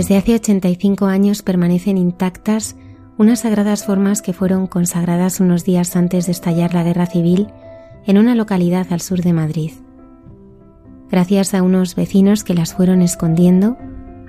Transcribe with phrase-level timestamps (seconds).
[0.00, 2.74] Desde hace 85 años permanecen intactas
[3.18, 7.48] unas sagradas formas que fueron consagradas unos días antes de estallar la guerra civil
[8.06, 9.72] en una localidad al sur de Madrid.
[11.10, 13.76] Gracias a unos vecinos que las fueron escondiendo,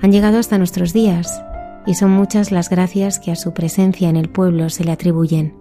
[0.01, 1.41] han llegado hasta nuestros días
[1.87, 5.55] y son muchas las gracias que a su presencia en el pueblo se le atribuyen.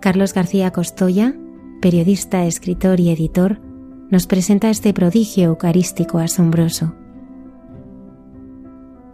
[0.00, 1.36] Carlos García Costoya,
[1.80, 3.60] periodista, escritor y editor,
[4.10, 6.96] nos presenta este prodigio eucarístico asombroso.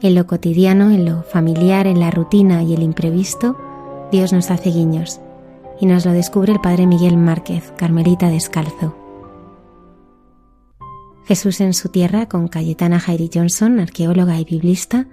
[0.02, 3.56] En lo cotidiano, en lo familiar, en la rutina y el imprevisto,
[4.10, 5.20] Dios nos hace guiños
[5.80, 8.96] y nos lo descubre el Padre Miguel Márquez, Carmelita Descalzo.
[11.24, 15.06] Jesús en su tierra, con Cayetana Jairi Johnson, arqueóloga y biblista,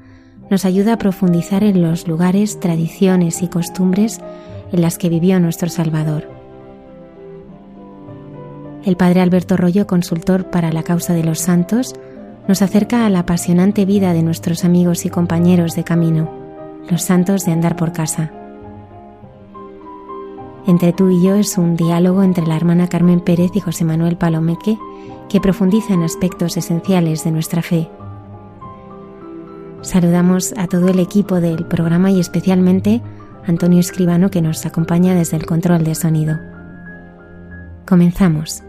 [0.50, 4.20] nos ayuda a profundizar en los lugares, tradiciones y costumbres
[4.72, 6.28] en las que vivió nuestro Salvador.
[8.84, 11.94] El Padre Alberto Rollo, consultor para la causa de los santos,
[12.50, 16.32] nos acerca a la apasionante vida de nuestros amigos y compañeros de camino,
[16.90, 18.32] los santos de andar por casa.
[20.66, 24.18] Entre tú y yo es un diálogo entre la hermana Carmen Pérez y José Manuel
[24.18, 24.80] Palomeque
[25.30, 27.88] que profundiza en aspectos esenciales de nuestra fe.
[29.84, 33.04] Saludamos a todo el equipo del programa y especialmente
[33.46, 36.40] a Antonio Escribano que nos acompaña desde el control de sonido.
[37.86, 38.64] Comenzamos.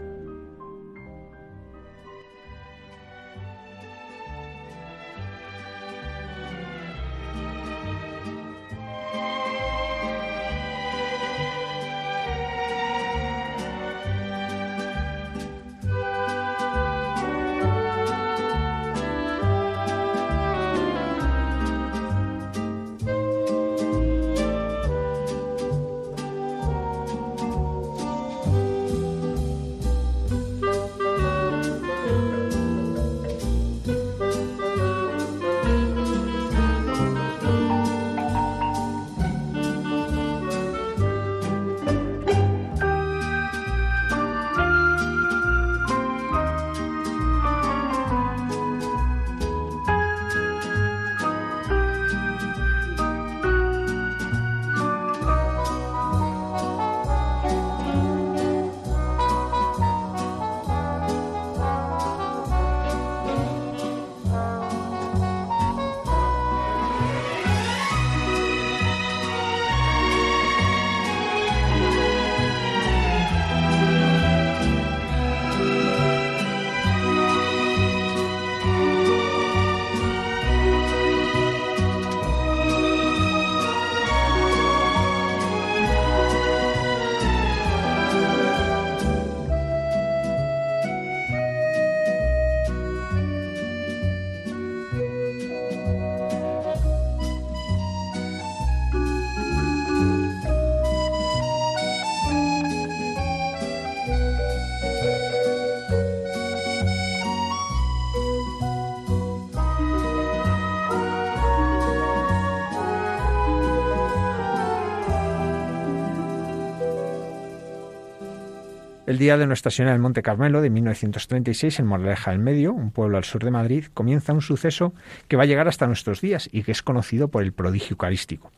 [119.11, 122.91] El día de Nuestra Señora del Monte Carmelo de 1936 en Moraleja del Medio, un
[122.91, 124.93] pueblo al sur de Madrid, comienza un suceso
[125.27, 128.53] que va a llegar hasta nuestros días y que es conocido por el prodigio eucarístico.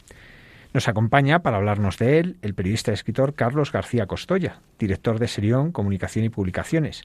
[0.71, 5.27] Nos acompaña para hablarnos de él el periodista y escritor Carlos García Costoya, director de
[5.27, 7.01] Serión Comunicación y Publicaciones.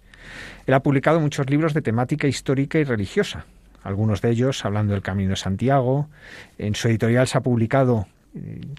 [0.67, 3.47] Él ha publicado muchos libros de temática histórica y religiosa,
[3.83, 6.11] algunos de ellos hablando del Camino de Santiago.
[6.59, 8.09] En su editorial se ha publicado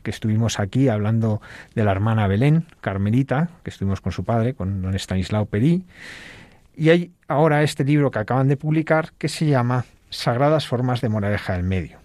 [0.04, 1.42] que estuvimos aquí hablando
[1.76, 5.86] de la hermana Belén, Carmelita, que estuvimos con su padre, con don Estanislao Perí.
[6.76, 11.10] Y hay ahora este libro que acaban de publicar que se llama Sagradas Formas de
[11.10, 12.00] Moraleja del Medio,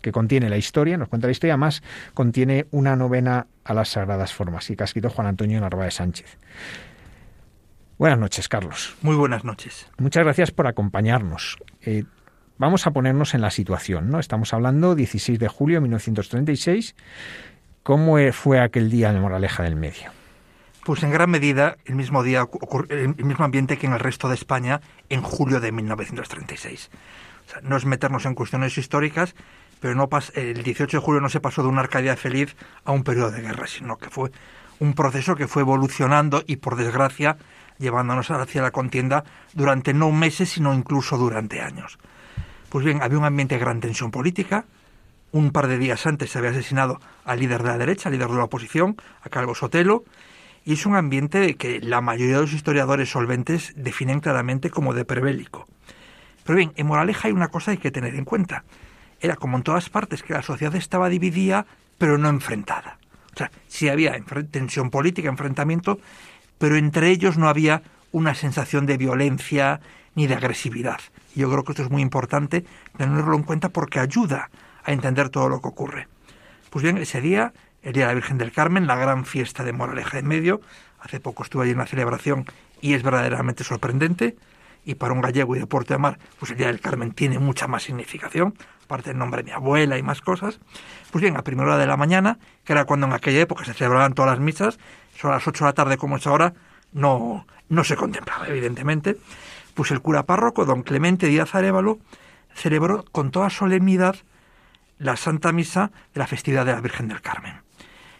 [0.00, 1.82] que contiene la historia, nos cuenta la historia, más
[2.14, 6.38] contiene una novena a las Sagradas Formas y que ha escrito Juan Antonio Narváez Sánchez.
[7.98, 8.96] Buenas noches, Carlos.
[9.02, 9.88] Muy buenas noches.
[9.98, 11.58] Muchas gracias por acompañarnos.
[11.82, 12.04] Eh,
[12.58, 14.18] Vamos a ponernos en la situación, ¿no?
[14.18, 16.96] Estamos hablando 16 de julio de 1936.
[17.84, 20.10] ¿Cómo fue aquel día de Moraleja del Medio?
[20.84, 22.48] Pues en gran medida el mismo día,
[22.88, 26.90] el mismo ambiente que en el resto de España en julio de 1936.
[27.46, 29.36] O sea, no es meternos en cuestiones históricas,
[29.78, 33.04] pero no el 18 de julio no se pasó de una Arcadia feliz a un
[33.04, 34.32] periodo de guerra, sino que fue
[34.80, 37.36] un proceso que fue evolucionando y, por desgracia,
[37.78, 39.22] llevándonos hacia la contienda
[39.54, 41.98] durante no meses, sino incluso durante años.
[42.68, 44.66] Pues bien, había un ambiente de gran tensión política.
[45.32, 48.28] Un par de días antes se había asesinado al líder de la derecha, al líder
[48.28, 50.04] de la oposición, a Calvo Sotelo,
[50.64, 55.06] y es un ambiente que la mayoría de los historiadores solventes definen claramente como de
[55.06, 55.66] prebélico.
[56.44, 58.64] Pero bien, en Moraleja hay una cosa que hay que tener en cuenta.
[59.20, 61.66] Era como en todas partes que la sociedad estaba dividida,
[61.96, 62.98] pero no enfrentada.
[63.34, 64.18] O sea, sí había
[64.50, 66.00] tensión política, enfrentamiento,
[66.58, 67.82] pero entre ellos no había
[68.12, 69.80] una sensación de violencia
[70.18, 70.98] ni de agresividad.
[71.36, 72.64] Y yo creo que esto es muy importante
[72.96, 74.50] tenerlo en cuenta porque ayuda
[74.82, 76.08] a entender todo lo que ocurre.
[76.70, 79.72] Pues bien, ese día el Día de la Virgen del Carmen, la gran fiesta de
[79.72, 80.60] Moraleja en Medio.
[80.98, 82.46] Hace poco estuve allí en la celebración
[82.80, 84.36] y es verdaderamente sorprendente.
[84.84, 87.38] Y para un gallego y de Puerto de Mar, pues el Día del Carmen tiene
[87.38, 88.54] mucha más significación,
[88.84, 90.58] aparte del nombre de mi abuela y más cosas.
[91.12, 93.74] Pues bien, a primera hora de la mañana, que era cuando en aquella época se
[93.74, 94.80] celebraban todas las misas,
[95.16, 96.54] son las 8 de la tarde como es ahora,
[96.92, 99.16] no, no se contemplaba, evidentemente.
[99.78, 102.00] Pues el cura párroco, don Clemente Díaz Arevalo,
[102.52, 104.16] celebró con toda solemnidad
[104.98, 107.62] la Santa Misa de la festividad de la Virgen del Carmen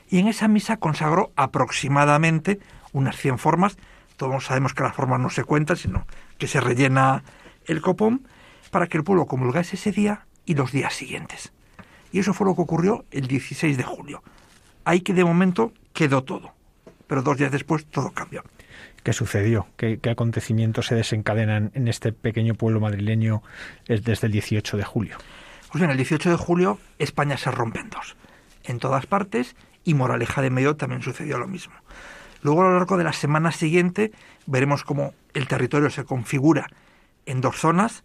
[0.09, 2.61] y en esa misa consagró aproximadamente
[2.93, 3.77] unas 100 formas.
[4.17, 6.07] Todos sabemos que las formas no se cuentan, sino
[6.39, 7.25] que se rellena
[7.67, 8.29] el copón
[8.71, 11.53] para que el pueblo comulgase ese día y los días siguientes.
[12.13, 14.23] Y eso fue lo que ocurrió el 16 de julio.
[14.85, 16.53] Ahí que de momento quedó todo,
[17.09, 18.45] pero dos días después todo cambió.
[19.03, 19.67] ¿Qué sucedió?
[19.77, 23.43] ¿Qué, acontecimientos se desencadenan en este pequeño pueblo madrileño
[23.87, 25.17] desde el 18 de julio?
[25.71, 28.17] Pues bien, el 18 de julio España se rompe en dos.
[28.65, 31.75] En todas partes y Moraleja de Medio también sucedió lo mismo.
[32.43, 34.13] Luego a lo largo de la semana siguiente
[34.47, 36.69] veremos cómo el territorio se configura
[37.27, 38.05] en dos zonas.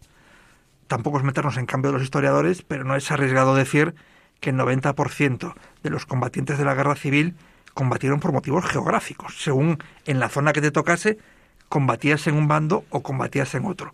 [0.87, 3.95] Tampoco es meternos en cambio de los historiadores, pero no es arriesgado decir
[4.39, 5.53] que el 90%
[5.83, 7.35] de los combatientes de la guerra civil
[7.73, 9.41] combatieron por motivos geográficos.
[9.41, 11.17] Según en la zona que te tocase,
[11.69, 13.93] combatías en un bando o combatías en otro.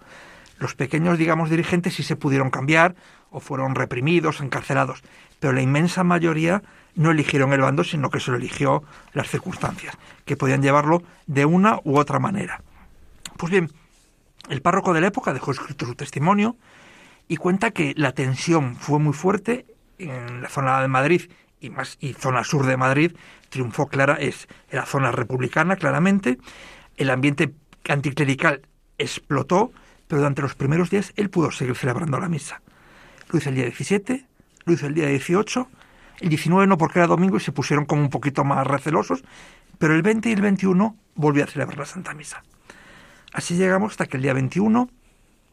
[0.57, 2.95] Los pequeños, digamos, dirigentes sí se pudieron cambiar
[3.31, 5.01] o fueron reprimidos, encarcelados,
[5.39, 6.61] pero la inmensa mayoría
[6.95, 8.83] no eligieron el bando, sino que se lo eligió
[9.13, 12.61] las circunstancias, que podían llevarlo de una u otra manera.
[13.37, 13.71] Pues bien,
[14.49, 16.57] el párroco de la época dejó escrito su testimonio
[17.29, 19.65] y cuenta que la tensión fue muy fuerte
[19.97, 21.29] en la zona de Madrid
[21.59, 23.11] y más y zona sur de Madrid
[23.49, 26.37] triunfó clara es la zona republicana claramente
[26.97, 27.53] el ambiente
[27.87, 28.61] anticlerical
[28.97, 29.71] explotó
[30.07, 32.61] pero durante los primeros días él pudo seguir celebrando la misa
[33.29, 34.25] lo hizo el día 17
[34.65, 35.67] lo hizo el día 18
[36.19, 39.23] el 19 no porque era domingo y se pusieron como un poquito más recelosos,
[39.77, 42.43] pero el 20 y el 21 volvió a celebrar la Santa Misa.
[43.31, 44.89] Así llegamos hasta que el día 21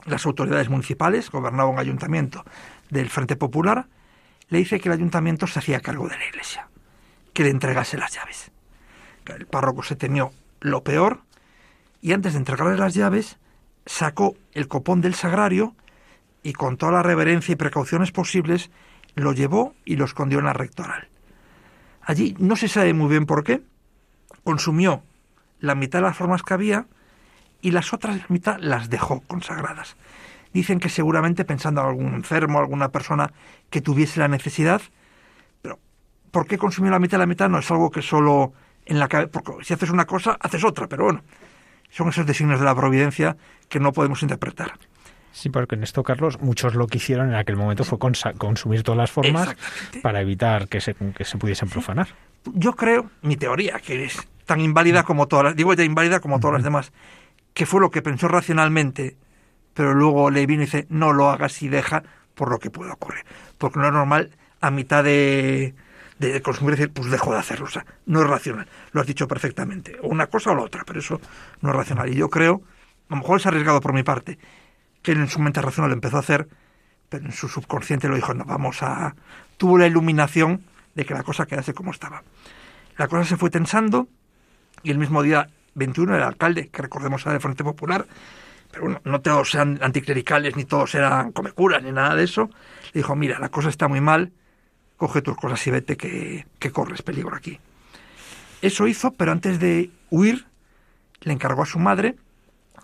[0.06, 2.44] las autoridades municipales, gobernaba un ayuntamiento
[2.90, 3.86] del Frente Popular,
[4.48, 6.68] le dice que el ayuntamiento se hacía cargo de la iglesia,
[7.32, 8.50] que le entregase las llaves.
[9.26, 11.22] El párroco se temió lo peor
[12.00, 13.38] y antes de entregarle las llaves
[13.86, 15.74] sacó el copón del sagrario
[16.42, 18.70] y con toda la reverencia y precauciones posibles
[19.14, 21.08] lo llevó y lo escondió en la rectoral.
[22.02, 23.62] Allí no se sabe muy bien por qué,
[24.44, 25.02] consumió
[25.58, 26.86] la mitad de las formas que había
[27.62, 29.96] y las otras mitad las dejó consagradas.
[30.56, 33.30] Dicen que seguramente pensando en algún enfermo, alguna persona
[33.68, 34.80] que tuviese la necesidad,
[35.60, 35.78] pero
[36.30, 37.50] ¿por qué consumió la mitad de la mitad?
[37.50, 38.54] No es algo que solo
[38.86, 41.22] en la cabeza, porque si haces una cosa, haces otra, pero bueno,
[41.90, 43.36] son esos designios de la providencia
[43.68, 44.78] que no podemos interpretar.
[45.30, 48.96] Sí, porque en esto, Carlos, muchos lo que hicieron en aquel momento fue consumir todas
[48.96, 49.54] las formas
[50.02, 52.08] para evitar que se, que se pudiesen profanar.
[52.54, 56.40] Yo creo, mi teoría, que es tan inválida como todas las, digo ya inválida como
[56.40, 56.92] todas las demás,
[57.52, 59.18] que fue lo que pensó racionalmente,
[59.76, 62.02] pero luego le vino y dice, no lo hagas y deja
[62.34, 63.24] por lo que puede ocurrir.
[63.58, 64.30] Porque no es normal
[64.62, 65.74] a mitad de,
[66.18, 67.66] de consumir decir, pues dejo de hacerlo.
[67.66, 68.66] O sea, no es racional.
[68.92, 69.98] Lo has dicho perfectamente.
[70.02, 71.20] O una cosa o la otra, pero eso
[71.60, 72.08] no es racional.
[72.08, 72.62] Y yo creo,
[73.10, 74.38] a lo mejor es arriesgado por mi parte,
[75.02, 76.48] que en su mente racional lo empezó a hacer,
[77.10, 79.14] pero en su subconsciente lo dijo, no, vamos a...
[79.58, 80.64] Tuvo la iluminación
[80.94, 82.22] de que la cosa quedase como estaba.
[82.96, 84.08] La cosa se fue tensando
[84.82, 88.06] y el mismo día 21 el alcalde, que recordemos era del Frente Popular,
[89.04, 92.50] no todos eran anticlericales, ni todos eran comecuras, ni nada de eso,
[92.92, 94.32] le dijo, mira, la cosa está muy mal,
[94.96, 97.60] coge tus cosas y vete que, que corres peligro aquí.
[98.62, 100.46] Eso hizo, pero antes de huir,
[101.20, 102.16] le encargó a su madre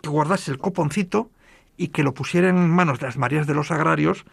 [0.02, 1.30] que guardase el coponcito
[1.76, 4.24] y que lo pusiera en manos de las Marías de los Agrarios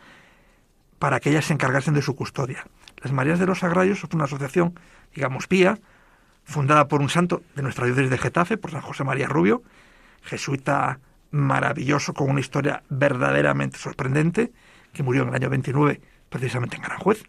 [0.97, 2.65] para que ellas se encargasen de su custodia.
[3.01, 4.77] Las Marías de los Agrarios es una asociación,
[5.15, 5.79] digamos, pía,
[6.43, 9.63] fundada por un santo de nuestra diócesis de Getafe, por San José María Rubio,
[10.23, 10.99] jesuita
[11.31, 14.51] maravilloso con una historia verdaderamente sorprendente,
[14.93, 17.23] que murió en el año 29 precisamente en Aranjuez.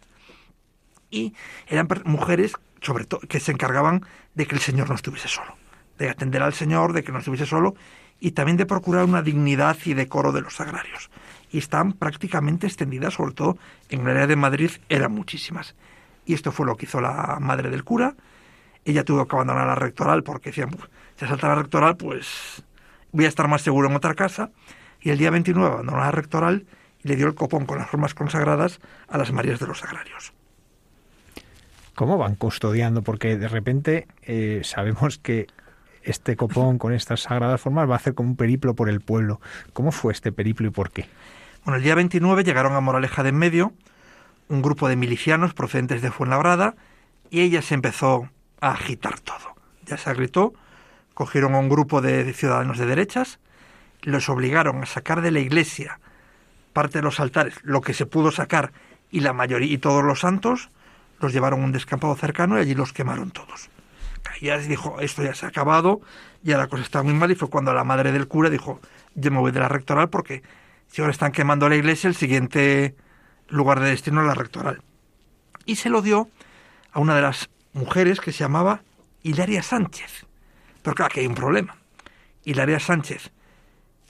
[1.09, 1.33] Y
[1.67, 5.55] eran mujeres, sobre todo, que se encargaban de que el Señor no estuviese solo,
[5.97, 7.75] de atender al Señor, de que no estuviese solo
[8.19, 11.09] y también de procurar una dignidad y decoro de los sagrarios.
[11.51, 13.57] Y están prácticamente extendidas, sobre todo
[13.89, 15.75] en el área de Madrid, eran muchísimas.
[16.25, 18.15] Y esto fue lo que hizo la madre del cura.
[18.85, 20.69] Ella tuvo que abandonar la rectoral porque decían,
[21.17, 22.63] si salta la rectoral, pues
[23.11, 24.51] voy a estar más seguro en otra casa.
[25.01, 26.65] Y el día 29 abandonó la rectoral
[27.03, 30.33] y le dio el copón con las formas consagradas a las Marías de los Sagrarios.
[31.95, 33.01] ¿Cómo van custodiando?
[33.01, 35.47] Porque de repente eh, sabemos que
[36.03, 39.39] este copón con estas sagradas formas va a hacer como un periplo por el pueblo.
[39.73, 41.07] ¿Cómo fue este periplo y por qué?
[41.63, 43.73] Bueno, el día 29 llegaron a Moraleja de en medio
[44.47, 46.75] un grupo de milicianos procedentes de Fuenlabrada
[47.29, 49.55] y ella se empezó a agitar todo.
[49.85, 50.53] Ya se gritó,
[51.21, 53.37] cogieron a un grupo de ciudadanos de derechas,
[54.01, 55.99] los obligaron a sacar de la iglesia
[56.73, 58.71] parte de los altares, lo que se pudo sacar
[59.11, 60.71] y la mayoría y todos los santos,
[61.19, 63.69] los llevaron a un descampado cercano y allí los quemaron todos.
[64.41, 66.01] Ya dijo, esto ya se ha acabado,
[66.41, 68.81] ya la cosa está muy mal, y fue cuando la madre del cura dijo,
[69.13, 70.41] yo me voy de la rectoral porque
[70.87, 72.95] si ahora están quemando la iglesia, el siguiente
[73.47, 74.81] lugar de destino es la rectoral.
[75.67, 76.29] Y se lo dio
[76.91, 78.81] a una de las mujeres que se llamaba
[79.21, 80.30] Hilaria Sánchez.
[80.81, 81.77] Pero claro, que hay un problema.
[82.43, 83.31] Hilaria Sánchez,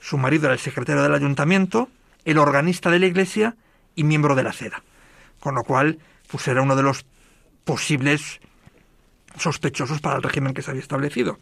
[0.00, 1.88] su marido era el secretario del ayuntamiento,
[2.24, 3.56] el organista de la iglesia
[3.94, 4.82] y miembro de la CEDA.
[5.40, 5.98] Con lo cual,
[6.28, 7.04] pues era uno de los
[7.64, 8.40] posibles
[9.36, 11.38] sospechosos para el régimen que se había establecido.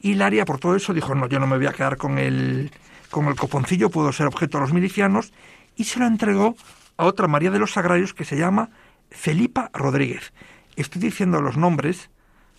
[0.00, 2.70] Hilaria, por todo eso, dijo, no, yo no me voy a quedar con el,
[3.10, 5.32] con el coponcillo, puedo ser objeto de los milicianos,
[5.76, 6.56] y se lo entregó
[6.96, 8.70] a otra María de los Sagrarios que se llama
[9.10, 10.32] Felipa Rodríguez.
[10.76, 12.10] Estoy diciendo los nombres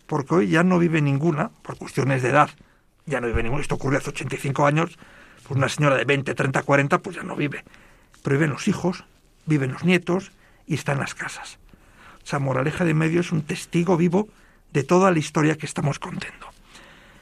[0.08, 2.50] porque hoy ya no vive ninguna, por cuestiones de edad,
[3.06, 4.98] ya no vive ninguna, esto ocurrió hace 85 años,
[5.44, 7.64] pues una señora de 20, 30, 40, pues ya no vive.
[8.24, 9.04] Pero viven los hijos,
[9.46, 10.32] viven los nietos
[10.66, 11.60] y está en las casas.
[12.24, 14.28] O sea, Moraleja de Medio es un testigo vivo
[14.74, 16.48] de toda la historia que estamos contando.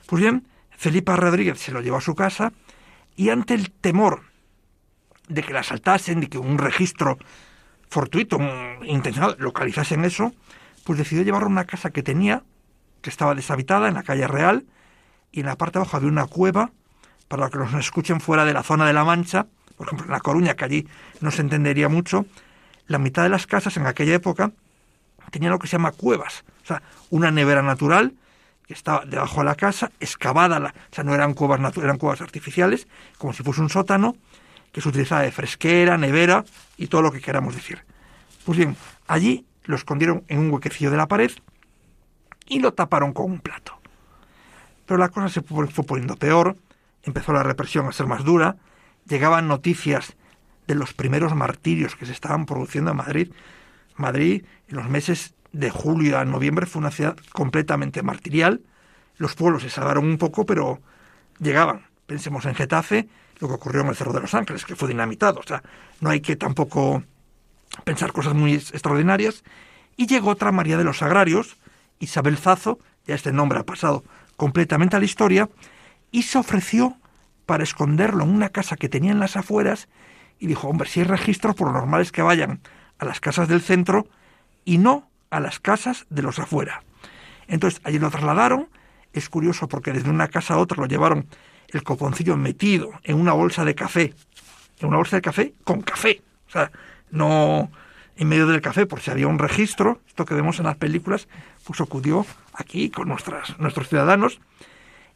[0.07, 0.47] Pues bien,
[0.77, 2.53] Felipa Rodríguez se lo llevó a su casa
[3.15, 4.21] y ante el temor
[5.27, 7.17] de que la asaltasen, de que un registro
[7.89, 8.39] fortuito,
[8.83, 10.33] intencionado, localizasen eso,
[10.83, 12.43] pues decidió llevarlo a una casa que tenía,
[13.03, 14.65] que estaba deshabitada en la calle Real,
[15.31, 16.71] y en la parte de abajo había una cueva,
[17.27, 19.45] para que nos escuchen fuera de la zona de La Mancha,
[19.77, 20.87] por ejemplo en La Coruña, que allí
[21.21, 22.25] no se entendería mucho,
[22.87, 24.51] la mitad de las casas en aquella época
[25.31, 28.13] tenían lo que se llama cuevas, o sea, una nevera natural
[28.67, 31.97] que estaba debajo de la casa, excavada, la, o sea, no eran cuevas naturales, eran
[31.97, 34.15] cuevas artificiales, como si fuese un sótano,
[34.71, 36.45] que se utilizaba de fresquera, nevera
[36.77, 37.83] y todo lo que queramos decir.
[38.45, 41.31] Pues bien, allí lo escondieron en un huequecillo de la pared
[42.47, 43.79] y lo taparon con un plato.
[44.85, 46.57] Pero la cosa se fue poniendo peor,
[47.03, 48.57] empezó la represión a ser más dura,
[49.07, 50.15] llegaban noticias
[50.67, 53.31] de los primeros martirios que se estaban produciendo en Madrid.
[53.95, 58.61] Madrid, en los meses de julio a noviembre, fue una ciudad completamente martirial.
[59.17, 60.81] Los pueblos se salvaron un poco, pero
[61.39, 61.85] llegaban.
[62.05, 63.07] Pensemos en Getafe,
[63.39, 65.39] lo que ocurrió en el Cerro de los Ángeles, que fue dinamitado.
[65.39, 65.63] O sea,
[66.01, 67.03] no hay que tampoco
[67.83, 69.43] pensar cosas muy extraordinarias.
[69.95, 71.57] Y llegó otra María de los Agrarios,
[72.03, 74.03] Isabel Zazo, ya este nombre ha pasado
[74.35, 75.49] completamente a la historia,
[76.11, 76.97] y se ofreció
[77.45, 79.87] para esconderlo en una casa que tenía en las afueras
[80.39, 82.61] y dijo, hombre, si hay registros, por lo normal es que vayan
[82.99, 84.07] a las casas del centro
[84.65, 86.83] y no a las casas de los afuera.
[87.47, 88.69] Entonces allí lo trasladaron,
[89.13, 91.27] es curioso porque desde una casa a otra lo llevaron
[91.69, 94.13] el coponcillo metido en una bolsa de café,
[94.79, 96.71] en una bolsa de café con café, o sea,
[97.11, 97.71] no
[98.17, 101.27] en medio del café, por si había un registro, esto que vemos en las películas,
[101.65, 104.39] pues acudió aquí con nuestras, nuestros ciudadanos,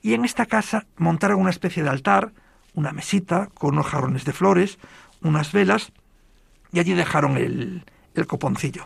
[0.01, 2.32] y en esta casa montaron una especie de altar,
[2.74, 4.77] una mesita con unos jarrones de flores,
[5.22, 5.92] unas velas,
[6.72, 8.86] y allí dejaron el, el coponcillo.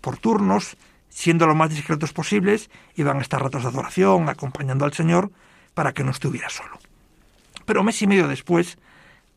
[0.00, 0.76] Por turnos,
[1.08, 5.30] siendo lo más discretos posibles, iban a estar ratos de adoración, acompañando al Señor,
[5.74, 6.78] para que no estuviera solo.
[7.64, 8.78] Pero mes y medio después,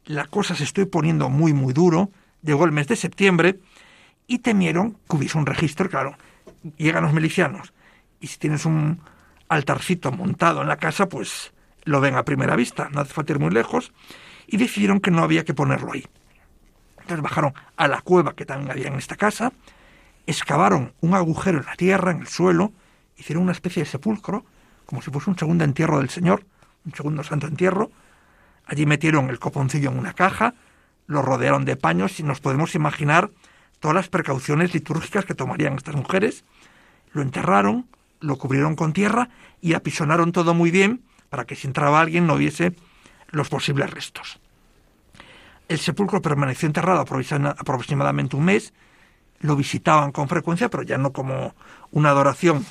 [0.06, 3.60] la cosa se estoy poniendo muy, muy duro, llegó el mes de septiembre,
[4.30, 6.16] y temieron que hubiese un registro, claro,
[6.78, 7.74] llegan los milicianos,
[8.22, 9.02] y si tienes un
[9.50, 11.52] altarcito montado en la casa, pues
[11.84, 13.92] lo ven a primera vista, no hace falta ir muy lejos,
[14.46, 16.06] y decidieron que no había que ponerlo ahí.
[17.00, 19.52] Entonces bajaron a la cueva que también había en esta casa,
[20.28, 22.72] excavaron un agujero en la tierra, en el suelo,
[23.18, 24.46] hicieron una especie de sepulcro,
[24.86, 26.46] como si fuese un segundo entierro del Señor,
[26.86, 27.90] un segundo santo entierro.
[28.68, 30.54] Allí metieron el coponcillo en una caja,
[31.08, 33.32] lo rodearon de paños y nos podemos imaginar
[33.80, 36.44] todas las precauciones litúrgicas que tomarían estas mujeres.
[37.12, 37.88] Lo enterraron,
[38.20, 39.30] lo cubrieron con tierra
[39.62, 42.76] y apisonaron todo muy bien para que si entraba alguien no viese
[43.30, 44.40] los posibles restos.
[45.68, 48.74] El sepulcro permaneció enterrado aproximadamente un mes,
[49.40, 51.54] lo visitaban con frecuencia, pero ya no como
[51.92, 52.66] una adoración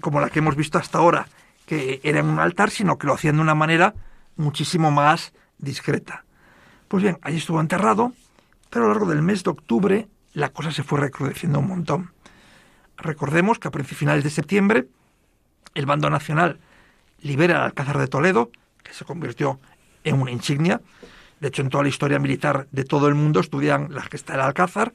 [0.00, 1.28] como la que hemos visto hasta ahora,
[1.66, 3.94] que era en un altar, sino que lo hacían de una manera
[4.36, 6.24] muchísimo más discreta.
[6.88, 8.12] Pues bien, allí estuvo enterrado,
[8.70, 12.12] pero a lo largo del mes de octubre la cosa se fue recrudeciendo un montón.
[12.96, 14.86] Recordemos que a finales de septiembre
[15.74, 16.60] el bando nacional
[17.20, 18.50] libera el Alcázar de Toledo,
[18.82, 19.60] que se convirtió
[20.04, 20.80] en una insignia.
[21.40, 24.42] De hecho, en toda la historia militar de todo el mundo estudian la gesta del
[24.42, 24.92] Alcázar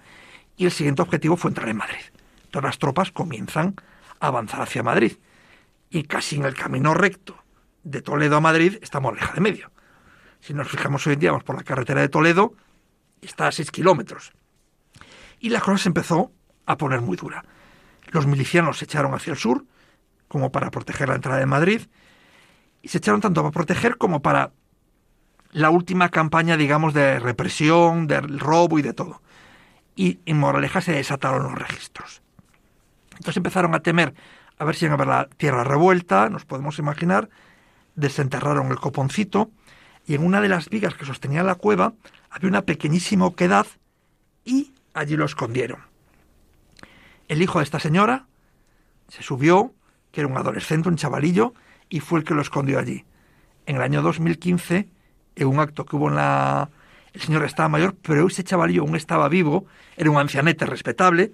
[0.58, 2.04] y el siguiente objetivo fue entrar en Madrid.
[2.52, 3.76] Todas las tropas comienzan
[4.20, 5.14] a avanzar hacia Madrid
[5.90, 7.36] y casi en el camino recto
[7.84, 9.72] de Toledo a Madrid estamos Moraleja de medio.
[10.40, 12.54] Si nos fijamos hoy en día, vamos por la carretera de Toledo,
[13.22, 14.32] está a 6 kilómetros.
[15.40, 16.32] Y la cosa se empezó
[16.66, 17.44] a poner muy dura.
[18.12, 19.66] Los milicianos se echaron hacia el sur,
[20.28, 21.82] como para proteger la entrada de Madrid,
[22.82, 24.52] y se echaron tanto para proteger como para
[25.52, 29.22] la última campaña, digamos, de represión, del robo y de todo.
[29.96, 32.22] Y en Moraleja se desataron los registros.
[33.12, 34.14] Entonces empezaron a temer
[34.58, 37.30] a ver si iban a ver la tierra revuelta, nos podemos imaginar,
[37.96, 39.52] desenterraron el coponcito
[40.06, 41.94] y en una de las vigas que sostenía la cueva
[42.36, 43.66] había una pequeñísima oquedad
[44.44, 45.80] y allí lo escondieron.
[47.30, 48.26] El hijo de esta señora
[49.08, 49.72] se subió,
[50.12, 51.54] que era un adolescente, un chavalillo,
[51.88, 53.06] y fue el que lo escondió allí.
[53.66, 54.90] En el año 2015,
[55.38, 56.70] en un acto que hubo en la...
[57.14, 59.66] El señor estaba mayor, pero ese chavalillo aún estaba vivo,
[59.96, 61.32] era un ancianete respetable.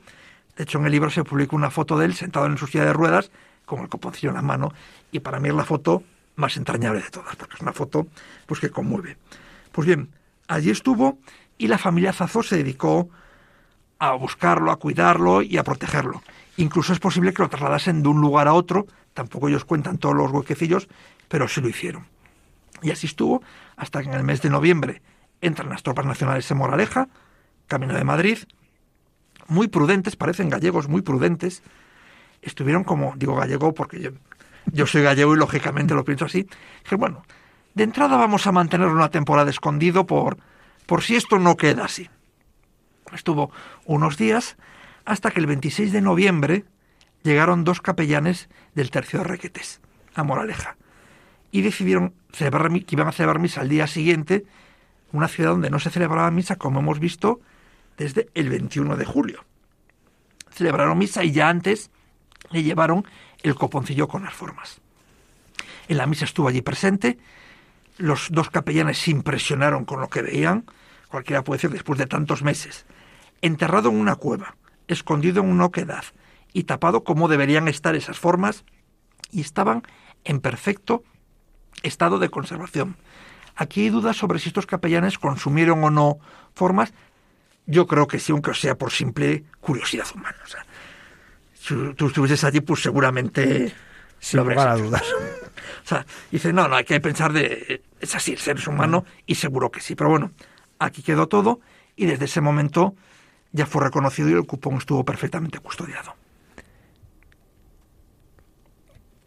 [0.55, 2.85] De hecho, en el libro se publicó una foto de él sentado en su silla
[2.85, 3.31] de ruedas,
[3.65, 4.71] con el coponcillo en la mano,
[5.11, 6.03] y para mí es la foto
[6.35, 8.05] más entrañable de todas, porque es una foto
[8.45, 9.17] pues, que conmueve.
[9.71, 10.09] Pues bien,
[10.51, 11.19] allí estuvo
[11.57, 13.09] y la familia Zazo se dedicó
[13.99, 16.21] a buscarlo, a cuidarlo y a protegerlo.
[16.57, 20.15] Incluso es posible que lo trasladasen de un lugar a otro, tampoco ellos cuentan todos
[20.15, 20.87] los huequecillos,
[21.27, 22.05] pero sí lo hicieron.
[22.81, 23.41] Y así estuvo
[23.77, 25.01] hasta que en el mes de noviembre
[25.39, 27.07] entran las tropas nacionales en Moraleja,
[27.67, 28.39] camino de Madrid,
[29.47, 31.63] muy prudentes, parecen gallegos muy prudentes,
[32.41, 34.11] estuvieron como, digo gallego porque yo,
[34.65, 36.47] yo soy gallego y lógicamente lo pienso así,
[36.87, 37.23] que bueno,
[37.73, 40.37] de entrada vamos a mantener una temporada escondido por,
[40.85, 42.09] por si esto no queda así.
[43.13, 43.51] Estuvo
[43.85, 44.57] unos días
[45.05, 46.65] hasta que el 26 de noviembre
[47.23, 49.81] llegaron dos capellanes del tercio de Requetes
[50.15, 50.77] a Moraleja
[51.51, 54.45] y decidieron celebrar, que iban a celebrar misa al día siguiente
[55.11, 57.41] una ciudad donde no se celebraba misa como hemos visto
[57.97, 59.45] desde el 21 de julio.
[60.49, 61.91] Celebraron misa y ya antes
[62.49, 63.05] le llevaron
[63.43, 64.81] el coponcillo con las formas.
[65.87, 67.17] En la misa estuvo allí presente,
[68.01, 70.65] los dos capellanes se impresionaron con lo que veían,
[71.07, 72.85] cualquiera puede decir después de tantos meses,
[73.41, 74.55] enterrado en una cueva,
[74.87, 76.03] escondido en una oquedad
[76.53, 78.65] y tapado como deberían estar esas formas,
[79.31, 79.83] y estaban
[80.25, 81.03] en perfecto
[81.83, 82.97] estado de conservación.
[83.55, 86.19] Aquí hay dudas sobre si estos capellanes consumieron o no
[86.53, 86.93] formas.
[87.65, 90.37] Yo creo que sí, aunque sea por simple curiosidad humana.
[90.43, 90.65] O sea,
[91.53, 93.73] si tú estuvieses allí, pues seguramente...
[94.19, 95.03] Sin lugar a dudas.
[95.83, 97.81] O sea, dice, no, no, hay que pensar de...
[97.99, 99.95] Es así, el ser es humano, y seguro que sí.
[99.95, 100.31] Pero bueno,
[100.79, 101.59] aquí quedó todo,
[101.95, 102.95] y desde ese momento
[103.51, 106.15] ya fue reconocido y el cupón estuvo perfectamente custodiado.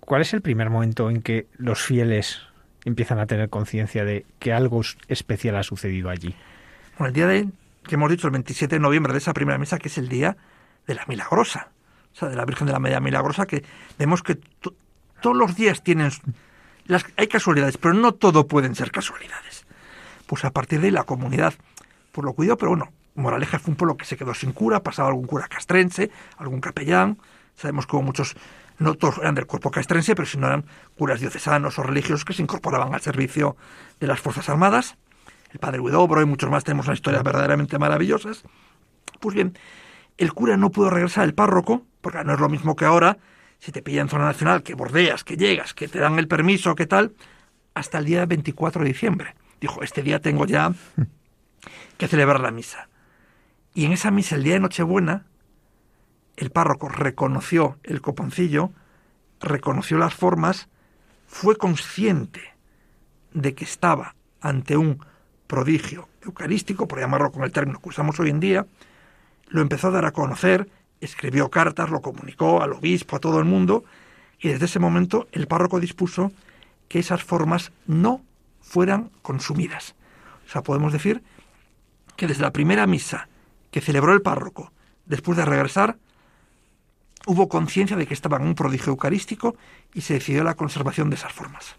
[0.00, 2.40] ¿Cuál es el primer momento en que los fieles
[2.84, 6.34] empiezan a tener conciencia de que algo especial ha sucedido allí?
[6.98, 7.48] Bueno, el día de,
[7.86, 10.36] que hemos dicho, el 27 de noviembre de esa primera misa, que es el día
[10.86, 11.70] de la Milagrosa,
[12.12, 13.64] o sea, de la Virgen de la Media Milagrosa, que
[13.98, 14.38] vemos que
[15.20, 16.10] todos los días tienen...
[16.86, 19.66] Las, hay casualidades, pero no todo pueden ser casualidades.
[20.26, 21.54] Pues a partir de ahí la comunidad,
[22.12, 25.08] por lo cuidado, pero bueno, Moraleja fue un pueblo que se quedó sin cura, pasaba
[25.08, 27.18] algún cura castrense, algún capellán,
[27.56, 28.36] sabemos hubo muchos
[28.78, 30.64] no todos eran del cuerpo castrense, pero si no eran
[30.98, 33.56] curas diocesanos o religiosos que se incorporaban al servicio
[34.00, 34.96] de las Fuerzas Armadas.
[35.52, 38.42] El padre Huidobro y muchos más tenemos una historia verdaderamente maravillosas.
[39.20, 39.56] Pues bien,
[40.18, 43.18] el cura no pudo regresar al párroco, porque no es lo mismo que ahora,
[43.64, 46.86] si te pillan zona nacional, que bordeas, que llegas, que te dan el permiso, que
[46.86, 47.14] tal,
[47.72, 49.34] hasta el día 24 de diciembre.
[49.58, 50.74] Dijo, este día tengo ya
[51.96, 52.90] que celebrar la misa.
[53.72, 55.24] Y en esa misa, el día de Nochebuena,
[56.36, 58.70] el párroco reconoció el coponcillo,
[59.40, 60.68] reconoció las formas,
[61.26, 62.42] fue consciente
[63.32, 65.02] de que estaba ante un
[65.46, 68.66] prodigio eucarístico, por llamarlo con el término que usamos hoy en día,
[69.48, 70.68] lo empezó a dar a conocer,
[71.04, 73.84] escribió cartas, lo comunicó al obispo, a todo el mundo,
[74.38, 76.32] y desde ese momento el párroco dispuso
[76.88, 78.22] que esas formas no
[78.60, 79.94] fueran consumidas.
[80.46, 81.22] O sea, podemos decir
[82.16, 83.28] que desde la primera misa
[83.70, 84.72] que celebró el párroco,
[85.06, 85.96] después de regresar,
[87.26, 89.56] hubo conciencia de que estaba en un prodigio eucarístico
[89.92, 91.76] y se decidió la conservación de esas formas.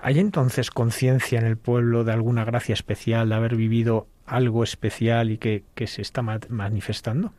[0.00, 5.30] ¿Hay entonces conciencia en el pueblo de alguna gracia especial, de haber vivido algo especial
[5.30, 7.32] y que, que se está manifestando?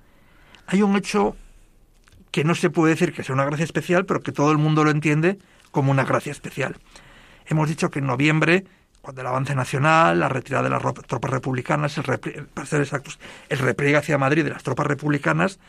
[0.67, 1.36] Hay un hecho
[2.32, 4.84] que no se puede decir que sea una gracia especial, pero que todo el mundo
[4.84, 5.38] lo entiende
[5.71, 6.78] como una gracia especial.
[7.45, 8.65] Hemos dicho que en noviembre,
[9.02, 13.60] cuando el avance nacional, la retirada de las tropas republicanas, el para ser exactos, el
[13.60, 15.60] repliegue hacia Madrid de las tropas republicanas,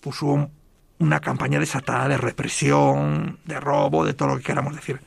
[0.00, 0.50] puso
[0.98, 5.00] una campaña desatada de represión, de robo, de todo lo que queramos decir.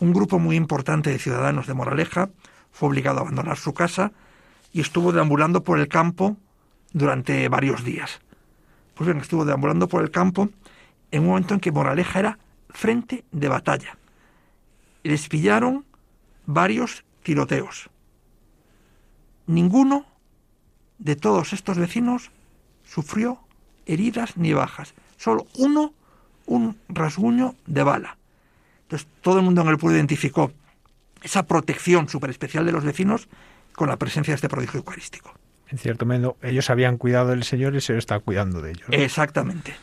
[0.00, 2.28] Un grupo muy importante de ciudadanos de Moraleja
[2.72, 4.12] fue obligado a abandonar su casa
[4.72, 6.36] y estuvo deambulando por el campo
[6.92, 8.20] durante varios días.
[8.94, 10.48] Pues bien, estuvo deambulando por el campo
[11.10, 12.38] en un momento en que Moraleja era
[12.70, 13.96] frente de batalla.
[15.02, 15.84] Les pillaron
[16.46, 17.90] varios tiroteos.
[19.46, 20.06] Ninguno
[20.98, 22.30] de todos estos vecinos
[22.84, 23.40] sufrió
[23.86, 24.94] heridas ni bajas.
[25.16, 25.92] Solo uno,
[26.46, 28.16] un rasguño de bala.
[28.82, 30.52] Entonces todo el mundo en el pueblo identificó
[31.22, 33.28] esa protección súper especial de los vecinos
[33.74, 35.32] con la presencia de este prodigio eucarístico
[35.72, 38.86] en cierto modo, ellos habían cuidado del Señor y se está cuidando de ellos.
[38.90, 39.74] Exactamente.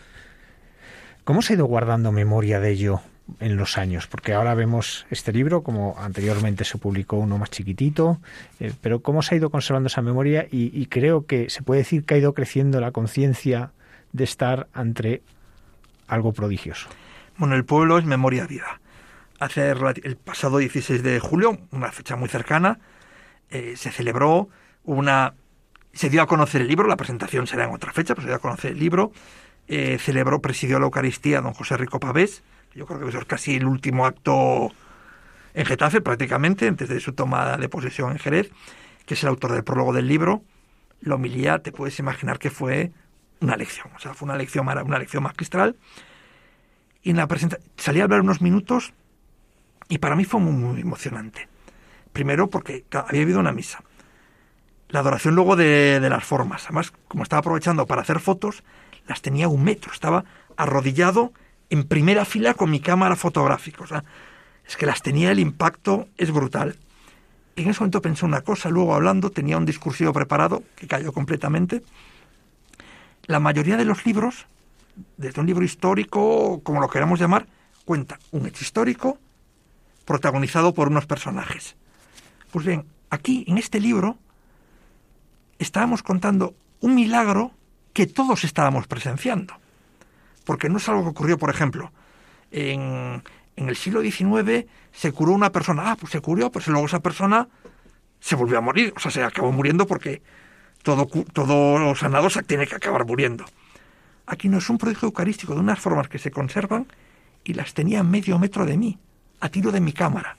[1.23, 3.01] ¿Cómo se ha ido guardando memoria de ello
[3.39, 4.05] en los años?
[4.05, 8.21] Porque ahora vemos este libro, como anteriormente se publicó uno más chiquitito,
[8.59, 10.47] eh, pero ¿cómo se ha ido conservando esa memoria?
[10.51, 13.71] Y, creo que se puede decir que ha ido creciendo la conciencia
[14.13, 15.23] de estar ante
[16.07, 16.87] algo prodigioso.
[17.37, 18.79] Bueno, el pueblo es memoria viva.
[19.39, 22.77] Hace el pasado 16 de julio, una fecha muy cercana,
[23.49, 24.49] eh, se celebró
[24.83, 25.33] una
[25.93, 28.35] se dio a conocer el libro, la presentación será en otra fecha, pero se dio
[28.35, 29.11] a conocer el libro.
[29.67, 32.43] Eh, celebró, presidió la Eucaristía don José Rico Pavés.
[32.73, 34.71] Yo creo que eso es casi el último acto
[35.53, 38.51] en Getafe, prácticamente, antes de su toma de posesión en Jerez,
[39.05, 40.43] que es el autor del prólogo del libro.
[41.01, 42.91] La homilía, te puedes imaginar que fue
[43.41, 45.75] una lección, o sea, fue una lección, una lección magistral.
[47.01, 48.93] Y en la presentación salí a hablar unos minutos
[49.87, 51.47] y para mí fue muy, muy emocionante.
[52.13, 53.83] Primero porque había habido una misa
[54.89, 56.65] la adoración luego de, las formas.
[56.65, 58.63] Además, como estaba aprovechando para hacer fotos,
[59.07, 59.91] las tenía un metro.
[59.93, 60.25] Estaba
[60.57, 61.31] arrodillado
[61.69, 63.83] en primera fila con mi cámara fotográfica.
[63.83, 64.03] O sea,
[64.67, 66.77] es que las tenía, el impacto es brutal.
[67.55, 71.83] En ese momento pensé una cosa, luego hablando, tenía un discursivo preparado que cayó completamente.
[73.25, 74.47] La mayoría de los libros,
[75.17, 77.45] desde un libro histórico, como lo queramos llamar,
[77.85, 79.19] cuenta un hecho histórico
[80.05, 81.75] protagonizado por unos personajes.
[82.51, 84.17] Pues bien, aquí, en este libro,
[85.59, 87.51] estábamos contando un milagro
[87.93, 89.53] que todos estábamos presenciando.
[90.45, 91.91] Porque no es algo que ocurrió, por ejemplo,
[92.51, 93.21] en,
[93.55, 97.47] el siglo XIX se curó una persona, ah, pues se curó, pues luego esa persona
[98.19, 100.21] se volvió a morir, o sea, se acabó muriendo porque
[100.81, 103.45] todo, todo sanado se tiene que acabar muriendo.
[104.25, 106.87] Aquí no es un prodigio eucarístico de unas formas que se conservan
[107.43, 108.97] y las tenía a medio metro de mí,
[109.39, 110.37] a tiro de mi cámara.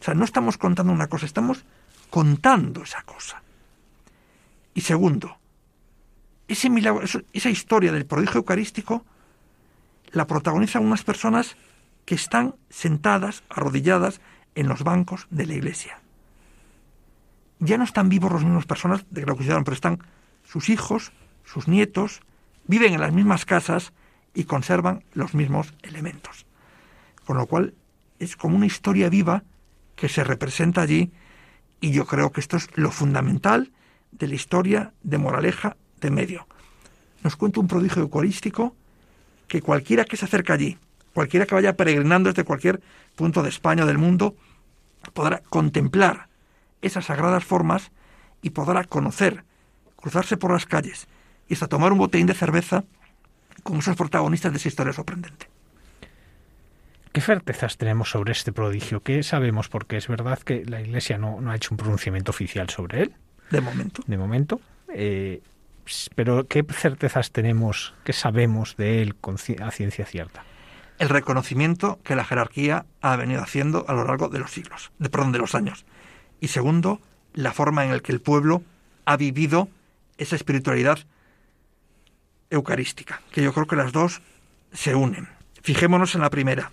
[0.00, 1.64] O sea, no estamos contando una cosa, estamos
[2.10, 3.43] contando esa cosa.
[4.74, 5.38] Y segundo,
[6.48, 9.04] ese milagro, esa historia del prodigio eucarístico
[10.10, 11.56] la protagonizan unas personas
[12.04, 14.20] que están sentadas, arrodilladas
[14.54, 16.00] en los bancos de la iglesia.
[17.60, 20.00] Ya no están vivos las mismas personas de que lo pero están
[20.44, 21.12] sus hijos,
[21.44, 22.20] sus nietos,
[22.66, 23.92] viven en las mismas casas
[24.34, 26.46] y conservan los mismos elementos.
[27.24, 27.74] Con lo cual
[28.18, 29.44] es como una historia viva
[29.96, 31.12] que se representa allí
[31.80, 33.70] y yo creo que esto es lo fundamental
[34.18, 36.46] de la historia de Moraleja de Medio.
[37.22, 38.74] Nos cuenta un prodigio eucarístico
[39.48, 40.78] que cualquiera que se acerque allí,
[41.12, 42.80] cualquiera que vaya peregrinando desde cualquier
[43.14, 44.36] punto de España o del mundo,
[45.12, 46.28] podrá contemplar
[46.82, 47.90] esas sagradas formas
[48.42, 49.44] y podrá conocer,
[49.96, 51.06] cruzarse por las calles
[51.48, 52.84] y hasta tomar un botellín de cerveza
[53.62, 55.48] con esos protagonistas de esa historia sorprendente.
[57.12, 59.00] ¿Qué certezas tenemos sobre este prodigio?
[59.00, 59.68] ¿Qué sabemos?
[59.68, 63.14] Porque es verdad que la Iglesia no, no ha hecho un pronunciamiento oficial sobre él.
[63.54, 64.02] De momento.
[64.06, 64.60] De momento.
[64.88, 65.40] Eh,
[66.16, 69.14] pero ¿qué certezas tenemos, qué sabemos de él
[69.60, 70.42] a ciencia cierta?
[70.98, 75.08] El reconocimiento que la jerarquía ha venido haciendo a lo largo de los siglos, de
[75.08, 75.84] perdón, de los años.
[76.40, 77.00] Y segundo,
[77.32, 78.62] la forma en la que el pueblo
[79.04, 79.68] ha vivido
[80.18, 80.98] esa espiritualidad
[82.50, 84.20] eucarística, que yo creo que las dos
[84.72, 85.28] se unen.
[85.62, 86.72] Fijémonos en la primera.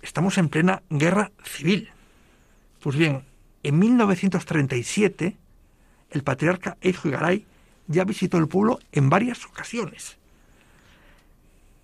[0.00, 1.90] Estamos en plena guerra civil.
[2.80, 3.24] Pues bien,
[3.62, 5.36] en 1937
[6.10, 7.08] el patriarca Eijo
[7.86, 10.18] ya visitó el pueblo en varias ocasiones.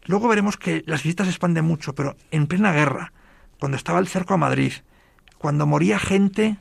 [0.06, 3.12] Luego veremos que las visitas se expanden mucho, pero en plena guerra,
[3.58, 4.72] cuando estaba el cerco a Madrid,
[5.38, 6.56] cuando moría gente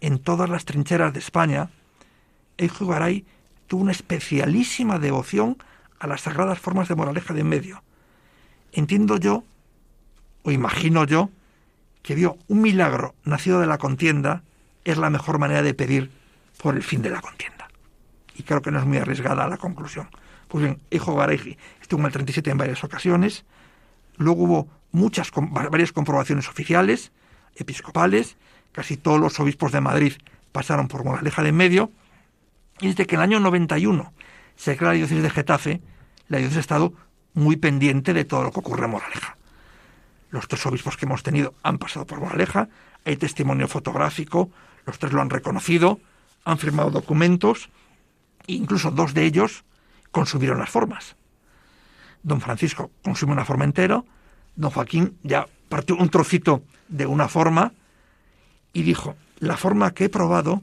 [0.00, 1.70] en todas las trincheras de España,
[2.56, 2.94] Eijo
[3.66, 5.56] tuvo una especialísima devoción
[5.98, 7.82] a las sagradas formas de moraleja de en medio.
[8.72, 9.44] Entiendo yo,
[10.42, 11.30] o imagino yo,
[12.02, 14.42] que vio un milagro nacido de la contienda
[14.84, 16.10] es la mejor manera de pedir
[16.58, 17.68] por el fin de la contienda.
[18.34, 20.08] Y creo que no es muy arriesgada la conclusión.
[20.48, 23.44] Pues bien, Hijo Gareji estuvo en el 37 en varias ocasiones,
[24.16, 25.30] luego hubo muchas,
[25.70, 27.12] varias comprobaciones oficiales,
[27.56, 28.36] episcopales,
[28.72, 30.14] casi todos los obispos de Madrid
[30.52, 31.92] pasaron por Moraleja de en medio,
[32.80, 34.12] y desde que en el año 91
[34.56, 35.80] se crea la diócesis de Getafe,
[36.28, 36.92] la diócesis ha estado
[37.34, 39.36] muy pendiente de todo lo que ocurre en Moraleja.
[40.30, 42.68] Los tres obispos que hemos tenido han pasado por Moraleja,
[43.04, 44.50] hay testimonio fotográfico,
[44.86, 46.00] los tres lo han reconocido,
[46.48, 47.68] han firmado documentos,
[48.46, 49.64] incluso dos de ellos
[50.10, 51.14] consumieron las formas.
[52.22, 54.02] Don Francisco consumió una forma entera,
[54.56, 57.74] don Joaquín ya partió un trocito de una forma
[58.72, 60.62] y dijo, la forma que he probado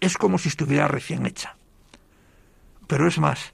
[0.00, 1.56] es como si estuviera recién hecha.
[2.86, 3.52] Pero es más,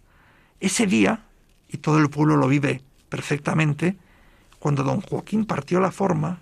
[0.61, 1.25] ese día,
[1.69, 3.97] y todo el pueblo lo vive perfectamente,
[4.61, 6.39] cuando don Joaquín partió la forma,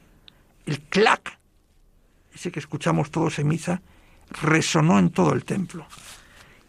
[0.66, 1.38] el clac,
[2.34, 3.80] ese que escuchamos todos en misa,
[4.42, 5.86] resonó en todo el templo.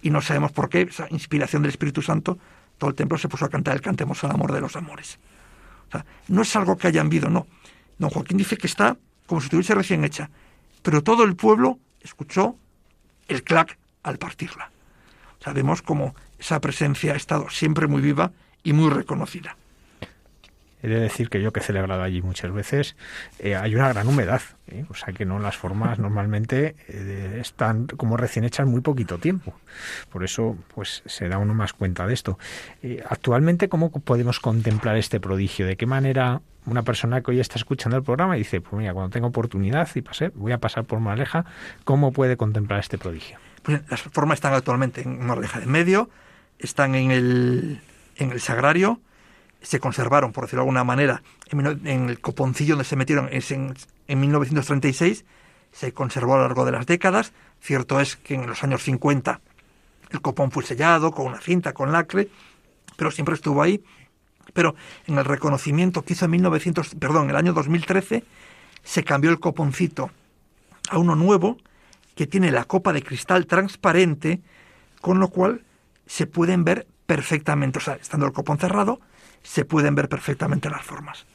[0.02, 2.38] Y no sabemos por qué, esa inspiración del Espíritu Santo,
[2.78, 5.19] todo el templo se puso a cantar el Cantemos al amor de los amores.
[6.28, 7.47] No es algo que hayan visto, no.
[7.97, 8.97] Don Joaquín dice que está
[9.28, 10.30] como si estuviese recién hecha,
[10.82, 12.56] pero todo el pueblo escuchó
[13.28, 14.71] el clac al partirla.
[15.39, 18.32] Sabemos cómo esa presencia ha estado siempre muy viva
[18.63, 19.56] y muy reconocida.
[20.83, 22.95] He de decir que yo que he celebrado allí muchas veces,
[23.39, 24.85] eh, hay una gran humedad, ¿eh?
[24.89, 29.53] o sea que no las formas normalmente eh, están como recién hechas muy poquito tiempo.
[30.09, 32.39] Por eso, pues se da uno más cuenta de esto.
[33.09, 35.65] actualmente, ¿cómo podemos contemplar este prodigio?
[35.67, 38.93] ¿De qué manera una persona que hoy está escuchando el programa y dice, pues mira,
[38.93, 41.45] cuando tengo oportunidad y pasé, voy a pasar por Maleja,
[41.83, 43.37] ¿cómo puede contemplar este prodigio?
[43.63, 46.09] Pues las formas están actualmente en Maleja de medio,
[46.59, 47.81] están en el,
[48.15, 48.99] en el sagrario,
[49.62, 53.76] se conservaron, por decirlo de alguna manera, en, el coponcillo donde se metieron en,
[54.08, 55.26] en 1936,
[55.71, 57.32] se conservó a lo largo de las décadas.
[57.62, 59.39] Cierto es que en los años 50
[60.10, 62.30] el copón fue sellado con una cinta, con lacre,
[62.97, 63.84] pero siempre estuvo ahí.
[64.54, 64.76] Pero
[65.08, 68.24] en el reconocimiento que hizo en 1900, perdón, el año 2013,
[68.84, 70.12] se cambió el coponcito
[70.89, 71.58] a uno nuevo
[72.15, 74.41] que tiene la copa de cristal transparente,
[75.00, 75.63] con lo cual
[76.06, 79.00] se pueden ver perfectamente, o sea, estando el copón cerrado,
[79.43, 81.25] se pueden ver perfectamente las formas.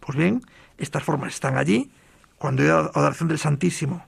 [0.00, 0.42] Pues bien,
[0.78, 1.90] estas formas están allí.
[2.38, 4.04] Cuando hay adoración del Santísimo,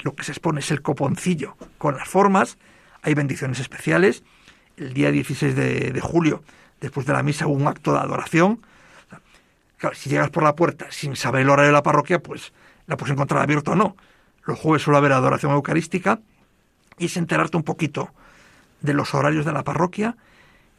[0.00, 2.58] lo que se expone es el coponcillo con las formas.
[3.02, 4.24] Hay bendiciones especiales.
[4.76, 6.42] El día 16 de, julio,
[6.80, 8.60] después de la misa, hubo un acto de adoración.
[9.78, 12.52] Claro, si llegas por la puerta sin saber el horario de la parroquia, pues
[12.86, 13.96] la puedes encontrar abierta o no.
[14.44, 16.20] Los jueves suele haber adoración eucarística
[16.98, 18.10] y es enterarte un poquito
[18.80, 20.16] de los horarios de la parroquia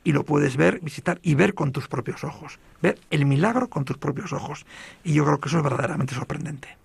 [0.04, 2.60] y lo puedes ver, visitar y ver con tus propios ojos.
[2.82, 4.66] Ver el milagro con tus propios ojos.
[5.04, 6.78] Y yo creo que eso es verdaderamente sorprendente.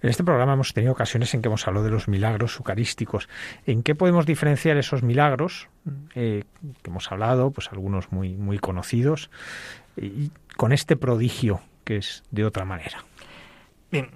[0.00, 3.28] En este programa hemos tenido ocasiones en que hemos hablado de los milagros eucarísticos.
[3.66, 5.68] ¿En qué podemos diferenciar esos milagros
[6.14, 6.44] eh,
[6.82, 9.28] que hemos hablado, pues algunos muy, muy conocidos,
[9.96, 13.04] y con este prodigio que es de otra manera?
[13.90, 14.10] Bien,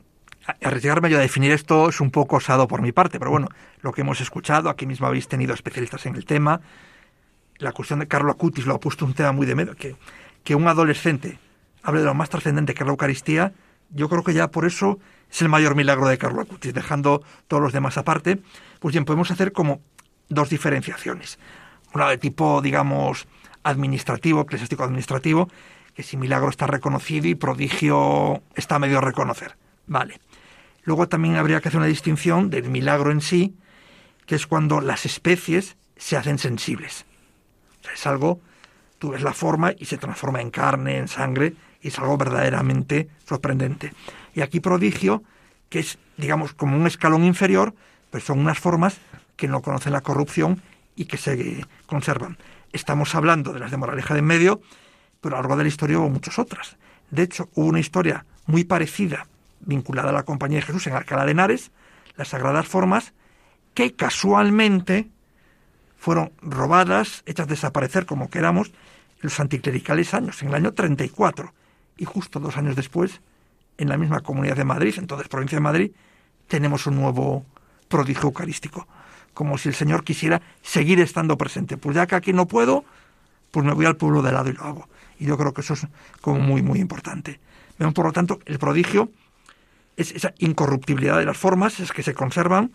[0.63, 3.49] arriesgarme yo a definir esto es un poco osado por mi parte, pero bueno,
[3.81, 6.61] lo que hemos escuchado, aquí mismo habéis tenido especialistas en el tema,
[7.63, 9.97] la cuestión de Carlo Acutis lo ha puesto un tema muy de medio, que,
[10.45, 11.39] que un adolescente
[11.83, 13.53] hable de lo más trascendente que es la Eucaristía,
[13.91, 14.99] yo creo que ya por eso
[15.31, 18.41] es el mayor milagro de Carlo Acutis, dejando todos los demás aparte,
[18.81, 19.81] pues bien, podemos hacer como
[20.29, 21.39] dos diferenciaciones.
[21.95, 23.27] Una de tipo, digamos,
[23.63, 25.49] administrativo, eclesiástico administrativo,
[25.95, 29.57] que si milagro está reconocido y prodigio está medio a reconocer.
[29.87, 30.21] Vale.
[30.85, 33.57] Luego también habría que hacer una distinción del milagro en sí,
[34.27, 37.05] que es cuando las especies se hacen sensibles
[37.95, 38.41] es algo,
[38.99, 43.09] tú ves la forma y se transforma en carne, en sangre, y es algo verdaderamente
[43.27, 43.93] sorprendente.
[44.35, 45.23] Y aquí prodigio,
[45.69, 47.75] que es, digamos, como un escalón inferior,
[48.11, 48.99] pero son unas formas
[49.37, 50.63] que no conocen la corrupción
[50.95, 52.39] y que se conservan.
[52.73, 54.61] Estamos hablando de las de Moraleja de en medio,
[55.21, 56.77] pero a lo largo de la historia hubo muchas otras.
[57.11, 59.27] De hecho, hubo una historia muy parecida,
[59.61, 61.71] vinculada a la Compañía de Jesús en Alcalá de Henares,
[62.17, 63.13] las Sagradas Formas,
[63.75, 65.09] que casualmente
[66.03, 68.73] fueron robadas, hechas desaparecer como queramos,
[69.21, 71.55] los anticlericales años, en el año 34.
[71.97, 73.21] Y justo dos años después,
[73.79, 75.93] en la misma comunidad de Madrid, entonces provincia de Madrid,
[76.49, 77.47] tenemos un nuevo
[77.87, 78.89] prodigio eucarístico.
[79.33, 81.77] Como si el Señor quisiera seguir estando presente.
[81.77, 82.85] Pues ya que aquí no puedo,
[83.53, 84.89] pues me voy al pueblo de lado y lo hago.
[85.21, 85.87] Y yo creo que eso es
[86.21, 87.39] como muy, muy importante.
[87.79, 89.09] Por lo tanto, el prodigio
[89.97, 92.73] es esa incorruptibilidad de las formas, es que se conservan,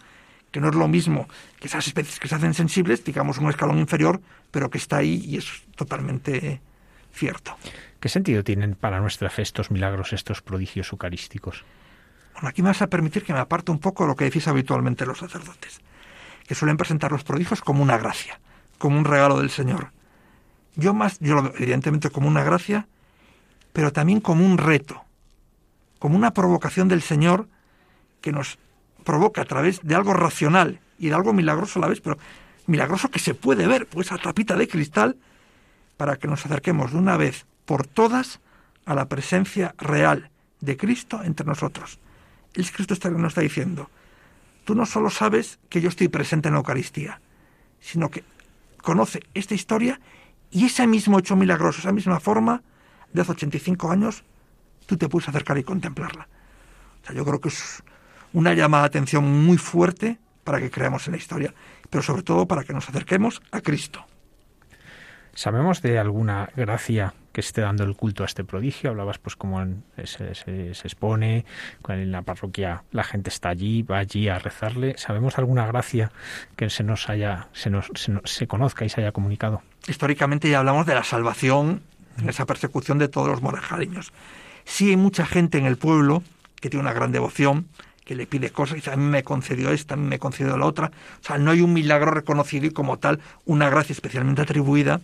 [0.51, 1.27] que no es lo mismo
[1.59, 5.23] que esas especies que se hacen sensibles, digamos un escalón inferior, pero que está ahí
[5.25, 6.61] y es totalmente
[7.11, 7.57] cierto.
[7.99, 11.63] ¿Qué sentido tienen para nuestra fe estos milagros, estos prodigios eucarísticos?
[12.33, 14.47] Bueno, aquí me vas a permitir que me aparte un poco de lo que decís
[14.47, 15.81] habitualmente los sacerdotes,
[16.47, 18.39] que suelen presentar los prodigios como una gracia,
[18.77, 19.91] como un regalo del Señor.
[20.75, 22.87] Yo más, yo lo veo evidentemente como una gracia,
[23.73, 25.03] pero también como un reto,
[25.97, 27.47] como una provocación del Señor
[28.21, 28.59] que nos
[29.07, 32.17] provoca a través de algo racional y de algo milagroso a la vez, pero
[32.65, 35.15] milagroso que se puede ver, pues esa tapita de cristal,
[35.95, 38.41] para que nos acerquemos de una vez por todas
[38.85, 41.99] a la presencia real de Cristo entre nosotros.
[42.53, 43.89] El Cristo está, nos está diciendo,
[44.65, 47.21] tú no solo sabes que yo estoy presente en la Eucaristía,
[47.79, 48.25] sino que
[48.81, 50.01] conoce esta historia
[50.51, 52.61] y ese mismo hecho milagroso, esa misma forma,
[53.13, 54.25] de hace 85 años,
[54.85, 56.27] tú te puedes acercar y contemplarla.
[57.03, 57.81] O sea, yo creo que es
[58.37, 61.55] una llamada de atención muy fuerte para que creamos en la historia,
[61.89, 64.05] pero sobre todo para que nos acerquemos a Cristo.
[65.33, 68.91] ¿Sabemos de alguna gracia que esté dando el culto a este prodigio?
[68.91, 69.65] Hablabas pues como
[70.03, 71.45] se, se, expone,
[71.87, 74.95] en la parroquia la gente está allí, va allí a rezarle.
[74.99, 76.11] ¿Sabemos alguna gracia
[76.55, 77.89] que se nos haya, se, nos,
[78.23, 79.63] se, conozca y se haya comunicado?
[79.87, 81.81] Históricamente ya hablamos de la salvación
[82.19, 84.13] en esa persecución de todos los morajareños.
[84.63, 86.21] Sí hay mucha gente en el pueblo
[86.61, 87.67] que tiene una gran devoción,
[88.07, 90.65] que le pide cosas, y a mí me concedió esta, a mí me concedió la
[90.65, 90.91] otra.
[91.21, 95.01] O sea, no hay un milagro reconocido y como tal una gracia especialmente atribuida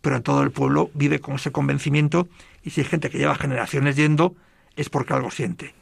[0.00, 2.28] pero todo el pueblo vive con ese convencimiento
[2.62, 4.34] y si hay gente que lleva generaciones yendo
[4.76, 5.74] es porque algo siente.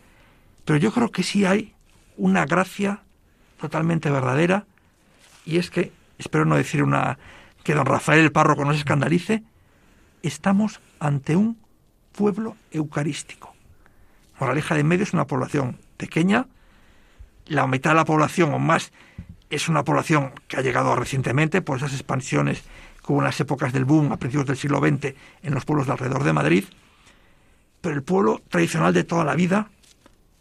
[0.65, 1.75] Pero yo creo que sí hay
[2.17, 3.03] una gracia
[3.61, 4.67] totalmente verdadera
[5.45, 7.19] y es que, espero no decir una
[7.63, 9.43] que don Rafael el párroco no se escandalice,
[10.23, 11.59] estamos ante un
[12.13, 13.55] pueblo eucarístico.
[14.41, 16.47] Moraleja de Medio es una población pequeña,
[17.47, 18.93] la mitad de la población o más
[19.51, 22.63] es una población que ha llegado recientemente por esas expansiones
[23.03, 25.93] como en las épocas del boom a principios del siglo XX en los pueblos de
[25.93, 26.65] alrededor de Madrid,
[27.81, 29.71] pero el pueblo tradicional de toda la vida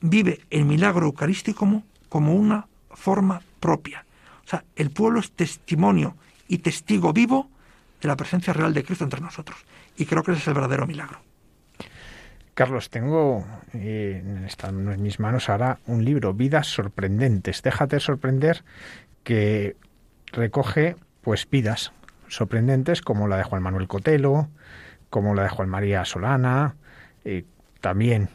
[0.02, 4.06] vive el milagro eucarístico como, como una forma propia.
[4.46, 6.15] O sea, el pueblo es testimonio
[6.48, 7.50] y testigo vivo
[8.02, 9.58] de la presencia real de Cristo entre nosotros.
[9.98, 11.27] Y creo que ese es el verdadero milagro.
[12.58, 17.62] Carlos, tengo eh, en mis manos ahora un libro, Vidas sorprendentes.
[17.62, 18.63] Déjate sorprender
[19.24, 19.76] que
[20.32, 21.91] recoge pues vidas
[22.28, 24.48] sorprendentes como la de Juan Manuel Cotelo,
[25.12, 26.78] como la de Juan María Solana,
[27.26, 27.46] eh,
[27.80, 28.30] también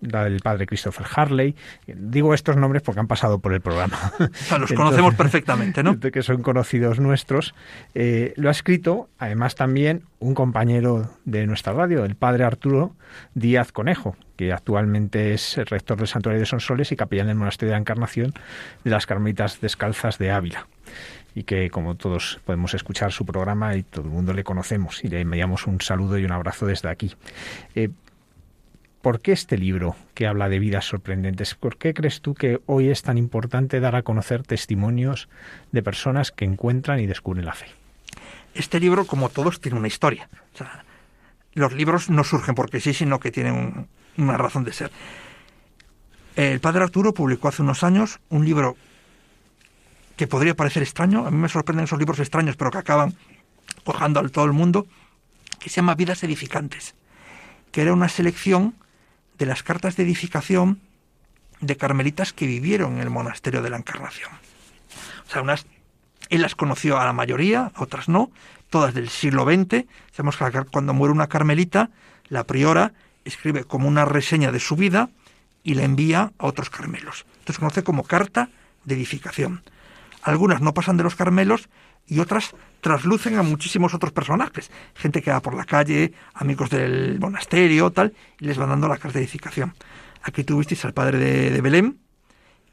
[0.00, 1.54] la del padre Christopher Harley.
[1.86, 4.12] Digo estos nombres porque han pasado por el programa.
[4.58, 5.98] los conocemos perfectamente, ¿no?
[5.98, 7.54] Que son conocidos nuestros.
[7.94, 12.94] Eh, lo ha escrito, además, también un compañero de nuestra radio, el padre Arturo
[13.34, 17.76] Díaz Conejo, que actualmente es rector del Santuario de Sonsoles y capellán del Monasterio de
[17.76, 18.32] la Encarnación
[18.84, 20.66] de las Carmelitas Descalzas de Ávila
[21.34, 25.08] y que como todos podemos escuchar su programa y todo el mundo le conocemos y
[25.08, 27.14] le enviamos un saludo y un abrazo desde aquí.
[27.74, 27.90] Eh,
[29.02, 31.54] ¿Por qué este libro que habla de vidas sorprendentes?
[31.54, 35.28] ¿Por qué crees tú que hoy es tan importante dar a conocer testimonios
[35.70, 37.66] de personas que encuentran y descubren la fe?
[38.54, 40.28] Este libro, como todos, tiene una historia.
[41.54, 44.90] los libros no surgen porque sí, sino que tienen una razón de ser.
[46.34, 48.76] El padre Arturo publicó hace unos años un libro
[50.16, 53.14] que podría parecer extraño, a mí me sorprenden esos libros extraños, pero que acaban
[53.84, 54.88] cojando a todo el mundo,
[55.60, 56.96] que se llama Vidas Edificantes,
[57.70, 58.74] que era una selección
[59.38, 60.80] de las cartas de edificación
[61.60, 64.30] de carmelitas que vivieron en el monasterio de la Encarnación.
[65.26, 65.66] O sea, unas,
[66.28, 68.30] él las conoció a la mayoría, otras no,
[68.70, 69.86] todas del siglo XX.
[70.12, 71.90] Sabemos que cuando muere una carmelita,
[72.28, 72.92] la priora
[73.24, 75.10] escribe como una reseña de su vida
[75.62, 77.26] y la envía a otros carmelos.
[77.40, 78.50] Entonces se conoce como carta
[78.84, 79.62] de edificación.
[80.22, 81.68] Algunas no pasan de los Carmelos
[82.08, 84.70] y otras traslucen a muchísimos otros personajes.
[84.94, 88.96] Gente que va por la calle, amigos del monasterio, tal, y les van dando la
[88.96, 89.74] carta edificación.
[90.22, 91.98] Aquí tuvisteis al padre de, Belén,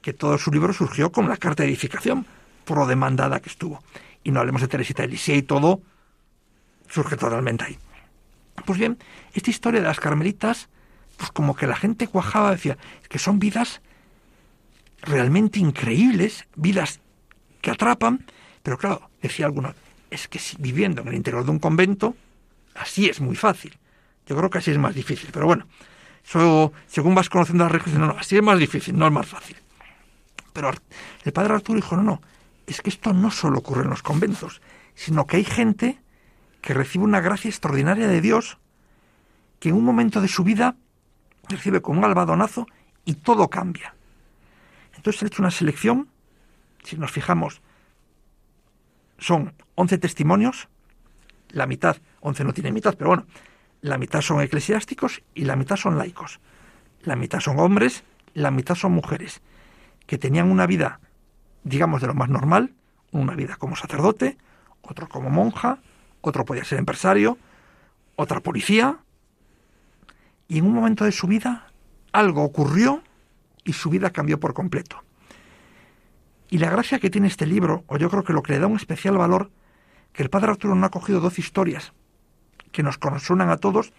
[0.01, 2.25] que todo su libro surgió con la carta de edificación,
[2.63, 3.83] por lo demandada que estuvo.
[4.23, 5.81] Y no hablemos de Teresita Elisea y todo
[6.89, 7.77] surge totalmente ahí.
[8.65, 8.97] Pues bien,
[9.33, 10.69] esta historia de las carmelitas,
[11.17, 12.77] pues como que la gente cuajaba, decía,
[13.09, 13.81] que son vidas
[15.01, 17.01] realmente increíbles, vidas
[17.61, 18.25] que atrapan,
[18.65, 19.75] pero claro, decía alguno,
[20.09, 22.15] es que si viviendo en el interior de un convento,
[22.73, 23.77] así es muy fácil.
[24.25, 25.67] Yo creo que así es más difícil, pero bueno,
[26.23, 29.55] según vas conociendo las reglas, no, no, así es más difícil, no es más fácil.
[30.51, 30.71] Pero
[31.23, 32.21] el padre Arturo dijo, no, no,
[32.65, 34.63] es que esto no solo ocurre en los conventos,
[34.95, 35.99] sino que hay gente
[36.61, 38.57] que recibe una gracia extraordinaria de Dios,
[39.59, 40.75] que en un momento de su vida
[41.49, 42.65] recibe con un albadonazo
[43.05, 43.93] y todo cambia.
[44.95, 46.09] Entonces he hecho una selección
[46.83, 47.61] si nos fijamos,
[49.17, 50.67] son 11 testimonios,
[51.49, 53.25] la mitad, 11 no tiene mitad, pero bueno,
[53.81, 56.39] la mitad son eclesiásticos y la mitad son laicos.
[57.03, 58.03] La mitad son hombres,
[58.33, 59.41] la mitad son mujeres,
[60.07, 60.99] que tenían una vida,
[61.63, 62.73] digamos, de lo más normal,
[63.11, 64.37] una vida como sacerdote,
[64.81, 65.79] otro como monja,
[66.21, 67.37] otro podía ser empresario,
[68.15, 68.99] otra policía,
[70.47, 71.71] y en un momento de su vida
[72.11, 73.03] algo ocurrió
[73.63, 75.04] y su vida cambió por completo.
[76.49, 78.67] Y la gracia que tiene este libro, o yo creo que lo que le da
[78.67, 79.49] un especial valor,
[80.13, 81.93] que el padre Arturo no ha cogido 12 historias
[82.71, 83.93] que nos consuenan a todos,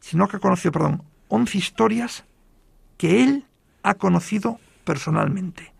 [0.00, 2.24] sino que ha conocido, perdón, 11 historias
[2.96, 3.46] que él
[3.82, 5.72] ha conocido personalmente.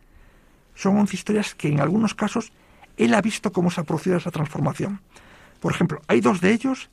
[0.74, 2.52] Son 11 historias que en algunos casos
[2.96, 5.00] él ha visto cómo se ha producido esa transformación.
[5.60, 6.90] Por ejemplo, hay dos de ellos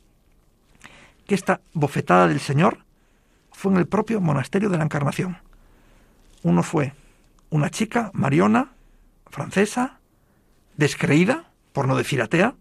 [1.26, 2.80] que esta bofetada del Señor
[3.51, 5.38] fue en el propio monasterio de la Encarnación.
[6.43, 6.93] Uno fue
[7.49, 8.72] una chica, Mariona,
[9.30, 10.00] francesa,
[10.76, 12.56] descreída, por no decir atea,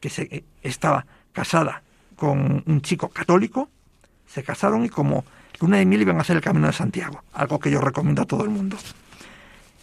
[0.00, 1.82] que se, eh, estaba casada
[2.16, 3.70] con un chico católico,
[4.26, 5.24] se casaron y como
[5.60, 8.26] luna de miel iban a hacer el camino de Santiago, algo que yo recomiendo a
[8.26, 8.76] todo el mundo.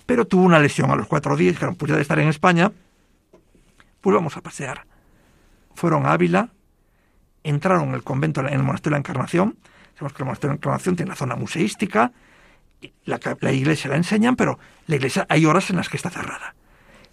[0.05, 2.71] Pero tuvo una lesión a los cuatro días, dijeron, pues ya de estar en España,
[4.01, 4.85] pues vamos a pasear.
[5.75, 6.49] Fueron a Ávila,
[7.43, 9.57] entraron en el convento, en el monasterio de la Encarnación,
[9.95, 12.11] sabemos que el monasterio de la Encarnación tiene la zona museística,
[13.05, 16.55] la, la, iglesia la enseñan, pero la iglesia hay horas en las que está cerrada.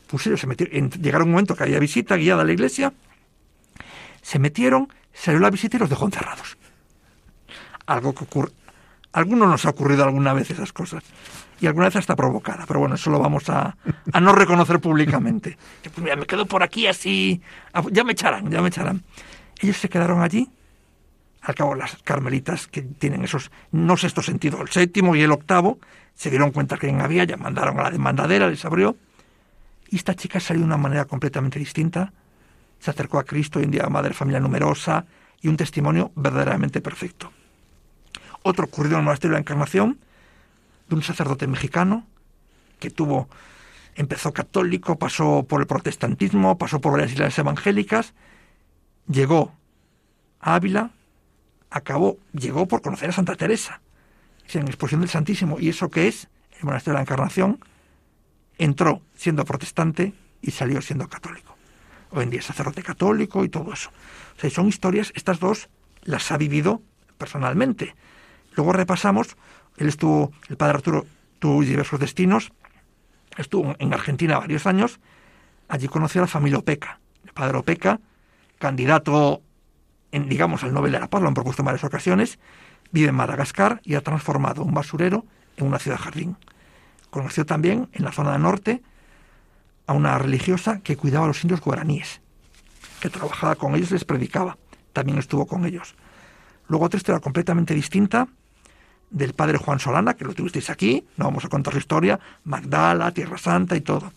[0.06, 2.92] Pues ellos se metieron, llegaron un momento que había visita guiada a la iglesia,
[4.22, 6.56] se metieron, salió la visita y los dejó encerrados.
[7.86, 8.52] Algo que ocurre.
[9.12, 11.04] A algunos nos ha ocurrido alguna vez esas cosas.
[11.60, 12.64] Y alguna vez hasta provocada.
[12.66, 13.76] Pero bueno, eso lo vamos a,
[14.12, 15.56] a no reconocer públicamente.
[15.82, 17.40] Pues mira, me quedo por aquí así.
[17.92, 19.04] Ya me echarán, ya me echarán.
[19.60, 20.48] Ellos se quedaron allí
[21.44, 25.30] al cabo, las carmelitas que tienen esos, no sé estos sentidos, el séptimo y el
[25.30, 25.78] octavo,
[26.14, 28.96] se dieron cuenta que había, ya mandaron a la demandadera, les abrió.
[29.90, 32.12] Y esta chica salió de una manera completamente distinta.
[32.80, 35.04] Se acercó a Cristo, hoy en día madre familia numerosa
[35.42, 37.30] y un testimonio verdaderamente perfecto.
[38.42, 39.98] Otro ocurrió en el monasterio de la Encarnación,
[40.88, 42.06] de un sacerdote mexicano
[42.78, 43.28] que tuvo,
[43.94, 48.14] empezó católico, pasó por el protestantismo, pasó por varias iglesias evangélicas,
[49.08, 49.52] llegó
[50.40, 50.90] a Ávila,
[51.74, 53.80] acabó, llegó por conocer a Santa Teresa,
[54.52, 56.28] en exposición del Santísimo, y eso que es
[56.60, 57.58] el monasterio de la Encarnación,
[58.58, 61.56] entró siendo protestante y salió siendo católico.
[62.12, 63.90] Hoy en día es sacerdote católico y todo eso.
[64.36, 65.68] O sea, son historias, estas dos
[66.04, 66.80] las ha vivido
[67.18, 67.96] personalmente.
[68.54, 69.36] Luego repasamos,
[69.76, 71.06] él estuvo, el padre Arturo
[71.40, 72.52] tuvo diversos destinos,
[73.36, 75.00] estuvo en Argentina varios años,
[75.66, 77.00] allí conoció a la familia Opeca.
[77.24, 77.98] El padre Opeca,
[78.60, 79.42] candidato
[80.20, 82.38] digamos, al Nobel de la Paz, lo han propuesto en varias ocasiones,
[82.92, 85.24] vive en Madagascar y ha transformado un basurero
[85.56, 86.36] en una ciudad jardín.
[87.10, 88.82] Conoció también en la zona norte
[89.86, 92.20] a una religiosa que cuidaba a los indios guaraníes,
[93.00, 94.56] que trabajaba con ellos les predicaba.
[94.92, 95.94] También estuvo con ellos.
[96.68, 98.28] Luego otra historia completamente distinta
[99.10, 103.12] del padre Juan Solana, que lo tuvisteis aquí, no vamos a contar la historia, Magdala,
[103.12, 104.12] Tierra Santa y todo.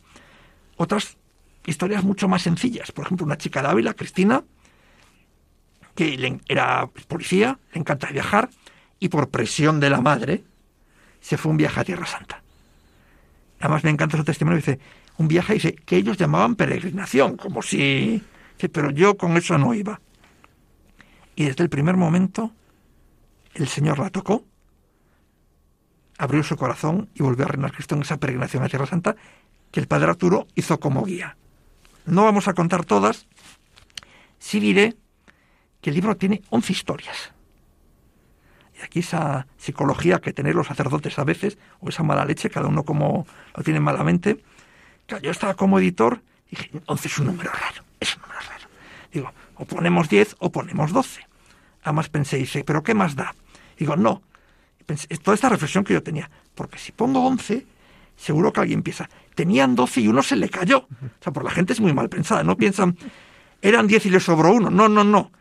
[0.77, 1.17] Otras
[1.65, 4.43] historias mucho más sencillas, por ejemplo, una chica de Ávila, Cristina,
[5.97, 8.49] que era policía, le encanta viajar,
[8.99, 10.43] y por presión de la madre
[11.21, 12.43] se fue un viaje a Tierra Santa.
[13.59, 14.79] Además me encanta su testimonio, dice,
[15.17, 18.23] un viaje dice, que ellos llamaban peregrinación, como si...
[18.71, 19.99] pero yo con eso no iba.
[21.35, 22.51] Y desde el primer momento
[23.55, 24.45] el Señor la tocó,
[26.19, 29.15] abrió su corazón y volvió a reinar Cristo en esa peregrinación a Tierra Santa
[29.71, 31.37] que el Padre Arturo hizo como guía.
[32.05, 33.25] No vamos a contar todas,
[34.37, 34.95] sí diré
[35.89, 37.31] el libro tiene 11 historias.
[38.79, 42.67] Y aquí esa psicología que tenéis los sacerdotes a veces, o esa mala leche, cada
[42.67, 43.25] uno como
[43.55, 44.43] lo tiene malamente.
[45.07, 46.21] Yo estaba como editor
[46.51, 48.67] y dije, 11 es un número raro, es un número raro.
[49.11, 51.21] Digo, o ponemos 10 o ponemos 12.
[51.83, 53.33] Además pensé, dice, ¿pero qué más da?
[53.77, 54.21] Digo, no.
[54.85, 57.65] Pensé, toda esta reflexión que yo tenía, porque si pongo 11,
[58.15, 60.79] seguro que alguien piensa, tenían 12 y uno se le cayó.
[60.79, 62.97] O sea, por la gente es muy mal pensada, no piensan,
[63.61, 64.69] eran 10 y le sobró uno.
[64.69, 65.31] No, no, no.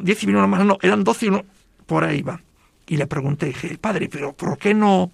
[0.00, 1.44] 10 y vino más, no, eran 12 y uno,
[1.86, 2.40] por ahí va.
[2.86, 5.10] Y le pregunté, dije, padre, pero ¿por qué no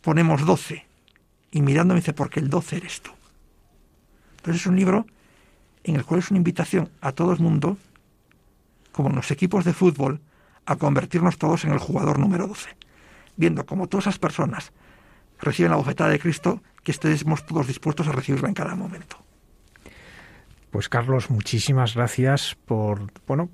[0.00, 0.86] ponemos 12?
[1.52, 3.10] Y mirándome dice, porque el 12 eres tú.
[4.38, 5.06] Entonces es un libro
[5.84, 7.76] en el cual es una invitación a todo el mundo,
[8.92, 10.20] como en los equipos de fútbol,
[10.66, 12.70] a convertirnos todos en el jugador número 12.
[13.36, 14.72] Viendo cómo todas esas personas
[15.40, 19.27] reciben la bofetada de Cristo, que estemos todos dispuestos a recibirla en cada momento.
[20.70, 23.48] Pues Carlos, muchísimas gracias por, bueno,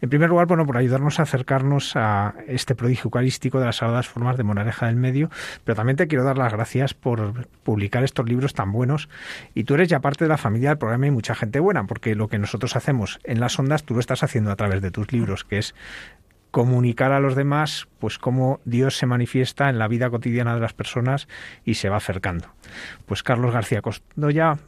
[0.00, 4.08] en primer lugar, bueno, por ayudarnos a acercarnos a este prodigio eucarístico de las sagradas
[4.08, 5.30] formas de Monareja del Medio,
[5.64, 9.08] pero también te quiero dar las gracias por publicar estos libros tan buenos.
[9.54, 12.14] Y tú eres ya parte de la familia del programa y mucha gente buena, porque
[12.14, 15.12] lo que nosotros hacemos en las ondas, tú lo estás haciendo a través de tus
[15.12, 15.74] libros, que es
[16.50, 20.72] comunicar a los demás pues cómo Dios se manifiesta en la vida cotidiana de las
[20.72, 21.26] personas
[21.64, 22.46] y se va acercando.
[23.06, 24.58] Pues Carlos García Costoya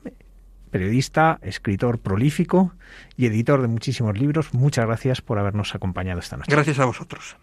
[0.70, 2.72] periodista, escritor prolífico
[3.16, 4.54] y editor de muchísimos libros.
[4.54, 6.50] Muchas gracias por habernos acompañado esta noche.
[6.50, 7.36] Gracias a vosotros.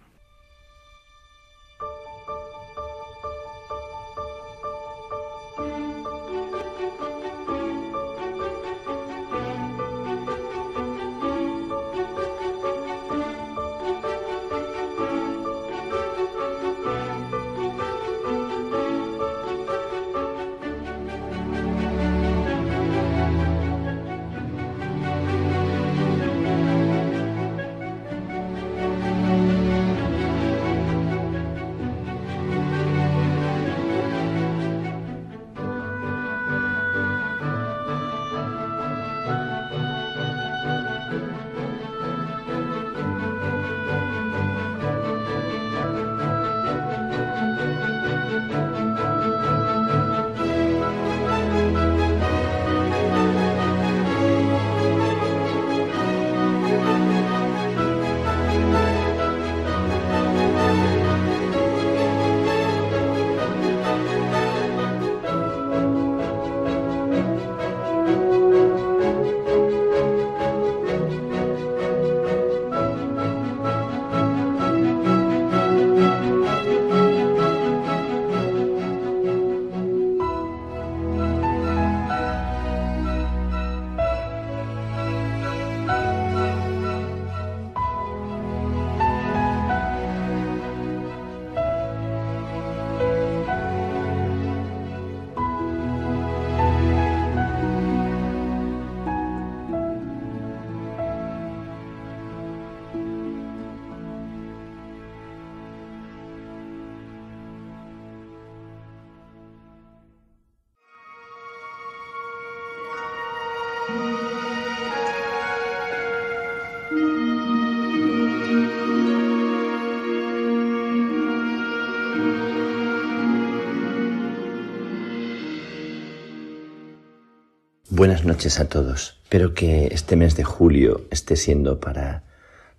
[128.03, 129.17] Buenas noches a todos.
[129.23, 132.25] Espero que este mes de julio esté siendo para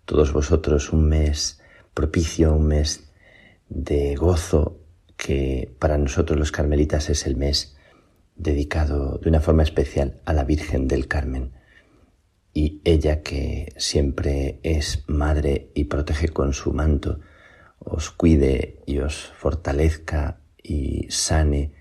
[0.05, 1.63] todos vosotros un mes
[1.95, 3.11] propicio, un mes
[3.71, 4.83] de gozo,
[5.17, 7.75] que para nosotros los carmelitas es el mes
[8.37, 11.53] dedicado de una forma especial a la Virgen del Carmen.
[12.53, 17.21] Y ella que siempre es madre y protege con su manto,
[17.79, 21.73] os cuide y os fortalezca y sane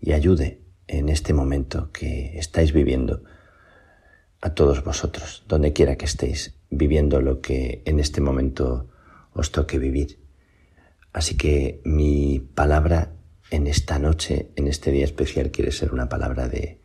[0.00, 3.22] y ayude en este momento que estáis viviendo,
[4.40, 8.90] a todos vosotros, donde quiera que estéis, viviendo lo que en este momento
[9.32, 10.20] os toque vivir.
[11.14, 13.12] Así que mi palabra
[13.50, 16.82] en esta noche, en este día especial, quiere ser una palabra de,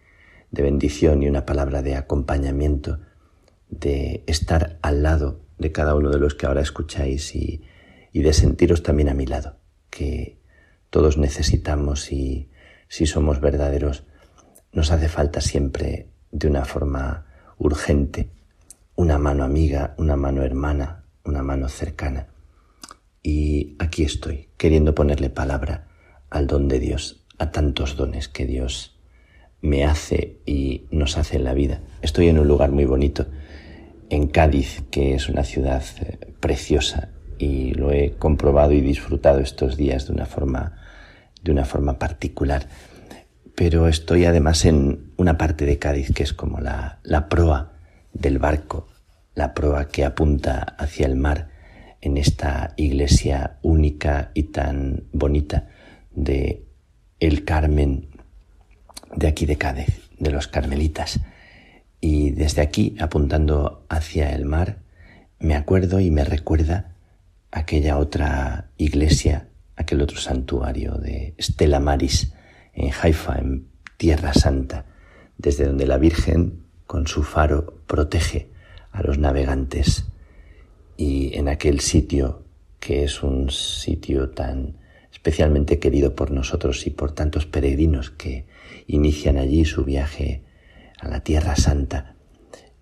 [0.52, 3.00] de bendición y una palabra de acompañamiento,
[3.70, 7.64] de estar al lado de cada uno de los que ahora escucháis y,
[8.14, 9.58] y de sentiros también a mi lado,
[9.90, 10.40] que
[10.90, 12.49] todos necesitamos y
[12.90, 14.04] si somos verdaderos,
[14.74, 17.26] nos hace falta siempre de una forma
[17.58, 18.30] urgente
[19.00, 22.28] una mano amiga, una mano hermana, una mano cercana.
[23.24, 25.88] Y aquí estoy, queriendo ponerle palabra
[26.30, 29.00] al don de Dios, a tantos dones que Dios
[29.62, 31.80] me hace y nos hace en la vida.
[32.02, 33.28] Estoy en un lugar muy bonito,
[34.10, 39.78] en Cádiz, que es una ciudad eh, preciosa y lo he comprobado y disfrutado estos
[39.78, 40.79] días de una forma
[41.44, 42.68] de una forma particular.
[43.56, 47.74] Pero estoy además en una parte de Cádiz que es como la, la proa
[48.14, 48.88] del barco,
[49.36, 51.50] la proa que apunta hacia el mar
[52.02, 55.68] en esta iglesia única y tan bonita
[56.12, 56.66] de
[57.20, 58.08] el Carmen
[59.16, 61.20] de aquí de Cádiz, de los carmelitas.
[62.00, 64.78] Y desde aquí, apuntando hacia el mar,
[65.40, 66.96] me acuerdo y me recuerda
[67.52, 69.49] aquella otra iglesia
[69.80, 72.34] aquel otro santuario de Stella Maris
[72.74, 74.86] en Haifa, en Tierra Santa,
[75.38, 78.50] desde donde la Virgen con su faro protege
[78.92, 80.06] a los navegantes.
[80.98, 82.44] Y en aquel sitio
[82.80, 84.78] que es un sitio tan
[85.14, 88.46] especialmente querido por nosotros y por tantos peregrinos que
[88.88, 90.44] inician allí su viaje
[91.00, 92.16] a la Tierra Santa,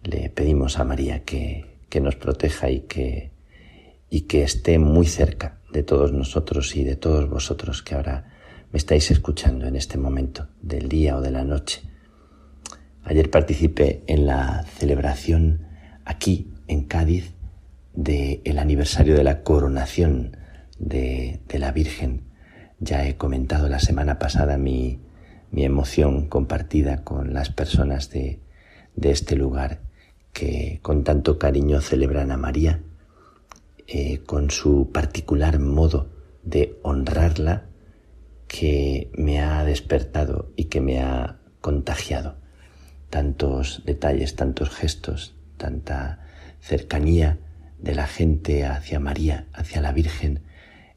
[0.04, 3.32] le pedimos a María que, que nos proteja y que,
[4.10, 8.34] y que esté muy cerca de todos nosotros y de todos vosotros que ahora
[8.72, 11.82] me estáis escuchando en este momento del día o de la noche.
[13.04, 15.66] Ayer participé en la celebración
[16.04, 17.34] aquí en Cádiz
[17.94, 20.38] del aniversario de la coronación
[20.78, 22.24] de, de, la Virgen.
[22.80, 25.00] Ya he comentado la semana pasada mi,
[25.52, 28.42] mi emoción compartida con las personas de,
[28.96, 29.82] de, este lugar
[30.34, 32.82] que con tanto cariño celebran a María,
[33.88, 36.10] eh, con su particular modo
[36.44, 37.66] de honrarla
[38.48, 42.38] que me ha despertado y que me ha contagiado.
[43.10, 46.20] Tantos detalles, tantos gestos, tanta
[46.60, 47.40] cercanía
[47.80, 50.44] de la gente hacia María, hacia la Virgen,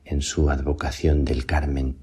[0.05, 1.97] en su advocación del Carmen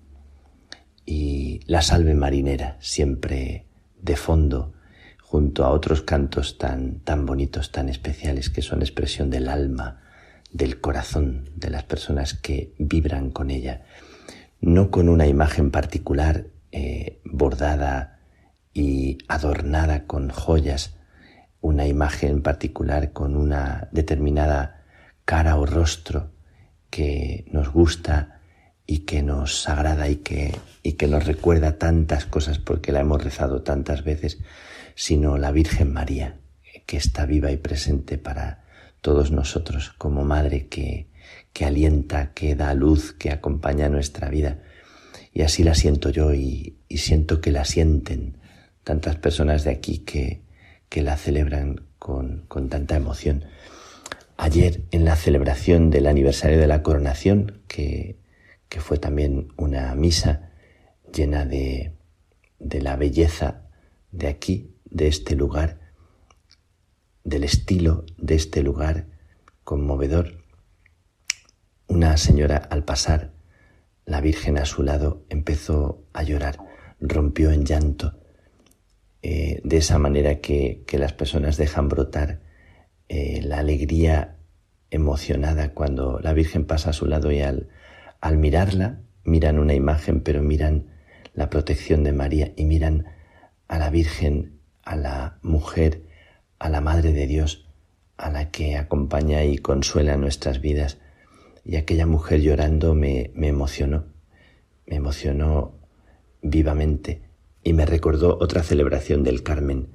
[1.06, 3.66] y la salve marinera siempre
[4.02, 4.74] de fondo
[5.22, 10.02] junto a otros cantos tan tan bonitos, tan especiales que son expresión del alma,
[10.58, 13.84] del corazón de las personas que vibran con ella,
[14.60, 18.20] no con una imagen particular eh, bordada
[18.74, 20.96] y adornada con joyas,
[21.62, 24.84] una imagen particular con una determinada
[25.26, 26.32] cara o rostro
[26.90, 28.42] que nos gusta
[28.88, 33.24] y que nos agrada y que, y que nos recuerda tantas cosas porque la hemos
[33.24, 34.40] rezado tantas veces,
[34.96, 36.40] sino la Virgen María,
[36.88, 38.67] que está viva y presente para
[39.02, 41.08] todos nosotros como Madre que,
[41.54, 44.60] que alienta, que da luz, que acompaña nuestra vida.
[45.34, 48.38] Y así la siento yo y, siento que la sienten
[48.84, 50.42] tantas personas de aquí que,
[50.90, 53.46] que la celebran con, con tanta emoción.
[54.38, 58.18] Ayer en la celebración del aniversario de la coronación, que,
[58.70, 60.52] que fue también una misa
[61.14, 61.94] llena de,
[62.60, 63.64] de la belleza
[64.12, 65.77] de aquí, de este lugar,
[67.28, 69.06] del estilo de este lugar
[69.66, 70.46] conmovedor,
[71.88, 73.34] una señora al pasar,
[74.06, 76.58] la Virgen a su lado, empezó a llorar,
[77.02, 78.18] rompió en llanto,
[79.22, 82.40] eh, de esa manera que, que las personas dejan brotar
[83.10, 84.38] eh, la alegría
[84.90, 87.68] emocionada cuando la Virgen pasa a su lado y al,
[88.22, 90.86] al mirarla miran una imagen, pero miran
[91.34, 93.06] la protección de María y miran
[93.68, 96.07] a la Virgen, a la mujer,
[96.60, 97.68] a la Madre de Dios,
[98.18, 100.98] a la que acompaña y consuela nuestras vidas.
[101.64, 104.06] Y aquella mujer llorando me, me emocionó,
[104.86, 105.76] me emocionó
[106.42, 107.22] vivamente
[107.64, 109.90] y me recordó otra celebración del Carmen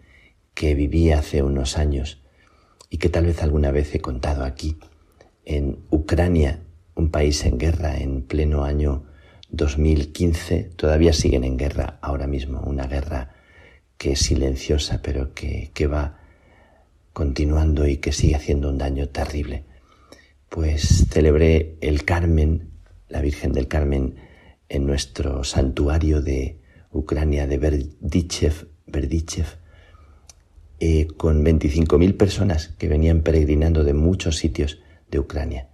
[0.54, 2.22] que viví hace unos años
[2.90, 4.76] y que tal vez alguna vez he contado aquí.
[5.44, 6.62] En Ucrania,
[6.94, 9.04] un país en guerra en pleno año
[9.48, 13.34] 2015, todavía siguen en guerra ahora mismo, una guerra
[13.96, 16.21] que es silenciosa pero que, que va
[17.12, 19.64] continuando y que sigue haciendo un daño terrible.
[20.48, 22.70] Pues celebré el Carmen,
[23.08, 24.16] la Virgen del Carmen,
[24.68, 26.58] en nuestro santuario de
[26.90, 29.46] Ucrania de Berdichev, Berdichev
[30.80, 35.68] eh, con 25.000 personas que venían peregrinando de muchos sitios de Ucrania.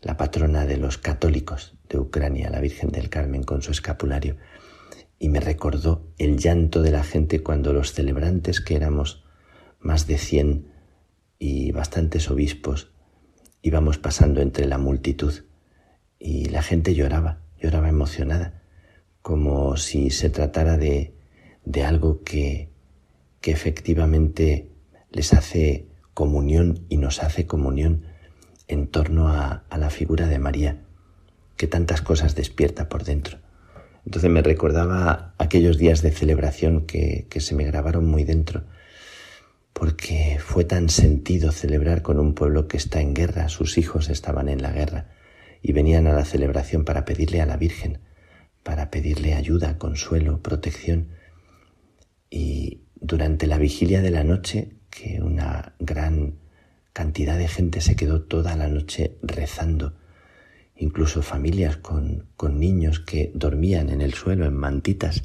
[0.00, 4.36] La patrona de los católicos de Ucrania, la Virgen del Carmen, con su escapulario.
[5.18, 9.24] Y me recordó el llanto de la gente cuando los celebrantes, que éramos
[9.80, 10.67] más de 100
[11.38, 12.90] y bastantes obispos,
[13.62, 15.34] íbamos pasando entre la multitud.
[16.18, 18.62] Y la gente lloraba, lloraba emocionada,
[19.22, 21.14] como si se tratara de,
[21.64, 22.70] de algo que,
[23.40, 24.72] que efectivamente
[25.10, 28.04] les hace comunión y nos hace comunión
[28.66, 30.82] en torno a, la figura de María,
[31.56, 33.38] que tantas cosas despierta por dentro.
[34.04, 38.64] Entonces me recordaba aquellos días de celebración que, que se me grabaron muy dentro,
[39.78, 44.48] porque fue tan sentido celebrar con un pueblo que está en guerra, sus hijos estaban
[44.48, 45.06] en la guerra
[45.62, 48.00] y venían a la celebración para pedirle a la Virgen,
[48.64, 51.10] para pedirle ayuda, consuelo, protección.
[52.28, 56.34] Y, durante la vigilia de la noche, que una gran
[56.92, 59.94] cantidad de gente se quedó toda la noche rezando,
[60.74, 65.22] incluso familias con, con niños que dormían en el suelo en mantitas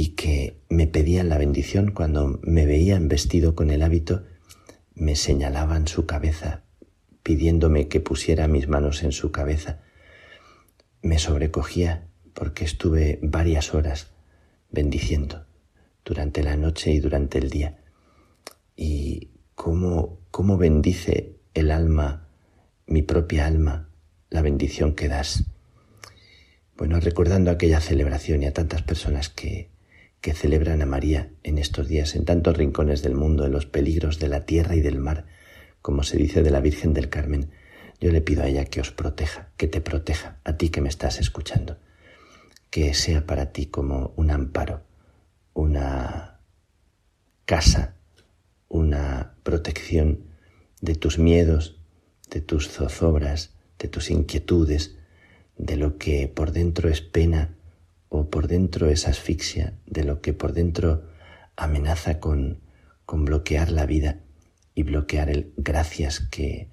[0.00, 4.24] y que me pedían la bendición cuando me veían vestido con el hábito,
[4.94, 6.62] me señalaban su cabeza,
[7.22, 9.82] pidiéndome que pusiera mis manos en su cabeza.
[11.02, 14.10] Me sobrecogía porque estuve varias horas
[14.70, 15.44] bendiciendo
[16.02, 17.84] durante la noche y durante el día.
[18.76, 22.26] Y cómo, cómo bendice el alma,
[22.86, 23.90] mi propia alma,
[24.30, 25.44] la bendición que das.
[26.74, 29.68] Bueno, recordando aquella celebración y a tantas personas que,
[30.20, 34.18] que celebran a María en estos días en tantos rincones del mundo, en los peligros
[34.18, 35.26] de la tierra y del mar,
[35.82, 37.50] como se dice de la Virgen del Carmen,
[38.00, 40.88] yo le pido a ella que os proteja, que te proteja, a ti que me
[40.88, 41.78] estás escuchando,
[42.70, 44.82] que sea para ti como un amparo,
[45.54, 46.40] una
[47.44, 47.96] casa,
[48.68, 50.24] una protección
[50.80, 51.78] de tus miedos,
[52.30, 54.96] de tus zozobras, de tus inquietudes,
[55.56, 57.56] de lo que por dentro es pena
[58.10, 61.04] o por dentro es asfixia, de lo que por dentro
[61.56, 62.60] amenaza con,
[63.06, 64.18] con bloquear la vida
[64.74, 66.68] y bloquear el gracias que,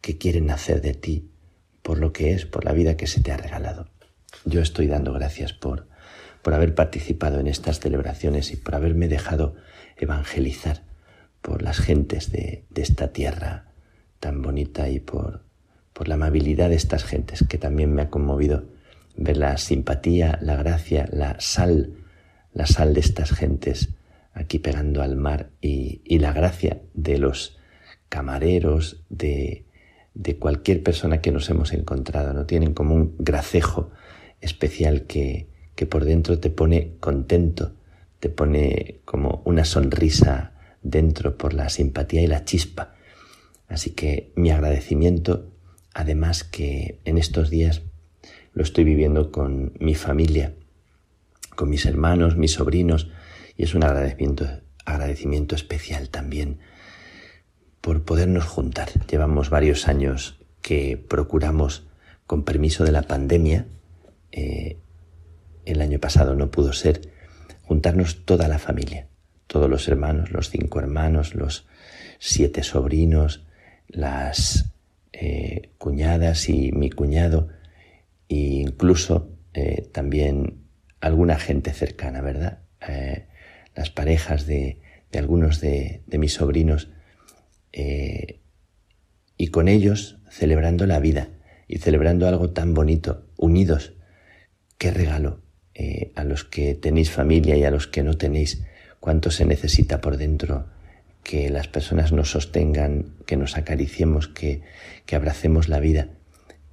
[0.00, 1.30] que quieren hacer de ti
[1.82, 3.88] por lo que es, por la vida que se te ha regalado.
[4.44, 5.86] Yo estoy dando gracias por,
[6.42, 9.54] por haber participado en estas celebraciones y por haberme dejado
[9.96, 10.82] evangelizar
[11.40, 13.72] por las gentes de, de esta tierra
[14.18, 15.44] tan bonita y por,
[15.92, 18.64] por la amabilidad de estas gentes, que también me ha conmovido
[19.20, 21.94] ver la simpatía, la gracia, la sal,
[22.52, 23.90] la sal de estas gentes
[24.32, 27.58] aquí pegando al mar y, y la gracia de los
[28.08, 29.66] camareros, de,
[30.14, 32.46] de cualquier persona que nos hemos encontrado, ¿no?
[32.46, 33.90] Tienen como un gracejo
[34.40, 37.74] especial que, que por dentro te pone contento,
[38.18, 40.52] te pone como una sonrisa
[40.82, 42.94] dentro por la simpatía y la chispa.
[43.68, 45.52] Así que mi agradecimiento,
[45.94, 47.82] además que en estos días
[48.52, 50.54] lo estoy viviendo con mi familia,
[51.54, 53.10] con mis hermanos, mis sobrinos,
[53.56, 54.46] y es un agradecimiento,
[54.84, 56.58] agradecimiento especial también
[57.80, 58.88] por podernos juntar.
[59.10, 61.86] Llevamos varios años que procuramos,
[62.26, 63.66] con permiso de la pandemia,
[64.32, 64.78] eh,
[65.64, 67.00] el año pasado no pudo ser,
[67.62, 69.08] juntarnos toda la familia,
[69.46, 71.66] todos los hermanos, los cinco hermanos, los
[72.18, 73.44] siete sobrinos,
[73.88, 74.72] las
[75.12, 77.48] eh, cuñadas y mi cuñado,
[78.30, 80.62] e incluso eh, también
[81.00, 82.60] alguna gente cercana, ¿verdad?
[83.74, 84.80] las parejas de,
[85.12, 86.88] algunos de, mis sobrinos
[87.72, 88.40] eh,
[89.36, 91.28] y con ellos celebrando la vida
[91.68, 93.94] y celebrando algo tan bonito, unidos.
[94.78, 95.42] Qué regalo
[95.74, 98.64] eh, a los que tenéis familia y a los que no tenéis,
[99.00, 100.66] cuánto se necesita por dentro
[101.22, 104.62] que las personas nos sostengan, que nos acariciemos, que,
[105.06, 106.08] que abracemos la vida,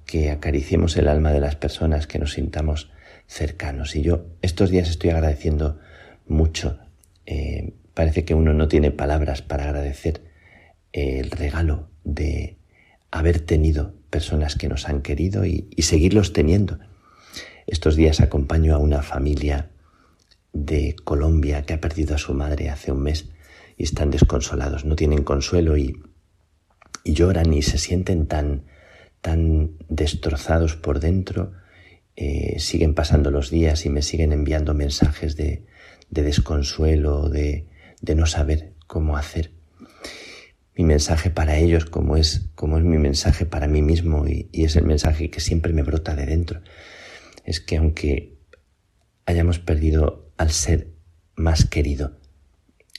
[0.08, 2.90] que acariciemos el alma de las personas, que nos sintamos
[3.26, 3.94] cercanos.
[3.94, 5.78] Y yo estos días estoy agradeciendo
[6.26, 6.78] mucho.
[7.26, 10.22] Eh, parece que uno no tiene palabras para agradecer
[10.92, 12.56] el regalo de
[13.10, 16.78] haber tenido personas que nos han querido y, seguirlos teniendo.
[17.66, 19.68] Estos días acompaño a una familia
[20.54, 23.28] de Colombia que ha perdido a su madre hace un mes
[23.76, 26.00] y están desconsolados, no tienen consuelo y,
[27.04, 28.64] lloran y se sienten tan,
[29.20, 31.52] tan destrozados por dentro.
[32.16, 35.66] Eh, siguen pasando los días y me siguen enviando mensajes de,
[36.10, 37.66] desconsuelo, de
[38.02, 39.52] no saber cómo hacer
[40.78, 44.76] mi mensaje para ellos como es, como es mi mensaje para mí mismo y es
[44.76, 46.60] el mensaje que siempre me brota de dentro.
[47.44, 48.38] Es que aunque
[49.26, 50.92] hayamos perdido al ser
[51.34, 52.20] más querido,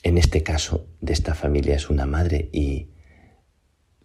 [0.04, 2.90] en este caso de esta familia es una madre y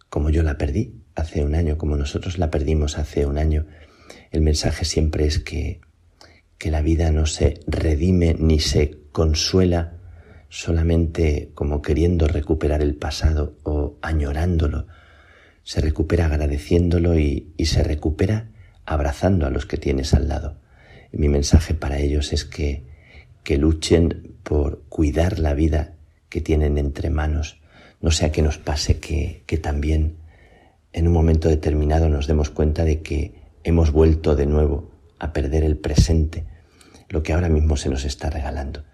[0.07, 3.65] como yo la perdí hace un año, como nosotros la perdimos hace un año,
[4.31, 5.79] el mensaje siempre es que,
[6.57, 9.93] que la vida no se redime ni se consuela
[10.49, 14.87] solamente como queriendo recuperar el pasado o añorándolo,
[15.63, 18.49] se recupera agradeciéndolo y, se recupera
[18.85, 20.57] abrazando a los que tienes al lado.
[21.11, 22.83] mi mensaje para ellos es que,
[23.43, 25.93] que luchen por cuidar la vida
[26.29, 27.59] que tienen entre manos,
[28.01, 30.17] no sea que nos pase que, que también
[30.95, 33.33] en un momento determinado nos demos cuenta de que
[33.65, 36.45] hemos vuelto de nuevo a perder el presente,
[37.09, 38.85] lo que ahora mismo se nos está regalando.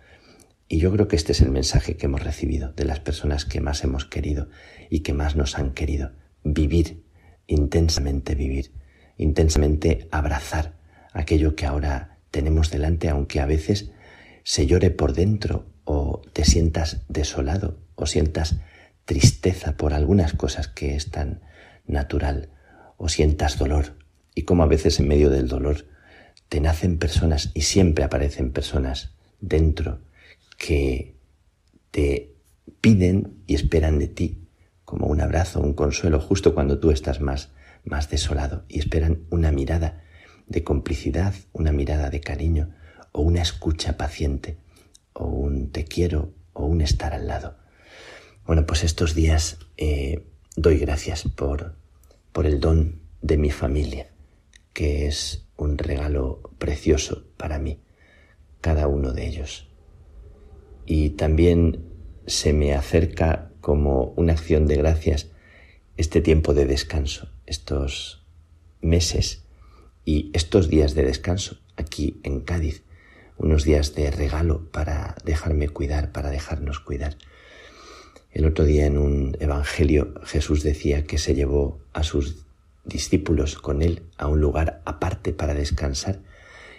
[0.68, 3.62] Y yo creo que este es el mensaje que hemos recibido de las personas que
[3.62, 4.50] más hemos querido
[4.90, 6.14] y que más nos han querido.
[6.44, 7.04] Vivir,
[7.46, 8.72] intensamente vivir,
[9.18, 10.80] intensamente abrazar
[11.14, 13.92] aquello que ahora tenemos delante, aunque a veces
[14.44, 18.56] se llore por dentro o te sientas desolado o sientas
[19.06, 21.42] tristeza por algunas cosas que es tan
[21.86, 22.50] natural
[22.98, 23.98] o sientas dolor
[24.36, 25.86] y como a veces en medio del dolor
[26.50, 30.00] te nacen personas y siempre aparecen personas dentro
[30.58, 31.16] que
[31.92, 32.36] te
[32.82, 34.48] piden y esperan de ti
[34.86, 37.52] como un abrazo, un consuelo, justo cuando tú estás más,
[37.86, 40.04] más desolado y esperan una mirada
[40.48, 42.74] de complicidad, una mirada de cariño
[43.14, 44.58] o una escucha paciente
[45.14, 47.56] o un te quiero o un estar al lado.
[48.46, 50.26] Bueno, pues estos días eh,
[50.56, 51.76] doy gracias por,
[52.32, 54.12] por el don de mi familia,
[54.74, 57.80] que es un regalo precioso para mí,
[58.62, 59.72] cada uno de ellos
[60.86, 61.86] y también
[62.28, 65.30] se me acerca como una acción de gracias
[65.98, 68.26] este tiempo de descanso, estos
[68.82, 69.44] meses
[70.04, 72.84] y estos días de descanso aquí en Cádiz,
[73.38, 77.16] unos días de regalo para dejarme cuidar, para dejarnos cuidar.
[78.32, 82.46] El otro día en un evangelio Jesús decía que se llevó a sus
[82.86, 86.20] discípulos con él a un lugar aparte para descansar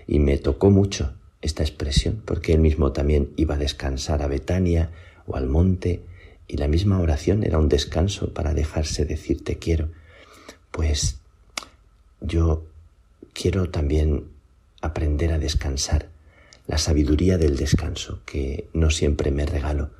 [0.06, 4.90] y me tocó mucho esta expresión porque él mismo también iba a descansar a Betania
[5.26, 6.02] o al monte
[6.48, 9.90] y la misma oración era un descanso para dejarse decir te quiero.
[10.70, 11.20] Pues
[12.20, 12.66] yo
[13.32, 14.28] quiero también
[14.80, 16.08] aprender a descansar,
[16.66, 19.90] la sabiduría del descanso, que no siempre me regalo.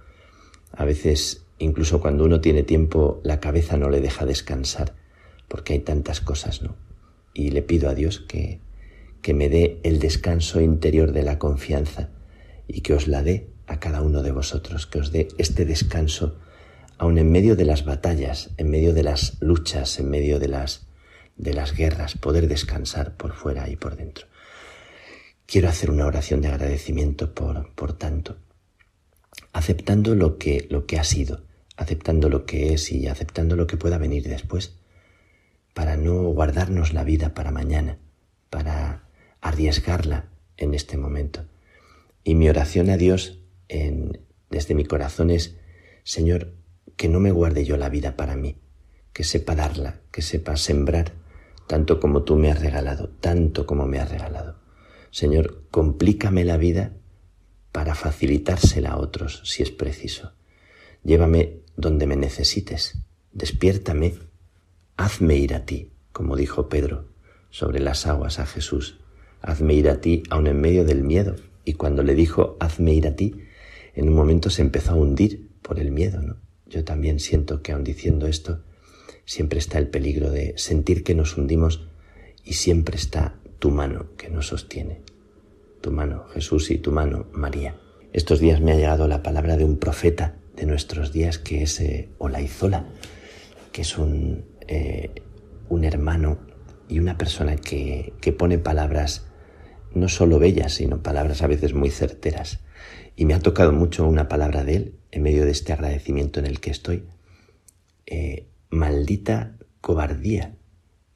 [0.72, 4.94] A veces, incluso cuando uno tiene tiempo, la cabeza no le deja descansar,
[5.48, 6.76] porque hay tantas cosas, ¿no?
[7.34, 8.60] Y le pido a Dios que,
[9.22, 12.10] que me dé el descanso interior de la confianza
[12.66, 16.36] y que os la dé a cada uno de vosotros, que os dé este descanso,
[16.98, 20.88] aun en medio de las batallas, en medio de las luchas, en medio de las,
[21.36, 24.26] de las guerras, poder descansar por fuera y por dentro.
[25.46, 28.36] Quiero hacer una oración de agradecimiento por, por tanto,
[29.52, 31.44] aceptando lo que, lo que ha sido,
[31.76, 34.76] aceptando lo que es y aceptando lo que pueda venir después,
[35.74, 37.98] para no guardarnos la vida para mañana,
[38.50, 39.08] para
[39.40, 41.46] arriesgarla en este momento.
[42.24, 43.40] Y mi oración a Dios
[44.50, 45.56] desde mi corazón es,
[46.04, 46.54] Señor,
[46.96, 48.58] que no me guarde yo la vida para mí,
[49.12, 51.14] que sepa darla, que sepa sembrar,
[51.66, 54.60] tanto como tú me has regalado, tanto como me has regalado.
[55.10, 56.92] Señor, complícame la vida
[57.72, 60.34] para facilitársela a otros si es preciso.
[61.02, 62.98] Llévame donde me necesites,
[63.32, 64.14] despiértame,
[64.96, 67.12] hazme ir a ti, como dijo Pedro
[67.50, 68.98] sobre las aguas a Jesús,
[69.40, 71.36] hazme ir a ti aun en medio del miedo.
[71.64, 73.36] Y cuando le dijo, hazme ir a ti,
[73.94, 76.36] en un momento se empezó a hundir por el miedo, ¿no?
[76.66, 78.62] Yo también siento que aun diciendo esto,
[79.26, 81.86] siempre está el peligro de sentir que nos hundimos
[82.42, 85.02] y siempre está tu mano que nos sostiene.
[85.82, 87.76] Tu mano, Jesús, y tu mano, María.
[88.12, 91.80] Estos días me ha llegado la palabra de un profeta de nuestros días que es
[91.80, 92.08] eh,
[93.72, 95.10] que es un, eh,
[95.68, 96.38] un hermano
[96.88, 99.26] y una persona que, que pone palabras
[99.92, 102.60] no solo bellas, sino palabras a veces muy certeras.
[103.16, 106.46] Y me ha tocado mucho una palabra de él en medio de este agradecimiento en
[106.46, 107.08] el que estoy.
[108.06, 110.54] Eh, maldita cobardía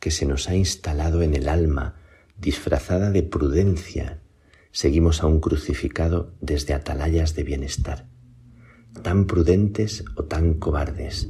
[0.01, 1.95] que se nos ha instalado en el alma
[2.37, 4.19] disfrazada de prudencia,
[4.73, 8.16] seguimos a un crucificado desde atalayas de bienestar.
[9.03, 11.29] Tan prudentes o tan cobardes,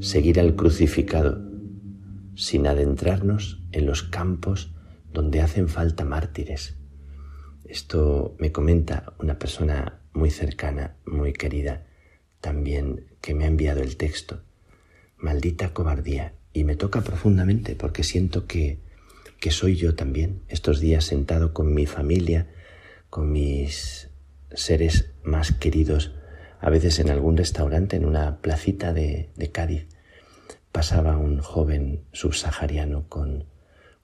[0.00, 1.40] seguir al crucificado
[2.34, 4.72] sin adentrarnos en los campos
[5.12, 6.76] donde hacen falta mártires.
[7.64, 11.86] Esto me comenta una persona muy cercana, muy querida,
[12.40, 14.42] también que me ha enviado el texto.
[15.18, 16.34] Maldita cobardía.
[16.52, 18.80] Y me toca profundamente porque siento que
[19.40, 22.48] que soy yo también, estos días sentado con mi familia,
[23.08, 24.10] con mis
[24.52, 26.12] seres más queridos,
[26.60, 29.86] a veces en algún restaurante, en una placita de, Cádiz,
[30.72, 33.44] pasaba un joven subsahariano con,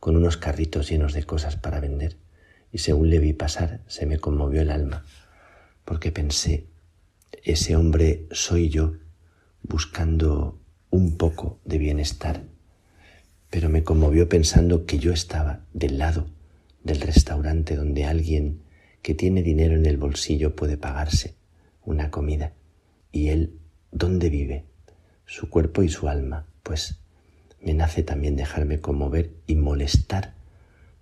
[0.01, 2.17] con unos carritos llenos de cosas para vender,
[2.73, 5.05] y según le vi pasar se me conmovió el alma,
[5.85, 6.67] porque pensé,
[7.45, 8.95] ese hombre soy yo
[9.63, 10.59] buscando
[10.91, 12.43] un poco de bienestar
[13.51, 16.27] pero me conmovió pensando que yo estaba del lado
[16.83, 18.61] del restaurante donde alguien
[19.03, 21.35] que tiene dinero en el bolsillo puede pagarse
[21.87, 22.53] una comida.
[23.11, 23.59] ¿Y él
[23.91, 24.66] dónde vive?
[25.24, 26.47] Su cuerpo y su alma.
[26.62, 27.01] Pues
[27.62, 30.34] me nace también dejarme conmover y molestar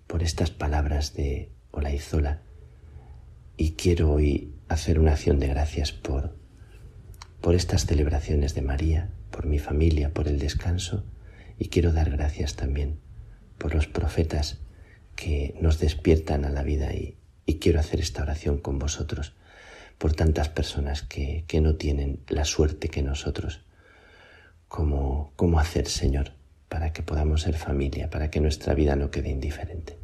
[0.07, 2.41] por estas palabras de Olaizola.
[3.57, 6.37] Y quiero hoy hacer una acción de gracias por,
[7.41, 11.03] por estas celebraciones de María, por mi familia, por el descanso
[11.57, 12.99] y quiero dar gracias también
[13.57, 14.59] por los profetas
[15.15, 17.17] que nos despiertan a la vida y,
[17.59, 19.33] quiero hacer esta oración con vosotros
[19.97, 23.61] por tantas personas que, que no tienen la suerte que nosotros.
[24.67, 26.33] ¿Cómo, ¿Cómo hacer, Señor,
[26.69, 29.97] para que podamos ser familia, para que nuestra vida no quede indiferente?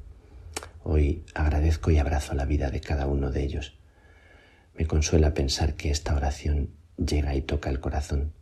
[0.84, 3.78] Hoy agradezco y abrazo la vida de cada uno de ellos.
[4.76, 8.34] Me consuela pensar que esta oración llega y toca el corazón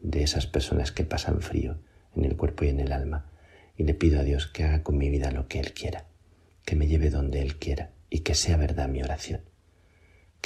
[0.00, 1.78] de esas personas que pasan frío
[2.14, 3.30] en el cuerpo y en el alma,
[3.76, 6.06] y le pido a Dios que haga con mi vida lo que Él quiera,
[6.64, 9.42] que me lleve donde Él quiera y que sea verdad mi oración.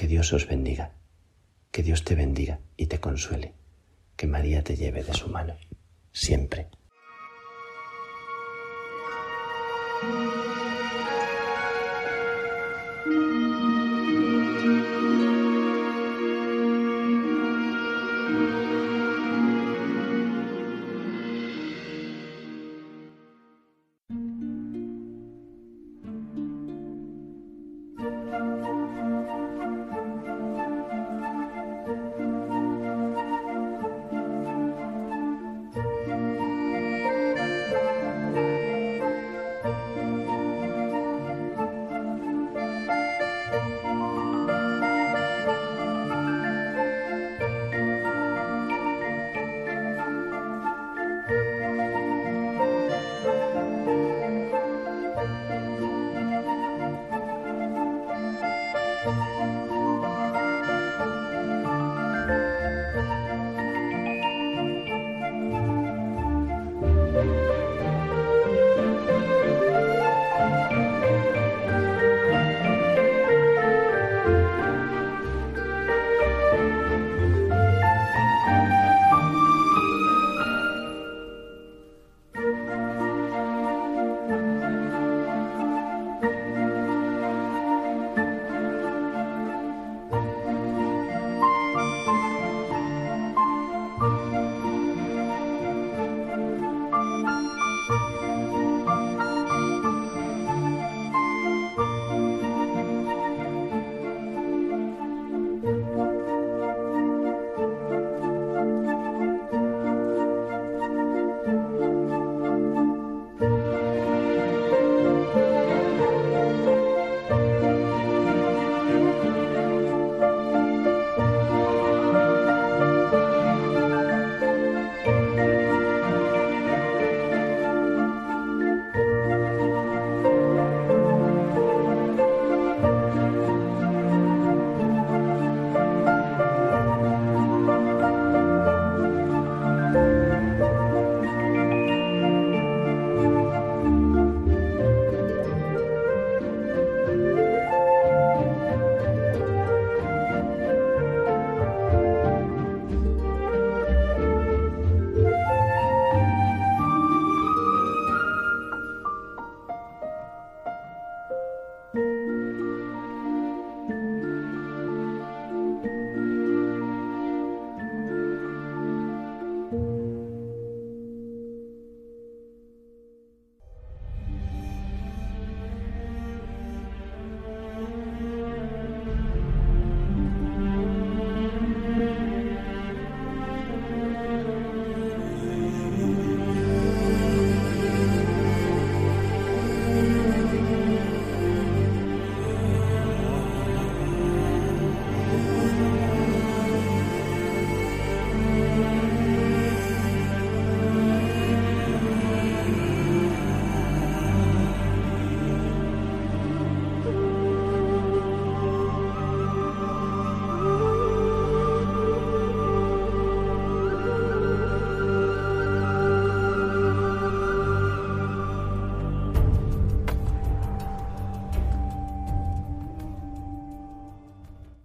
[0.01, 0.92] Que Dios os bendiga,
[1.70, 3.53] que Dios te bendiga y te consuele,
[4.16, 5.59] que María te lleve de su mano,
[6.11, 6.70] siempre.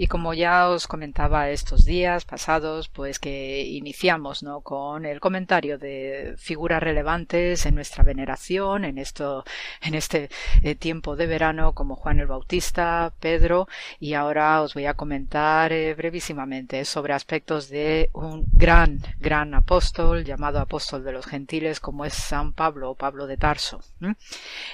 [0.00, 4.62] Y como ya os comentaba estos días pasados, pues que iniciamos ¿no?
[4.62, 9.44] con el comentario de figuras relevantes en nuestra veneración, en esto,
[9.82, 10.30] en este
[10.62, 15.70] eh, tiempo de verano, como Juan el Bautista, Pedro, y ahora os voy a comentar
[15.70, 22.06] eh, brevísimamente sobre aspectos de un gran, gran apóstol llamado apóstol de los gentiles, como
[22.06, 23.82] es San Pablo o Pablo de Tarso.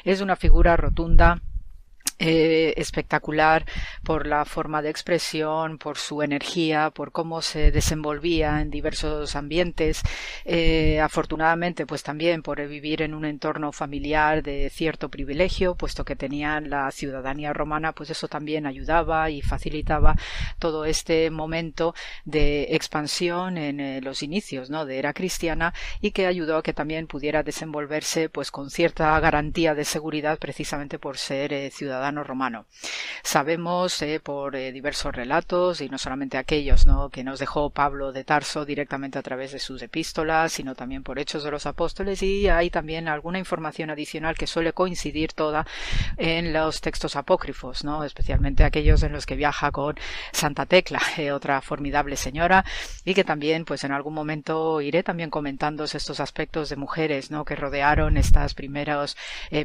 [0.05, 1.43] Es una figura rotunda
[2.19, 3.65] eh, espectacular
[4.03, 10.03] por la forma de expresión, por su energía, por cómo se desenvolvía en diversos ambientes,
[10.45, 16.17] eh, afortunadamente pues también por vivir en un entorno familiar de cierto privilegio, puesto que
[16.17, 20.17] tenían la ciudadanía romana, pues eso también ayudaba y facilitaba
[20.59, 21.95] todo este momento
[22.25, 24.87] de expansión en eh, los inicios ¿no?
[24.87, 29.75] de era cristiana y que ayudó a que también pudiera desenvolverse pues con cierta garantía
[29.75, 31.53] de seguridad precisamente por ser
[32.15, 32.67] romano.
[33.23, 37.11] Sabemos eh, por eh, diversos relatos, y no solamente aquellos ¿no?
[37.11, 41.19] que nos dejó Pablo de Tarso directamente a través de sus epístolas, sino también por
[41.19, 45.67] hechos de los apóstoles, y hay también alguna información adicional que suele coincidir toda
[46.17, 48.05] en los textos apócrifos, ¿no?
[48.05, 49.97] especialmente aquellos en los que viaja con
[50.33, 52.65] Santa Tecla, eh, otra formidable señora,
[53.05, 57.45] y que también, pues en algún momento iré también comentando estos aspectos de mujeres ¿no?
[57.45, 59.17] que rodearon estas primeras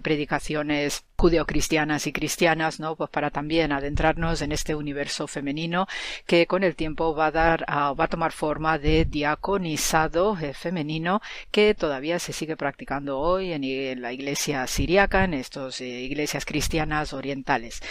[0.02, 2.96] predicaciones judeocristianas y cristianas, ¿no?
[2.96, 5.86] Pues para también adentrarnos en este universo femenino
[6.26, 11.22] que con el tiempo va a dar, va a tomar forma de diaconizado eh, femenino
[11.52, 17.14] que todavía se sigue practicando hoy en, la iglesia siriaca, en estas eh, iglesias cristianas
[17.14, 17.84] orientales.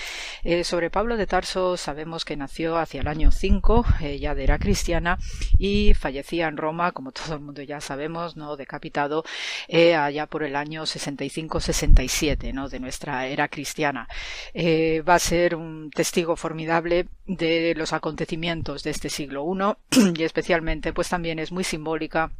[0.43, 3.85] Eh, sobre Pablo de Tarso sabemos que nació hacia el año 5,
[4.18, 5.18] ya de era cristiana,
[5.57, 8.57] y fallecía en Roma, como todo el mundo ya sabemos, ¿no?
[8.57, 9.22] Decapitado
[9.70, 12.68] allá por el año 65-67, ¿no?
[12.68, 14.09] De nuestra era cristiana.
[14.55, 19.45] Eh, va a ser un testigo formidable de los acontecimientos de este siglo
[19.91, 22.33] I y especialmente pues también es muy simbólica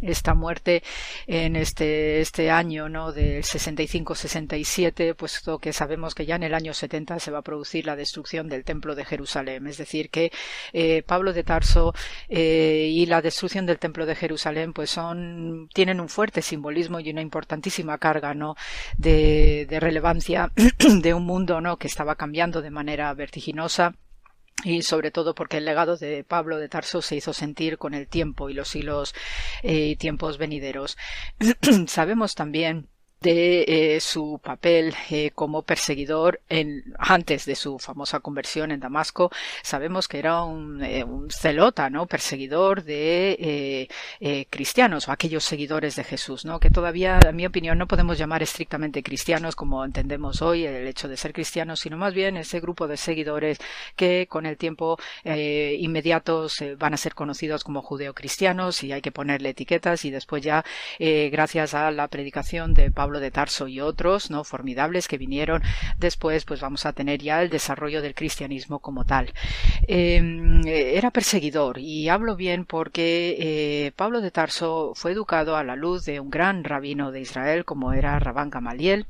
[0.00, 0.82] esta muerte
[1.26, 3.12] en este, este año ¿no?
[3.12, 7.86] del 65-67, puesto que sabemos que ya en el año 70 se va a producir
[7.86, 9.66] la destrucción del Templo de Jerusalén.
[9.66, 10.32] Es decir, que
[10.72, 11.94] eh, Pablo de Tarso
[12.28, 17.10] eh, y la destrucción del Templo de Jerusalén pues son, tienen un fuerte simbolismo y
[17.10, 18.56] una importantísima carga ¿no?
[18.96, 20.50] de, de relevancia
[21.02, 21.76] de un mundo ¿no?
[21.76, 23.94] que estaba cambiando de manera vertiginosa
[24.64, 28.06] y sobre todo porque el legado de Pablo de Tarso se hizo sentir con el
[28.08, 29.14] tiempo y los siglos
[29.62, 30.96] y eh, tiempos venideros.
[31.86, 32.88] Sabemos también
[33.22, 33.64] de
[33.96, 39.30] eh, su papel eh, como perseguidor en, antes de su famosa conversión en Damasco.
[39.62, 42.06] Sabemos que era un, eh, un celota, ¿no?
[42.06, 43.88] Perseguidor de
[44.50, 46.58] cristianos o aquellos seguidores de Jesús, ¿no?
[46.58, 51.08] Que todavía, en mi opinión, no podemos llamar estrictamente cristianos como entendemos hoy el hecho
[51.08, 53.58] de ser cristianos, sino más bien ese grupo de seguidores
[53.96, 59.50] que con el tiempo inmediatos van a ser conocidos como judeocristianos y hay que ponerle
[59.50, 60.64] etiquetas y después ya,
[60.98, 64.44] gracias a la predicación de Pablo de Tarso y otros, ¿no?
[64.44, 65.62] Formidables que vinieron
[65.98, 69.32] después, pues vamos a tener ya el desarrollo del cristianismo como tal.
[69.86, 75.76] Em, era perseguidor y hablo bien porque eh, Pablo de Tarso fue educado a la
[75.76, 79.06] luz de un gran rabino de Israel como era Rabán Gamaliel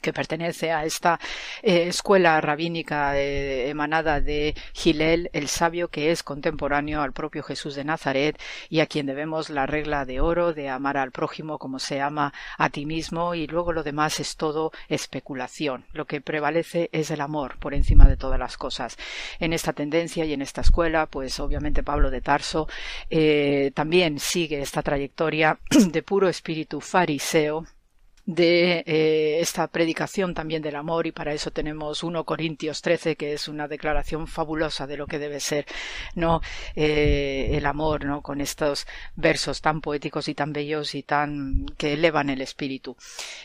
[0.00, 1.20] que pertenece a esta
[1.62, 7.84] eh, escuela rabínica emanada de Gilel, el sabio que es contemporáneo al propio Jesús de
[7.84, 12.00] Nazaret y a quien debemos la regla de oro de amar al prójimo como se
[12.00, 15.84] ama a ti mismo y luego lo demás es todo especulación.
[15.92, 18.96] Lo que prevalece es el amor por encima de todas las cosas.
[19.38, 22.68] En esta tendencia y en esta escuela, pues obviamente Pablo de Tarso
[23.08, 27.66] eh, también sigue esta trayectoria de puro espíritu fariseo
[28.34, 33.32] de eh, esta predicación también del amor y para eso tenemos 1 Corintios 13 que
[33.32, 35.66] es una declaración fabulosa de lo que debe ser
[36.14, 36.40] no
[36.76, 41.94] eh, el amor no con estos versos tan poéticos y tan bellos y tan que
[41.94, 42.96] elevan el espíritu.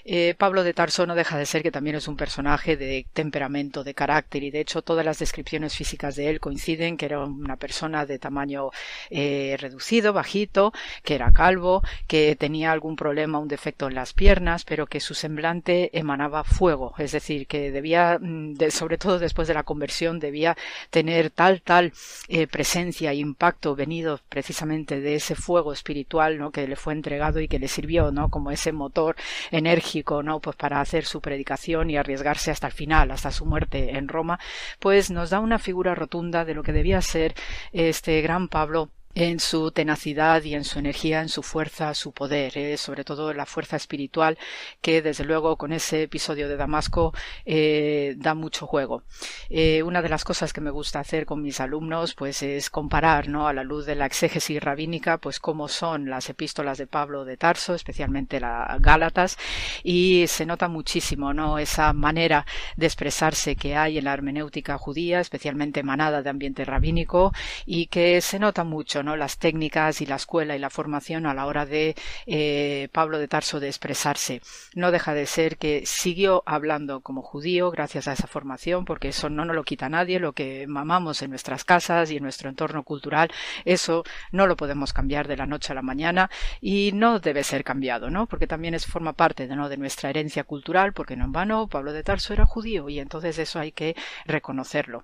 [0.04, 3.84] Eh, Pablo de Tarso no deja de ser que también es un personaje de temperamento
[3.84, 7.58] de carácter y de hecho todas las descripciones físicas de él coinciden que era una
[7.58, 8.70] persona de tamaño
[9.10, 10.74] reducido bajito
[11.04, 15.90] que era calvo que tenía algún problema un defecto en las piernas que su semblante
[15.98, 20.58] emanaba fuego, es decir, que debía, mm, sobre todo después de la conversión, debía
[20.90, 21.94] tener tal, tal
[22.28, 26.52] eh, presencia e impacto venido precisamente de ese fuego espiritual, ¿no?
[26.52, 28.30] Que le fue entregado y que le sirvió, ¿no?
[28.30, 29.16] Como ese motor
[29.52, 30.40] enérgico, ¿no?
[30.40, 34.40] Pues para hacer su predicación y arriesgarse hasta el final, hasta su muerte en Roma,
[34.80, 37.34] pues nos da una figura rotunda de lo que debía ser
[37.72, 42.58] este gran Pablo en su tenacidad y en su energía, en su fuerza, su poder,
[42.58, 44.38] eh, sobre todo la fuerza espiritual
[44.82, 47.14] que desde luego con ese episodio de Damasco
[47.46, 49.04] eh, da mucho juego.
[49.50, 53.30] Eh, una de las cosas que me gusta hacer con mis alumnos pues es comparar
[53.30, 53.48] ¿no?
[53.48, 57.38] a la luz de la exégesis rabínica pues cómo son las epístolas de Pablo de
[57.38, 59.38] Tarso, especialmente las Gálatas,
[59.84, 61.58] y se nota muchísimo ¿no?
[61.58, 67.32] esa manera de expresarse que hay en la hermenéutica judía, especialmente emanada de ambiente rabínico,
[67.66, 71.46] y que se nota mucho las técnicas y la escuela y la formación a la
[71.46, 71.96] hora de
[72.26, 74.42] eh, Pablo de Tarso de expresarse.
[74.74, 79.30] No deja de ser que siguió hablando como judío gracias a esa formación, porque eso
[79.30, 82.84] no nos lo quita nadie, lo que mamamos en nuestras casas y en nuestro entorno
[82.84, 83.32] cultural,
[83.66, 86.30] eso no lo podemos cambiar de la noche a la mañana
[86.62, 88.26] y no debe ser cambiado, ¿no?
[88.28, 89.70] Porque también es forma parte de, ¿no?
[89.70, 93.38] de nuestra herencia cultural, porque no en vano Pablo de Tarso era judío y entonces
[93.40, 93.96] eso hay que
[94.26, 95.04] reconocerlo.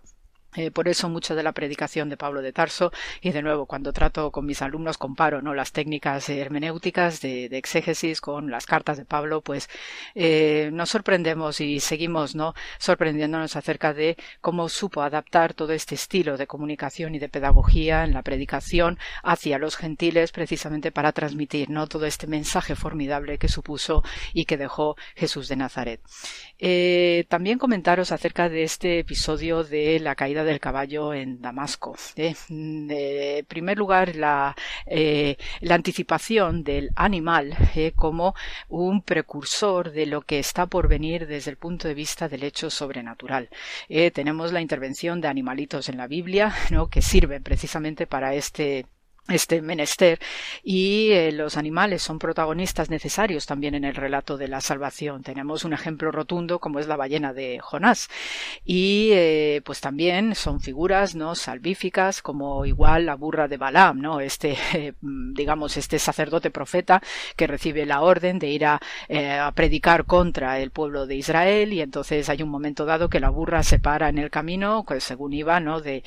[0.55, 2.91] Eh, por eso mucho de la predicación de Pablo de Tarso
[3.21, 8.19] y de nuevo cuando trato con mis alumnos comparo no las técnicas hermenéuticas de, exégesis
[8.19, 9.69] con las cartas de Pablo pues
[10.13, 16.35] eh, nos sorprendemos y seguimos no sorprendiéndonos acerca de cómo supo adaptar todo este estilo
[16.35, 21.87] de comunicación y de pedagogía en la predicación hacia los gentiles precisamente para transmitir no
[21.87, 24.03] todo este mensaje formidable que supuso
[24.33, 26.01] y que dejó Jesús de Nazaret
[26.63, 31.95] eh, también comentaros acerca de este episodio de la caída del caballo en Damasco.
[32.15, 32.35] ¿eh?
[32.49, 34.55] Mm, en primer lugar, la,
[34.85, 37.57] eh, la anticipación del animal
[37.95, 38.35] como
[38.69, 42.69] un precursor de lo que está por venir desde el punto de vista del hecho
[42.69, 43.49] sobrenatural.
[44.13, 46.89] tenemos la intervención de animalitos en la Biblia, ¿no?
[46.89, 48.85] que sirven precisamente para este
[49.27, 50.19] este menester
[50.63, 55.23] y eh, los animales son protagonistas necesarios también en el relato de la salvación.
[55.23, 58.09] Tenemos un ejemplo rotundo como es la ballena de Jonás.
[58.65, 64.19] Y eh, pues también son figuras no salvíficas como igual la burra de Balaam, no
[64.19, 64.57] este
[65.01, 67.01] digamos este sacerdote profeta
[67.35, 71.73] que recibe la orden de ir a, eh, a, predicar contra el pueblo de Israel.
[71.73, 75.03] Y entonces hay un momento dado que la burra se para en el camino pues
[75.03, 76.03] según iba no de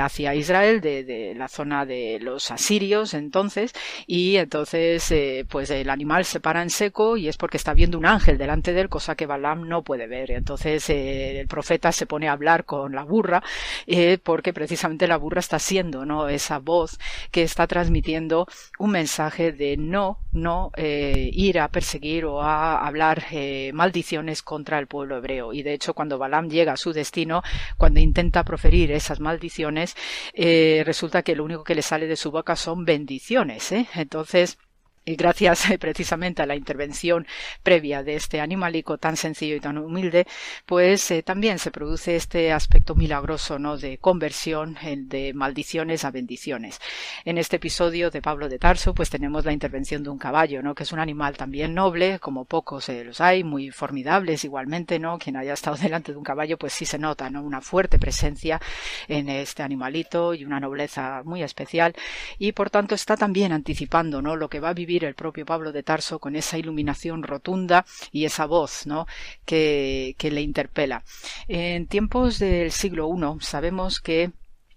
[0.00, 3.72] hacia Israel de, de la zona de los asirios entonces
[4.06, 7.98] y entonces eh, pues el animal se para en seco y es porque está viendo
[7.98, 10.30] un ángel delante de él cosa que Balaam no puede ver.
[10.30, 13.42] Entonces eh, el profeta se pone a hablar con la burra
[13.86, 16.98] eh, porque precisamente la burra está siendo no esa voz
[17.30, 18.46] que está transmitiendo
[18.78, 23.24] un mensaje de no no ir a perseguir o a hablar
[23.72, 25.54] maldiciones contra el pueblo hebreo.
[25.54, 27.42] Y de hecho cuando Balaam llega a su destino
[27.78, 29.96] cuando intenta proferir esas maldiciones
[30.34, 33.72] resulta que lo único que le sale de su boca son bendiciones.
[33.72, 33.88] ¿eh?
[33.94, 34.58] Entonces,
[35.06, 37.26] y gracias eh, precisamente a la intervención
[37.62, 40.26] previa de este animalico tan sencillo y tan humilde,
[40.66, 43.78] pues eh, también se produce este aspecto milagroso, ¿no?
[43.78, 46.80] De conversión de maldiciones a bendiciones.
[47.24, 50.74] En este episodio de Pablo de Tarso, pues tenemos la intervención de un caballo, ¿no?
[50.74, 55.18] Que es un animal también noble, como pocos eh, los hay, muy formidables igualmente, ¿no?
[55.18, 57.42] Quien haya estado delante de un caballo, pues sí se nota, ¿no?
[57.42, 58.60] Una fuerte presencia
[59.06, 61.94] en este animalito y una nobleza muy especial
[62.38, 64.34] y por tanto está también anticipando, ¿no?
[64.34, 68.24] Lo que va a vivir el propio Pablo de Tarso con esa iluminación rotunda y
[68.24, 69.06] esa voz ¿no?
[69.44, 71.04] que, que le interpela.
[71.48, 74.30] En tiempos del siglo I sabemos que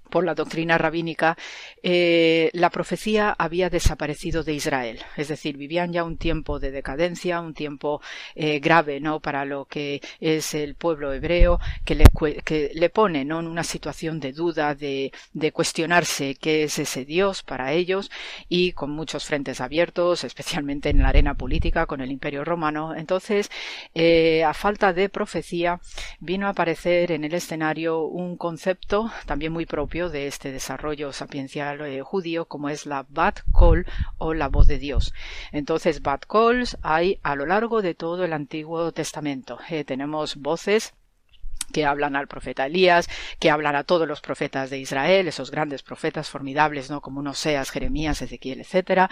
[0.09, 1.37] por la doctrina rabínica,
[1.83, 4.99] eh, la profecía había desaparecido de Israel.
[5.17, 8.01] Es decir, vivían ya un tiempo de decadencia, un tiempo
[8.35, 9.19] eh, grave, ¿no?
[9.19, 13.39] Para lo que es el pueblo hebreo, que le, pone, ¿no?
[13.39, 15.11] En una situación de duda, de,
[15.53, 18.11] cuestionarse qué es ese Dios para ellos
[18.47, 22.95] y con muchos frentes abiertos, especialmente en la arena política con el Imperio Romano.
[22.95, 23.49] Entonces,
[23.95, 25.79] eh, a falta de profecía,
[26.19, 31.11] vino a aparecer en el escenario un concepto también muy propio de este desarrollo
[31.75, 33.85] eh, judío como es la Bat Kol
[34.17, 35.13] o la voz de Dios.
[35.51, 39.57] Entonces, Bat Kols hay a lo largo de todo el Antiguo Testamento.
[39.69, 40.93] Eh, tenemos voces
[41.71, 43.09] que hablan al profeta Elías,
[43.39, 47.01] que hablan a todos los profetas de Israel, esos grandes profetas formidables, ¿no?
[47.01, 49.09] Como Oseas, Jeremías, Ezequiel, etcétera.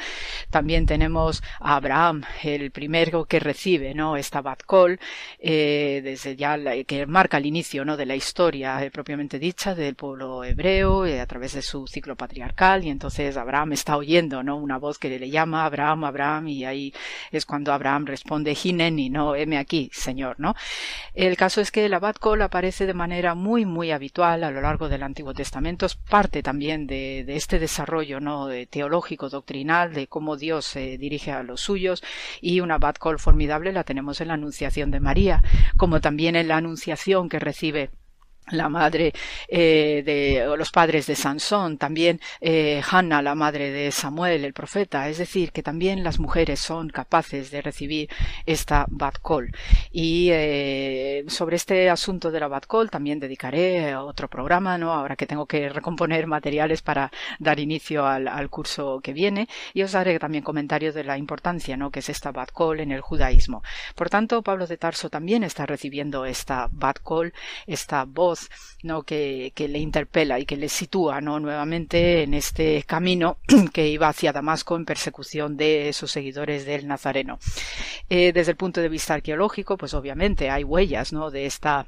[0.50, 4.18] También tenemos a Abraham, el primero que recibe, ¿no?
[4.18, 5.00] Esta Batcol,
[5.40, 7.98] eh, desde ya que marca el inicio, ¿no?
[7.98, 12.16] De la historia eh, propiamente dicha del pueblo hebreo eh, a través de su ciclo
[12.16, 14.58] patriarcal y entonces Abraham está oyendo, ¿no?
[14.58, 16.94] Una voz que le llama Abraham, Abraham y ahí
[17.32, 18.56] es cuando Abraham responde
[18.98, 20.56] y no, heme aquí, Señor, ¿no?
[21.14, 24.90] El caso es que la Batcol aparece de manera muy muy habitual a lo largo
[24.90, 28.48] del Antiguo Testamento, es parte también de, este desarrollo ¿no?
[28.70, 32.04] teológico, doctrinal, de cómo Dios se dirige a los suyos,
[32.42, 35.44] y una bad call formidable la tenemos en la Anunciación de María,
[35.78, 37.92] como también en la Anunciación que recibe
[38.52, 39.14] la madre
[39.48, 45.10] eh, de los padres de Sansón, también eh, Hannah, la madre de Samuel, el profeta.
[45.10, 48.10] Es decir, que también las mujeres son capaces de recibir
[48.46, 49.52] esta bad call.
[49.92, 54.94] Y eh, sobre este asunto de la bad call también dedicaré otro programa, ¿no?
[54.94, 59.48] Ahora que tengo que recomponer materiales para dar inicio al, al curso que viene.
[59.74, 61.92] Y os haré también comentarios de la importancia, ¿no?
[61.92, 63.64] Que es esta bad call en el judaísmo.
[63.96, 67.34] Por tanto, Pablo de Tarso también está recibiendo esta bad call,
[67.66, 68.37] esta voz
[68.84, 69.04] ¿no?
[69.04, 71.40] que, le interpela y que le sitúa ¿no?
[71.40, 73.38] nuevamente en este camino
[73.74, 77.40] que iba hacia Damasco en persecución de sus seguidores del Nazareno.
[78.10, 81.32] Eh, desde el punto de vista arqueológico, pues obviamente hay huellas ¿no?
[81.32, 81.88] de esta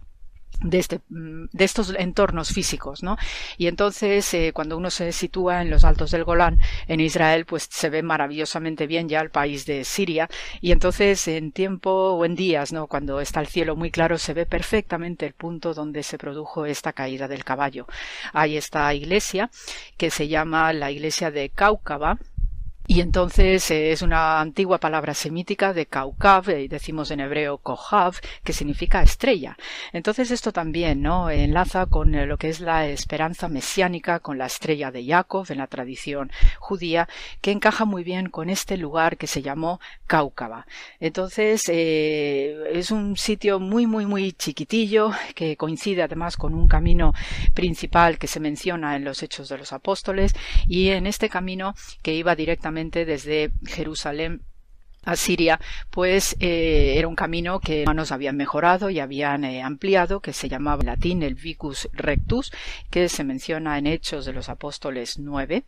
[0.62, 3.18] de, este, mm, de estos entornos físicos, ¿no?
[3.58, 7.68] Y entonces, eh, cuando uno se sitúa en los altos del Golán, en Israel, pues
[7.70, 10.30] se ve maravillosamente bien ya el país de Siria,
[10.62, 12.88] y entonces en tiempo o en días, ¿no?
[12.88, 16.94] Cuando está el cielo muy claro, se ve perfectamente el punto donde se produjo esta
[16.94, 17.88] caída del caballo.
[18.34, 19.50] Hay esta iglesia
[19.98, 22.18] que se llama la iglesia de Cáucaba,
[22.90, 28.16] y entonces eh, es una antigua palabra semítica de Kaukav, y decimos en hebreo Kohav,
[28.44, 29.56] que significa estrella.
[29.94, 31.30] Entonces esto también, ¿no?
[31.30, 35.60] Enlaza con eh, lo que es la esperanza mesiánica, con la estrella de Jacob en
[35.60, 37.08] la tradición judía,
[37.42, 40.66] que encaja muy bien con este lugar que se llamó Cáucaba.
[41.00, 47.14] Entonces eh, es un sitio muy, muy, muy chiquitillo, que coincide además con un camino
[47.54, 50.34] principal que se menciona en los Hechos de los Apóstoles,
[50.68, 54.42] y en este camino que iba directamente desde Jerusalén
[55.06, 55.60] a Siria,
[55.90, 60.50] pues eh, era un camino que humanos habían mejorado y habían eh, ampliado, que se
[60.50, 62.52] llamaba en latín el Vicus Rectus,
[62.90, 65.64] que se menciona en Hechos de los Apóstoles 9.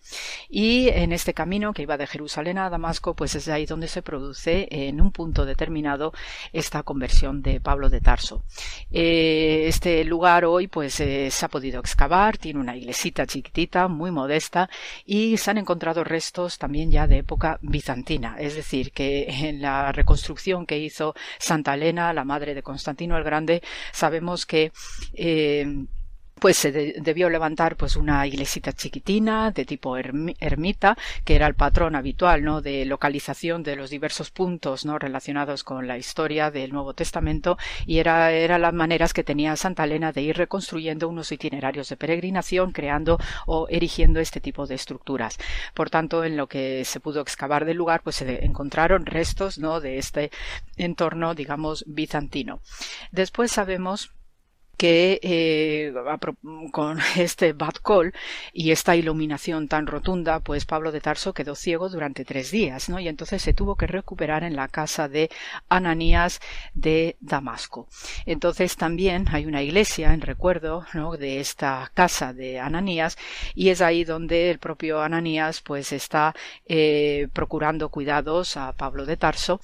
[0.50, 4.02] Y en este camino que iba de Jerusalén a Damasco, pues es ahí donde se
[4.02, 6.14] produce en un punto determinado
[6.54, 8.44] esta conversión de Pablo de Tarso.
[8.92, 14.70] Eh, este lugar hoy pues se ha podido excavar, tiene una iglesita chiquitita, muy modesta,
[15.06, 19.92] y se han encontrado restos también ya de época bizantina, es decir, que en la
[19.92, 23.62] reconstrucción que hizo Santa Elena, la madre de Constantino el Grande,
[23.92, 24.72] sabemos que
[25.14, 25.86] eh,
[26.42, 31.96] pues se debió levantar pues una iglesita chiquitina de tipo ermita que era el patrón
[31.96, 36.96] habitual no de localización de los diversos puntos no relacionados con la historia del Nuevo
[36.96, 41.90] Testamento y era era las maneras que tenía Santa Elena de ir reconstruyendo unos itinerarios
[41.90, 45.38] de peregrinación creando o erigiendo este tipo de estructuras.
[45.76, 49.80] Por tanto en lo que se pudo excavar del lugar pues se encontraron restos no
[49.80, 50.32] de este
[50.76, 52.62] entorno digamos bizantino.
[53.12, 54.12] Después sabemos
[54.82, 55.94] que eh,
[56.72, 58.16] con este bad call
[58.52, 63.00] y esta iluminación tan rotunda, pues Pablo de Tarso quedó ciego durante tres días, ¿no?
[63.00, 65.30] Y entonces se tuvo que recuperar en la casa de
[65.70, 66.40] Ananías
[66.74, 67.88] de Damasco.
[68.26, 71.16] Entonces también hay una iglesia en recuerdo, ¿no?
[71.16, 73.20] De esta casa de Ananías
[73.54, 76.34] y es ahí donde el propio Ananías pues está
[76.66, 79.62] eh, procurando cuidados a Pablo de Tarso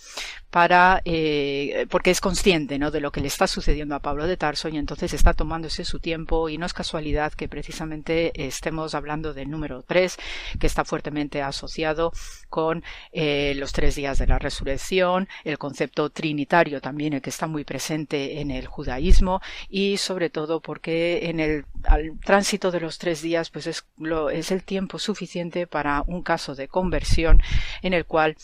[0.49, 2.90] para eh, porque es consciente ¿no?
[2.90, 5.99] de lo que le está sucediendo a Pablo de Tarso y entonces está tomándose su
[5.99, 10.18] tiempo y no es casualidad que precisamente estemos hablando del número 3
[10.60, 12.14] que está fuertemente asociado
[12.49, 17.48] con eh, los tres días de la resurrección el concepto trinitario también el que está
[17.48, 22.98] muy presente en el judaísmo y sobre todo porque en el al tránsito de los
[22.98, 27.41] tres días pues es, lo, es el tiempo suficiente para un caso de conversión
[27.82, 28.38] en el cual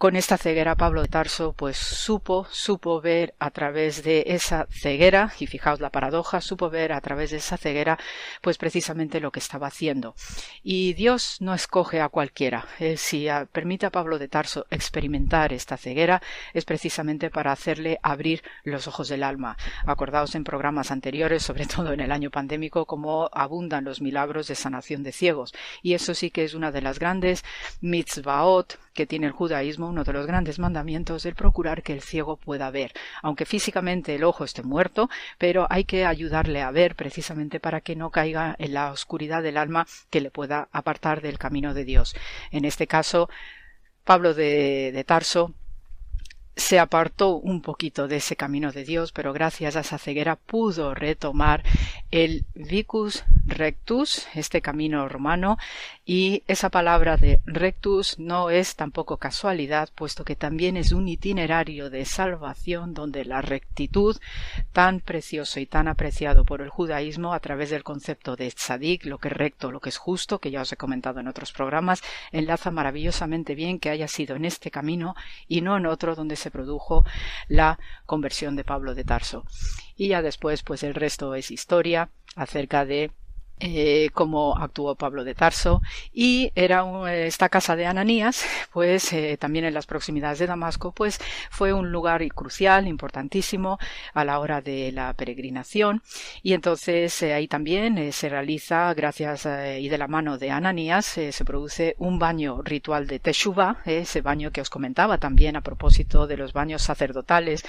[0.00, 5.30] con esta ceguera Pablo de Tarso pues supo, supo ver a través de esa ceguera,
[5.38, 7.98] y fijaos la paradoja, supo ver a través de esa ceguera
[8.40, 10.14] pues precisamente lo que estaba haciendo.
[10.62, 12.66] Y Dios no escoge a cualquiera.
[12.78, 16.22] Eh, si permite a Pablo de Tarso experimentar esta ceguera
[16.54, 19.58] es precisamente para hacerle abrir los ojos del alma.
[19.84, 24.54] Acordaos en programas anteriores, sobre todo en el año pandémico, cómo abundan los milagros de
[24.54, 25.52] sanación de ciegos.
[25.82, 27.44] Y eso sí que es una de las grandes
[27.82, 32.36] mitzvaot que tiene el judaísmo, uno de los grandes mandamientos, el procurar que el ciego
[32.36, 32.92] pueda ver,
[33.22, 37.96] aunque físicamente el ojo esté muerto, pero hay que ayudarle a ver precisamente para que
[37.96, 42.14] no caiga en la oscuridad del alma que le pueda apartar del camino de Dios.
[42.50, 43.28] En este caso,
[44.04, 45.54] Pablo de, de Tarso
[46.56, 50.94] se apartó un poquito de ese camino de Dios, pero gracias a esa ceguera pudo
[50.94, 51.62] retomar
[52.10, 55.58] el vicus rectus, este camino romano,
[56.04, 61.90] y esa palabra de rectus no es tampoco casualidad, puesto que también es un itinerario
[61.90, 64.16] de salvación donde la rectitud,
[64.72, 69.18] tan precioso y tan apreciado por el judaísmo a través del concepto de tzadik, lo
[69.18, 72.02] que es recto, lo que es justo, que ya os he comentado en otros programas,
[72.32, 75.14] enlaza maravillosamente bien que haya sido en este camino
[75.48, 77.04] y no en otro donde se produjo
[77.48, 79.44] la conversión de Pablo de Tarso.
[79.96, 83.12] Y ya después, pues el resto es historia acerca de
[83.60, 85.82] eh, como actuó Pablo de Tarso.
[86.12, 91.18] Y era esta casa de Ananías pues eh, también en las proximidades de Damasco pues
[91.50, 93.78] fue un lugar crucial importantísimo
[94.14, 96.02] a la hora de la peregrinación.
[96.42, 99.46] Y entonces eh, ahí también se realiza gracias
[99.78, 104.50] y de la mano de Ananías se produce un baño ritual de Teshuvah ese baño
[104.52, 107.62] que os comentaba también a propósito de los baños sacerdotales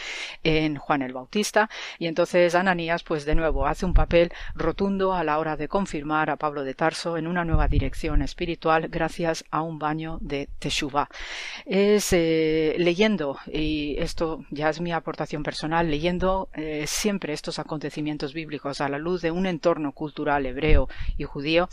[0.43, 1.69] en Juan el Bautista.
[1.99, 6.29] Y entonces Ananías pues de nuevo hace un papel rotundo a la hora de confirmar
[6.29, 11.09] a Pablo de Tarso en una nueva dirección espiritual gracias a un baño de Teshuvah.
[11.65, 18.35] Es eh, leyendo, y esto ya es mi aportación personal, leyendo eh, siempre estos acontecimientos
[18.35, 20.87] bíblicos a la luz de un entorno cultural hebreo
[21.17, 21.67] y judío,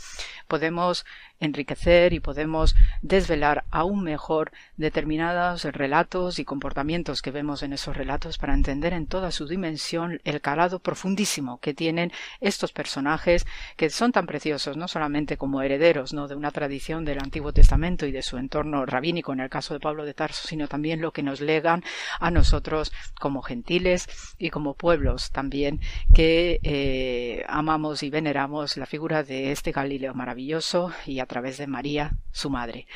[0.47, 1.05] podemos
[1.39, 8.37] enriquecer y podemos desvelar aún mejor determinados relatos y comportamientos que vemos en esos relatos
[8.37, 12.11] para entender en toda su dimensión el calado profundísimo que tienen
[12.41, 13.45] estos personajes
[13.77, 16.27] que son tan preciosos no solamente como herederos ¿no?
[16.27, 19.79] de una tradición del Antiguo Testamento y de su entorno rabínico en el caso de
[19.79, 21.83] Pablo de Tarso, sino también lo que nos legan
[22.19, 24.07] a nosotros como gentiles
[24.37, 25.79] y como pueblos también
[26.13, 31.67] que eh, amamos y veneramos la figura de este Galileo maravilloso y a través de
[31.67, 32.87] María, su madre.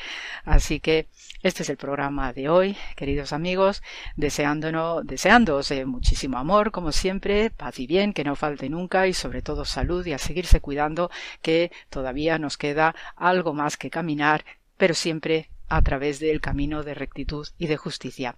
[0.44, 1.08] Así que
[1.42, 3.82] este es el programa de hoy, queridos amigos,
[4.16, 9.40] deseándonos, deseándoos muchísimo amor, como siempre, paz y bien, que no falte nunca y sobre
[9.40, 14.44] todo salud y a seguirse cuidando, que todavía nos queda algo más que caminar,
[14.76, 18.36] pero siempre a través del camino de rectitud y de justicia.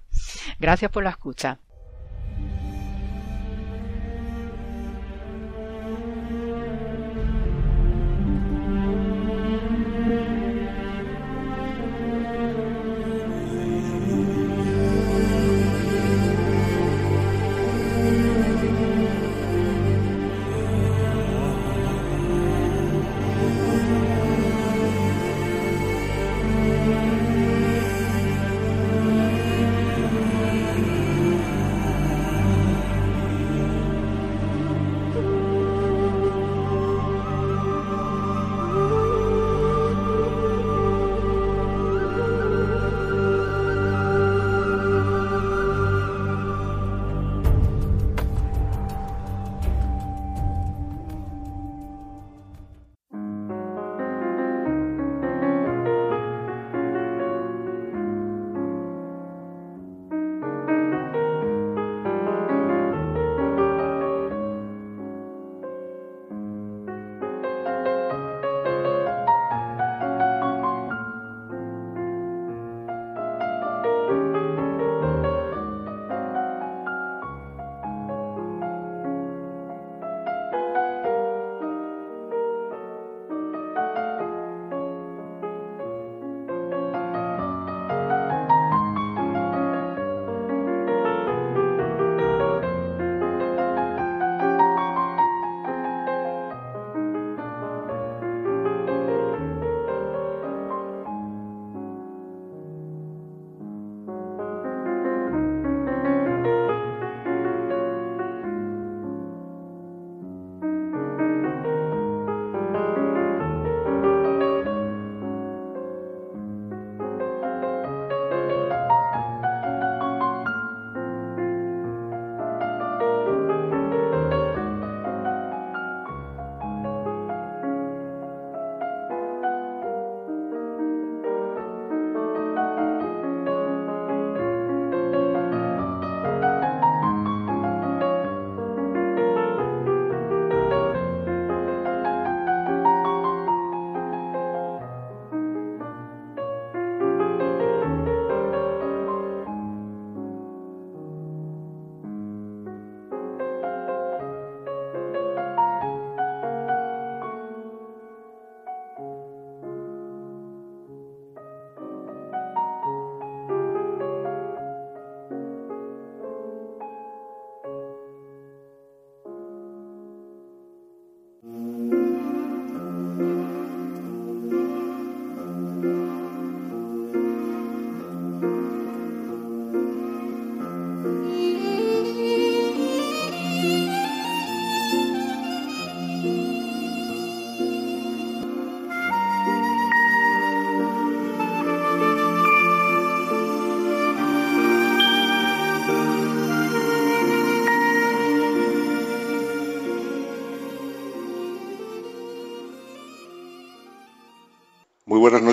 [0.61, 1.59] Gracias por la escucha.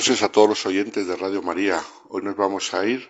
[0.03, 1.81] Noches a todos los oyentes de Radio María.
[2.09, 3.09] Hoy nos vamos a ir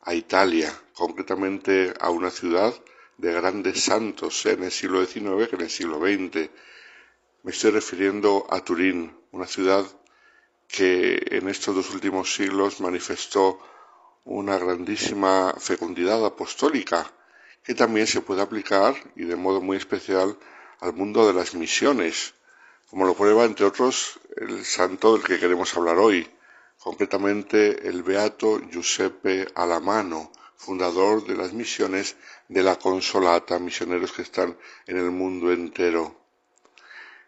[0.00, 2.72] a Italia, concretamente a una ciudad
[3.18, 6.48] de grandes santos en el siglo XIX que en el siglo XX.
[7.42, 9.84] Me estoy refiriendo a Turín, una ciudad
[10.68, 13.58] que en estos dos últimos siglos manifestó
[14.24, 17.12] una grandísima fecundidad apostólica
[17.62, 20.38] que también se puede aplicar y de modo muy especial
[20.80, 22.32] al mundo de las misiones
[22.92, 26.28] como lo prueba, entre otros, el santo del que queremos hablar hoy,
[26.78, 32.16] concretamente el beato Giuseppe Alamano, fundador de las misiones
[32.50, 36.14] de la Consolata, misioneros que están en el mundo entero.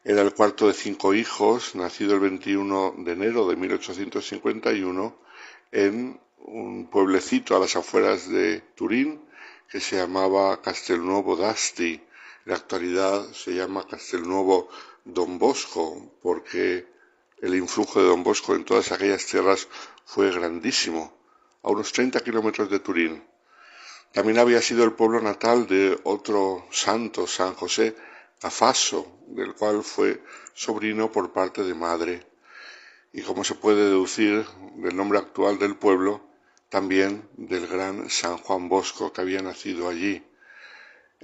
[0.05, 5.17] Era el cuarto de cinco hijos, nacido el 21 de enero de 1851
[5.73, 9.19] en un pueblecito a las afueras de Turín
[9.71, 11.95] que se llamaba Castelnuovo d'Asti.
[11.95, 12.03] En
[12.45, 14.69] la actualidad se llama Castelnuovo
[15.05, 16.87] Don Bosco, porque
[17.43, 19.69] el influjo de Don Bosco en todas aquellas tierras
[20.07, 21.13] fue grandísimo,
[21.63, 23.23] a unos 30 kilómetros de Turín.
[24.13, 27.95] También había sido el pueblo natal de otro santo, San José
[28.41, 30.23] Cafaso, del cual fue
[30.55, 32.27] sobrino por parte de madre.
[33.13, 36.23] Y como se puede deducir del nombre actual del pueblo,
[36.69, 40.25] también del gran San Juan Bosco que había nacido allí.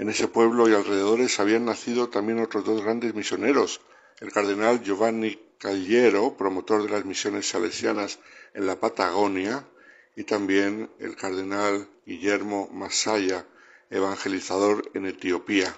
[0.00, 3.82] En ese pueblo y alrededores habían nacido también otros dos grandes misioneros,
[4.20, 8.18] el cardenal Giovanni Callero, promotor de las misiones salesianas
[8.54, 9.68] en la Patagonia,
[10.16, 13.44] y también el cardenal Guillermo Masaya,
[13.90, 15.76] evangelizador en Etiopía.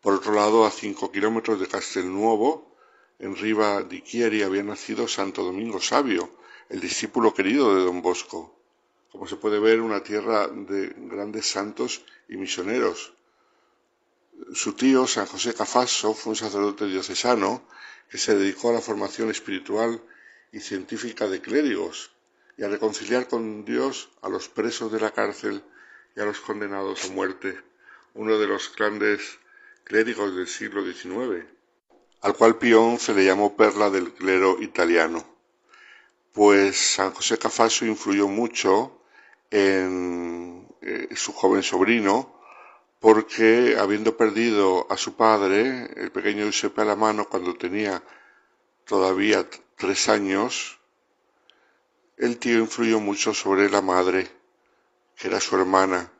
[0.00, 2.76] Por otro lado, a cinco kilómetros de Castelnuovo,
[3.18, 6.30] en Riva di Chieri, había nacido Santo Domingo Sabio,
[6.68, 8.57] el discípulo querido de don Bosco
[9.10, 13.12] como se puede ver, una tierra de grandes santos y misioneros.
[14.52, 17.62] Su tío, San José Cafaso, fue un sacerdote diocesano
[18.08, 20.00] que se dedicó a la formación espiritual
[20.52, 22.10] y científica de clérigos
[22.56, 25.62] y a reconciliar con Dios a los presos de la cárcel
[26.16, 27.58] y a los condenados a muerte,
[28.14, 29.38] uno de los grandes
[29.84, 31.46] clérigos del siglo XIX,
[32.20, 35.24] al cual Pion se le llamó perla del clero italiano.
[36.32, 38.97] Pues San José Cafaso influyó mucho
[39.50, 42.38] en eh, su joven sobrino,
[43.00, 48.02] porque habiendo perdido a su padre, el pequeño Giuseppe mano cuando tenía
[48.84, 50.78] todavía tres años,
[52.16, 54.28] el tío influyó mucho sobre la madre,
[55.16, 56.10] que era su hermana,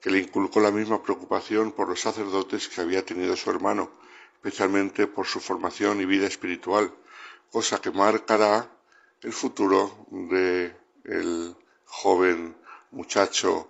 [0.00, 3.90] que le inculcó la misma preocupación por los sacerdotes que había tenido su hermano,
[4.34, 6.92] especialmente por su formación y vida espiritual,
[7.50, 8.68] cosa que marcará
[9.22, 12.56] el futuro de el joven
[12.96, 13.68] muchacho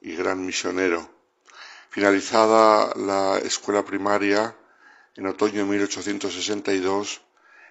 [0.00, 1.08] y gran misionero.
[1.90, 4.56] Finalizada la escuela primaria,
[5.14, 7.20] en otoño de 1862,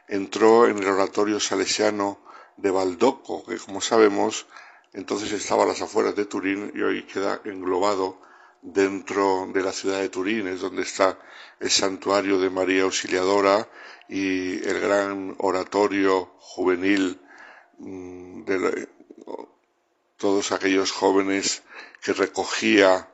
[0.08, 2.20] entró en el oratorio salesiano
[2.58, 4.46] de Baldoco, que como sabemos
[4.94, 8.20] entonces estaba a las afueras de Turín y hoy queda englobado
[8.62, 11.18] dentro de la ciudad de Turín, es donde está
[11.60, 13.68] el santuario de María Auxiliadora
[14.08, 17.20] y el gran oratorio juvenil
[17.80, 18.90] mm, de
[20.22, 21.64] todos aquellos jóvenes
[22.04, 23.10] que recogía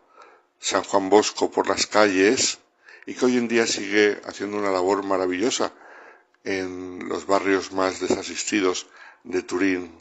[0.60, 2.60] San Juan Bosco por las calles
[3.06, 5.72] y que hoy en día sigue haciendo una labor maravillosa
[6.44, 8.88] en los barrios más desasistidos
[9.24, 9.98] de Turín.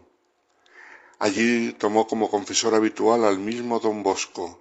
[1.21, 4.61] Allí tomó como confesor habitual al mismo don Bosco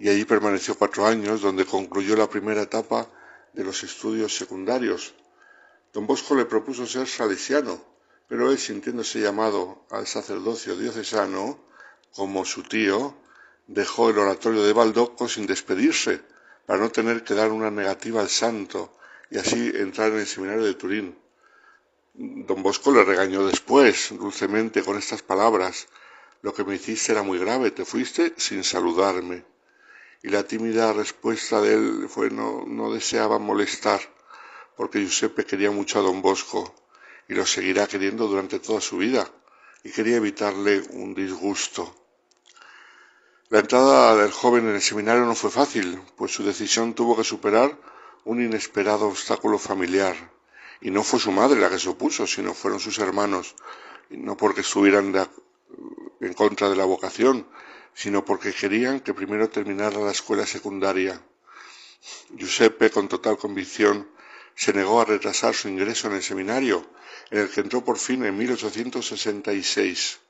[0.00, 3.08] y allí permaneció cuatro años donde concluyó la primera etapa
[3.52, 5.14] de los estudios secundarios.
[5.92, 7.93] Don Bosco le propuso ser salesiano
[8.28, 11.58] pero él, sintiéndose llamado al sacerdocio diocesano,
[12.14, 13.14] como su tío,
[13.66, 16.22] dejó el oratorio de Baldoco sin despedirse,
[16.66, 18.96] para no tener que dar una negativa al santo
[19.30, 21.18] y así entrar en el seminario de Turín.
[22.14, 25.88] Don Bosco le regañó después, dulcemente, con estas palabras
[26.42, 29.46] Lo que me hiciste era muy grave, te fuiste sin saludarme.
[30.22, 34.00] Y la tímida respuesta de él fue no, no deseaba molestar,
[34.76, 36.74] porque Giuseppe quería mucho a don Bosco
[37.28, 39.30] y lo seguirá queriendo durante toda su vida
[39.82, 41.94] y quería evitarle un disgusto.
[43.50, 47.24] La entrada del joven en el seminario no fue fácil, pues su decisión tuvo que
[47.24, 47.78] superar
[48.24, 50.16] un inesperado obstáculo familiar.
[50.80, 53.54] Y no fue su madre la que se opuso, sino fueron sus hermanos,
[54.10, 55.14] no porque estuvieran
[56.20, 57.46] en contra de la vocación,
[57.94, 61.20] sino porque querían que primero terminara la escuela secundaria.
[62.30, 64.08] Giuseppe, con total convicción,
[64.54, 66.86] se negó a retrasar su ingreso en el seminario
[67.30, 70.20] en el que entró por fin en 1866.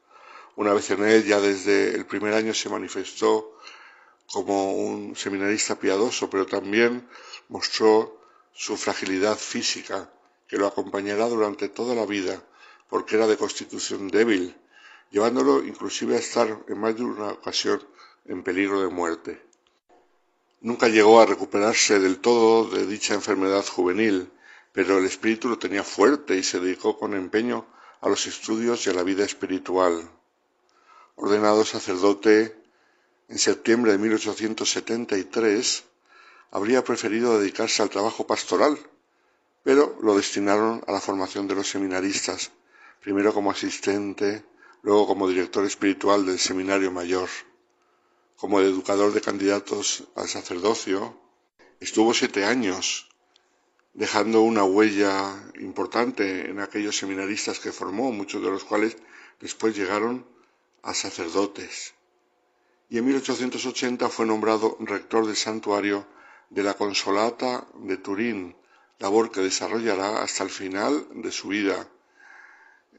[0.57, 3.59] Una vez en él, ya desde el primer año se manifestó
[4.27, 7.09] como un seminarista piadoso, pero también
[7.49, 8.21] mostró
[8.53, 10.11] su fragilidad física,
[10.47, 12.43] que lo acompañará durante toda la vida,
[12.89, 14.57] porque era de constitución débil,
[15.11, 17.83] llevándolo inclusive a estar en más de una ocasión
[18.27, 19.43] en peligro de muerte.
[20.61, 24.31] Nunca llegó a recuperarse del todo de dicha enfermedad juvenil,
[24.75, 27.65] pero el espíritu lo tenía fuerte y se dedicó con empeño
[28.01, 30.11] a los estudios y a la vida espiritual.
[31.15, 32.57] Ordenado sacerdote
[33.29, 35.85] en septiembre de 1873,
[36.51, 38.77] habría preferido dedicarse al trabajo pastoral,
[39.63, 42.51] pero lo destinaron a la formación de los seminaristas,
[43.01, 44.45] primero como asistente,
[44.83, 47.29] luego como director espiritual del Seminario Mayor.
[48.37, 51.17] Como educador de candidatos al sacerdocio,
[51.79, 53.09] estuvo siete años,
[53.95, 58.97] dejando una huella importante en aquellos seminaristas que formó, muchos de los cuales
[59.41, 60.27] después llegaron
[60.83, 61.95] a sacerdotes.
[62.91, 66.07] Y en 1880 fue nombrado rector del santuario
[66.51, 68.57] de la Consolata de Turín,
[68.99, 71.89] labor que desarrollará hasta el final de su vida.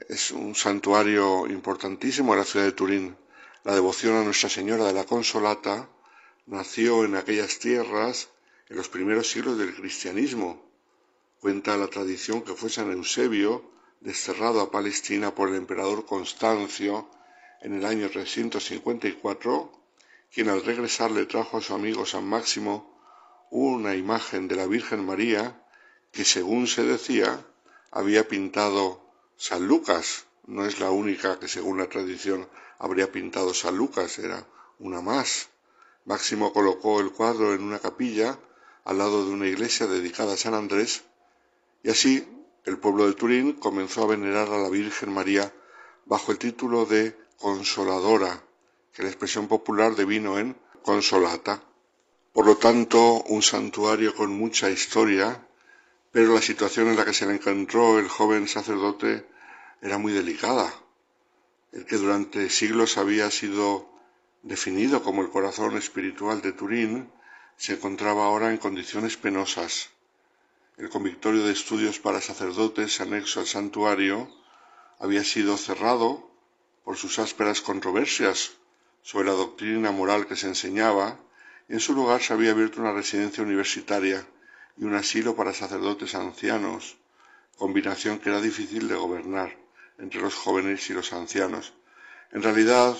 [0.09, 3.17] Es un santuario importantísimo en la ciudad de Turín.
[3.63, 5.89] La devoción a Nuestra Señora de la Consolata
[6.45, 8.29] nació en aquellas tierras
[8.69, 10.65] en los primeros siglos del cristianismo.
[11.45, 13.69] Cuenta la tradición que fue San Eusebio
[13.99, 17.07] desterrado a Palestina por el emperador Constancio
[17.61, 19.71] en el año 354,
[20.33, 22.99] quien al regresar le trajo a su amigo San Máximo
[23.51, 25.63] una imagen de la Virgen María
[26.11, 27.45] que según se decía
[27.91, 29.05] había pintado
[29.37, 30.25] San Lucas.
[30.47, 32.49] No es la única que según la tradición
[32.79, 34.47] habría pintado San Lucas, era
[34.79, 35.49] una más.
[36.05, 38.39] Máximo colocó el cuadro en una capilla
[38.83, 41.03] al lado de una iglesia dedicada a San Andrés
[41.85, 42.27] y así
[42.65, 45.53] el pueblo de Turín comenzó a venerar a la Virgen María
[46.05, 48.43] bajo el título de Consoladora,
[48.91, 51.63] que la expresión popular devino en Consolata.
[52.33, 55.45] Por lo tanto, un santuario con mucha historia
[56.15, 59.27] pero la situación en la que se le encontró el joven sacerdote
[59.81, 60.73] era muy delicada.
[61.73, 63.91] El que durante siglos había sido
[64.41, 67.11] definido como el corazón espiritual de Turín
[67.57, 69.89] se encontraba ahora en condiciones penosas.
[70.77, 74.29] El convictorio de estudios para sacerdotes anexo al santuario
[74.99, 76.29] había sido cerrado
[76.83, 78.51] por sus ásperas controversias
[79.01, 81.17] sobre la doctrina moral que se enseñaba
[81.69, 84.27] y en su lugar se había abierto una residencia universitaria
[84.75, 86.97] y un asilo para sacerdotes ancianos,
[87.57, 89.57] combinación que era difícil de gobernar
[89.97, 91.71] entre los jóvenes y los ancianos.
[92.33, 92.97] En realidad,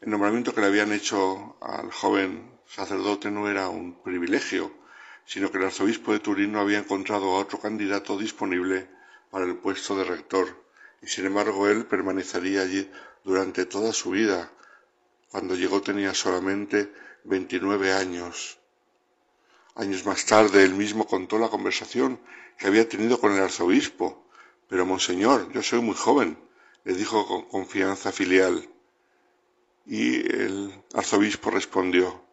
[0.00, 4.72] el nombramiento que le habían hecho al joven sacerdote no era un privilegio,
[5.26, 8.88] sino que el arzobispo de Turín no había encontrado a otro candidato disponible
[9.30, 10.64] para el puesto de rector,
[11.02, 12.90] y sin embargo él permanecería allí
[13.24, 14.52] durante toda su vida.
[15.30, 16.92] Cuando llegó tenía solamente
[17.24, 18.58] 29 años.
[19.74, 22.20] Años más tarde él mismo contó la conversación
[22.58, 24.28] que había tenido con el arzobispo.
[24.68, 26.38] Pero, monseñor, yo soy muy joven,
[26.84, 28.68] le dijo con confianza filial.
[29.86, 32.24] Y el arzobispo respondió,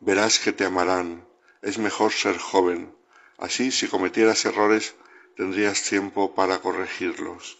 [0.00, 1.26] verás que te amarán,
[1.66, 2.94] es mejor ser joven.
[3.38, 4.94] Así, si cometieras errores,
[5.36, 7.58] tendrías tiempo para corregirlos.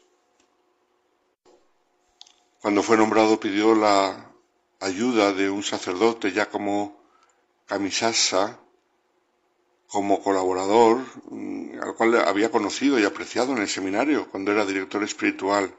[2.61, 4.31] Cuando fue nombrado pidió la
[4.79, 7.03] ayuda de un sacerdote ya como
[7.67, 8.61] Camisasa,
[9.89, 15.03] como colaborador, mm, al cual había conocido y apreciado en el seminario cuando era director
[15.03, 15.75] espiritual.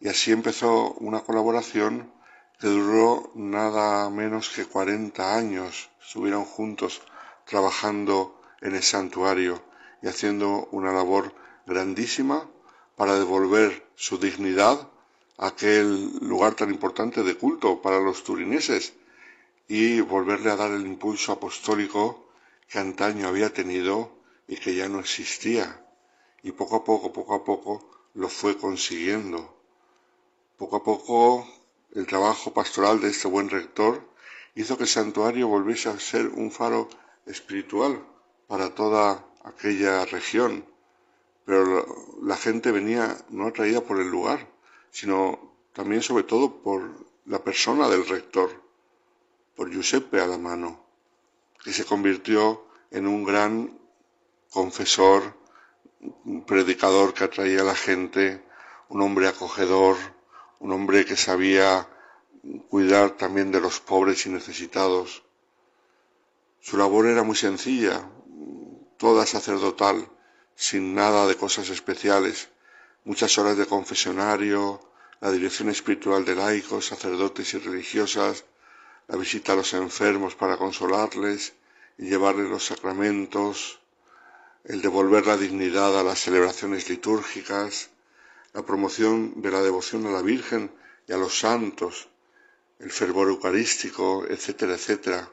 [0.00, 2.10] Y así empezó una colaboración
[2.58, 5.90] que duró nada menos que 40 años.
[6.00, 7.02] Estuvieron juntos
[7.46, 9.62] trabajando en el santuario
[10.02, 11.34] y haciendo una labor
[11.66, 12.48] grandísima
[12.96, 14.88] para devolver su dignidad
[15.38, 18.94] a aquel lugar tan importante de culto para los turineses
[19.68, 22.28] y volverle a dar el impulso apostólico
[22.68, 24.10] que antaño había tenido
[24.46, 25.84] y que ya no existía.
[26.42, 29.56] Y poco a poco, poco a poco, lo fue consiguiendo.
[30.58, 31.48] Poco a poco,
[31.94, 34.06] el trabajo pastoral de este buen rector
[34.54, 36.88] hizo que el santuario volviese a ser un faro
[37.26, 38.04] espiritual
[38.46, 40.64] para toda aquella región.
[41.44, 41.86] Pero
[42.22, 44.48] la gente venía no atraída por el lugar,
[44.90, 46.82] sino también sobre todo por
[47.26, 48.50] la persona del rector,
[49.56, 50.84] por Giuseppe a la mano
[51.64, 53.78] que se convirtió en un gran
[54.50, 55.34] confesor,
[56.24, 58.44] un predicador que atraía a la gente,
[58.90, 59.96] un hombre acogedor,
[60.60, 61.88] un hombre que sabía
[62.68, 65.23] cuidar también de los pobres y necesitados.
[66.66, 68.08] Su labor era muy sencilla,
[68.96, 70.08] toda sacerdotal,
[70.56, 72.48] sin nada de cosas especiales,
[73.04, 74.80] muchas horas de confesionario,
[75.20, 78.46] la dirección espiritual de laicos, sacerdotes y religiosas,
[79.08, 81.52] la visita a los enfermos para consolarles
[81.98, 83.80] y llevarles los sacramentos,
[84.64, 87.90] el devolver la dignidad a las celebraciones litúrgicas,
[88.54, 90.72] la promoción de la devoción a la Virgen
[91.06, 92.08] y a los santos,
[92.78, 95.28] el fervor eucarístico, etcétera, etcétera.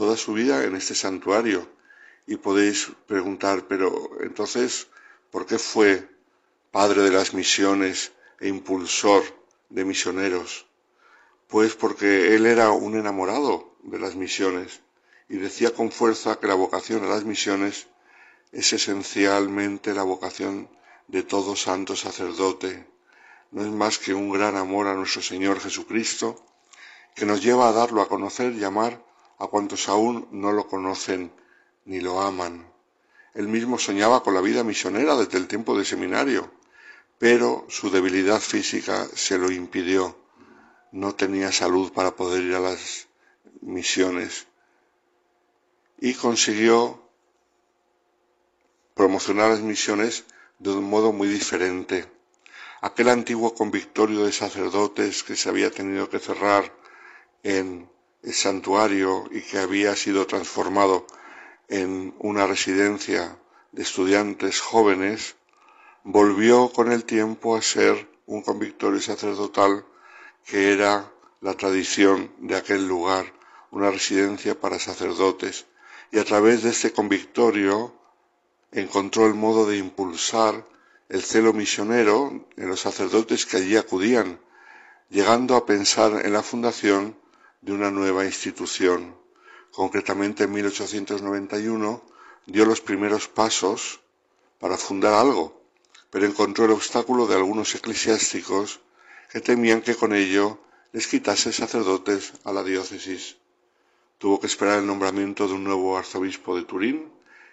[0.00, 1.68] Toda su vida en este santuario.
[2.26, 4.86] Y podéis preguntar, pero entonces,
[5.30, 6.08] ¿por qué fue
[6.70, 9.22] padre de las misiones e impulsor
[9.68, 10.64] de misioneros?
[11.48, 14.80] Pues porque él era un enamorado de las misiones
[15.28, 17.88] y decía con fuerza que la vocación a las misiones
[18.52, 20.70] es esencialmente la vocación
[21.08, 22.86] de todo santo sacerdote.
[23.50, 26.42] No es más que un gran amor a nuestro Señor Jesucristo
[27.14, 29.09] que nos lleva a darlo a conocer y amar
[29.40, 31.32] a cuantos aún no lo conocen
[31.84, 32.72] ni lo aman.
[33.34, 36.52] Él mismo soñaba con la vida misionera desde el tiempo de seminario,
[37.18, 40.20] pero su debilidad física se lo impidió
[40.92, 43.06] no tenía salud para poder ir a las
[43.60, 44.46] misiones
[46.00, 47.02] y consiguió
[48.94, 50.24] promocionar las misiones
[50.58, 52.06] de un modo muy diferente.
[52.80, 56.72] Aquel antiguo convictorio de sacerdotes que se había tenido que cerrar
[57.42, 57.88] en
[58.32, 61.06] santuario y que había sido transformado
[61.68, 63.36] en una residencia
[63.72, 65.36] de estudiantes jóvenes,
[66.04, 69.84] volvió con el tiempo a ser un convictorio sacerdotal
[70.44, 73.32] que era la tradición de aquel lugar,
[73.70, 75.66] una residencia para sacerdotes,
[76.10, 77.94] y a través de este convictorio
[78.72, 80.66] encontró el modo de impulsar
[81.08, 84.40] el celo misionero en los sacerdotes que allí acudían,
[85.08, 87.16] llegando a pensar en la fundación
[87.62, 89.16] de una nueva institución.
[89.70, 92.02] Concretamente en 1891
[92.46, 94.00] dio los primeros pasos
[94.58, 95.62] para fundar algo,
[96.10, 98.80] pero encontró el obstáculo de algunos eclesiásticos
[99.30, 100.58] que temían que con ello
[100.92, 103.36] les quitase sacerdotes a la diócesis.
[104.18, 107.12] Tuvo que esperar el nombramiento de un nuevo arzobispo de Turín,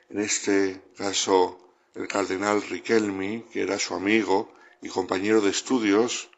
[0.10, 1.60] en este caso
[1.96, 4.52] el cardenal Riquelmi, que era su amigo
[4.82, 6.30] y compañero de estudios,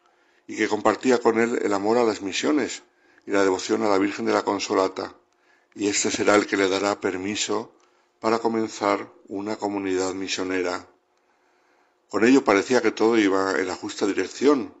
[0.46, 2.82] y que compartía con él el amor a las misiones
[3.26, 5.14] y la devoción a la Virgen de la Consolata,
[5.74, 7.72] y este será el que le dará permiso
[8.20, 10.86] para comenzar una comunidad misionera.
[12.08, 14.74] Con ello parecía que todo iba en la justa dirección,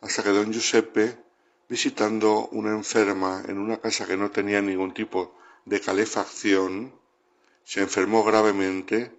[0.00, 1.18] hasta que don Giuseppe,
[1.68, 5.34] visitando una enferma en una casa que no tenía ningún tipo
[5.64, 6.92] de calefacción,
[7.64, 9.16] se enfermó gravemente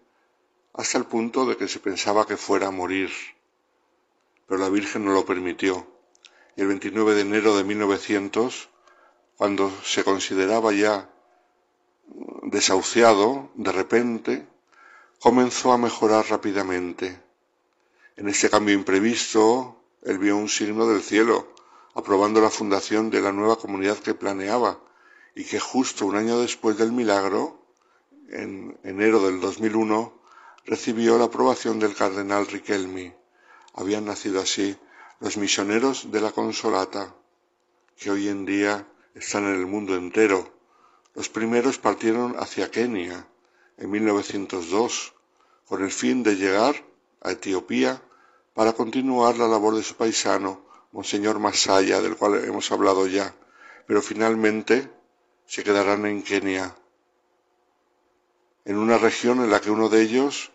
[0.74, 3.10] hasta el punto de que se pensaba que fuera a morir.
[4.48, 5.95] Pero la Virgen no lo permitió.
[6.58, 8.70] El 29 de enero de 1900,
[9.36, 11.10] cuando se consideraba ya
[12.44, 14.48] desahuciado, de repente,
[15.20, 17.22] comenzó a mejorar rápidamente.
[18.16, 21.54] En este cambio imprevisto, él vio un signo del cielo,
[21.94, 24.80] aprobando la fundación de la nueva comunidad que planeaba
[25.36, 27.66] y que justo un año después del milagro,
[28.30, 30.14] en enero del 2001,
[30.66, 33.14] recibió la aprobación del cardenal Riquelmi.
[33.74, 34.78] Habían nacido así
[35.26, 37.12] los misioneros de la Consolata,
[37.98, 38.86] que hoy en día
[39.16, 40.54] están en el mundo entero.
[41.16, 43.26] Los primeros partieron hacia Kenia
[43.78, 45.16] en 1902
[45.68, 46.76] con el fin de llegar
[47.22, 48.00] a Etiopía
[48.54, 50.62] para continuar la labor de su paisano,
[50.92, 53.34] Monseñor Masaya, del cual hemos hablado ya,
[53.88, 54.92] pero finalmente
[55.48, 56.76] se quedarán en Kenia,
[58.64, 60.52] en una región en la que uno de ellos,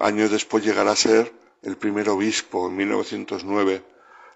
[0.00, 1.32] años después, llegará a ser
[1.62, 3.84] el primer obispo en 1909,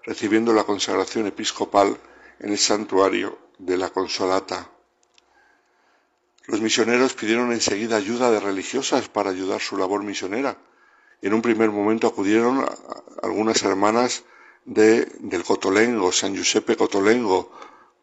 [0.03, 1.97] recibiendo la consagración episcopal
[2.39, 4.69] en el santuario de la Consolata.
[6.47, 10.57] Los misioneros pidieron enseguida ayuda de religiosas para ayudar su labor misionera,
[11.21, 12.65] en un primer momento acudieron
[13.23, 14.23] algunas hermanas
[14.65, 17.51] de, del Cotolengo, San Giuseppe Cotolengo,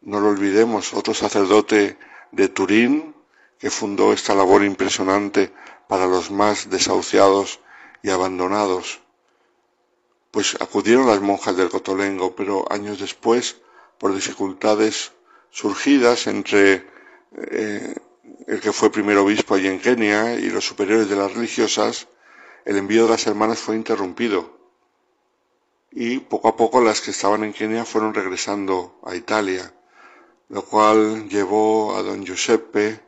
[0.01, 1.97] no lo olvidemos, otro sacerdote
[2.31, 3.15] de Turín
[3.59, 5.53] que fundó esta labor impresionante
[5.87, 7.61] para los más desahuciados
[8.01, 9.02] y abandonados.
[10.33, 13.57] Pues acudieron las monjas del Cotolengo, pero años después,
[13.99, 15.11] por dificultades
[15.51, 16.87] surgidas entre
[17.37, 17.93] eh,
[18.47, 22.07] el que fue primer obispo allí en Kenia y los superiores de las religiosas,
[22.65, 24.57] el envío de las hermanas fue interrumpido.
[25.91, 29.71] Y poco a poco las que estaban en Kenia fueron regresando a Italia,
[30.49, 32.99] lo cual llevó a don Giuseppe,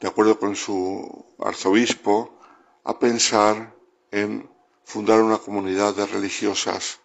[0.00, 2.36] de acuerdo con su arzobispo,
[2.82, 3.76] a pensar
[4.10, 4.50] en
[4.84, 7.00] fundar una comunidad de religiosas,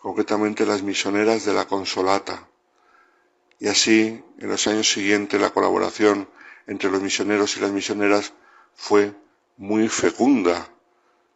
[0.00, 2.48] concretamente las misioneras de la Consolata.
[3.60, 6.28] Y así, en los años siguientes, la colaboración
[6.66, 8.32] entre los misioneros y las misioneras
[8.74, 9.12] fue
[9.56, 10.68] muy fecunda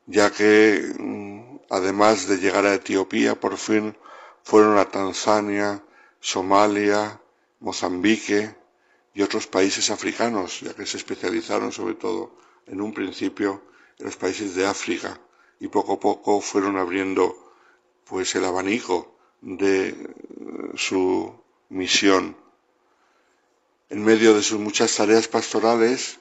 [0.07, 3.97] ya que mm, además de llegar a Etiopía, por fin
[4.43, 5.83] fueron a Tanzania,
[6.21, 7.21] Somalia,
[7.61, 8.55] Mozambique
[9.15, 12.37] y otros países africanos, ya que se especializaron sobre todo
[12.67, 13.63] en un principio
[13.99, 15.19] en los países de África
[15.63, 17.25] y poco a poco fueron abriendo
[18.05, 19.97] pues el abanico de eh,
[20.75, 21.33] su
[21.69, 22.37] misión.
[23.89, 26.19] En medio de sus muchas tareas pastorales,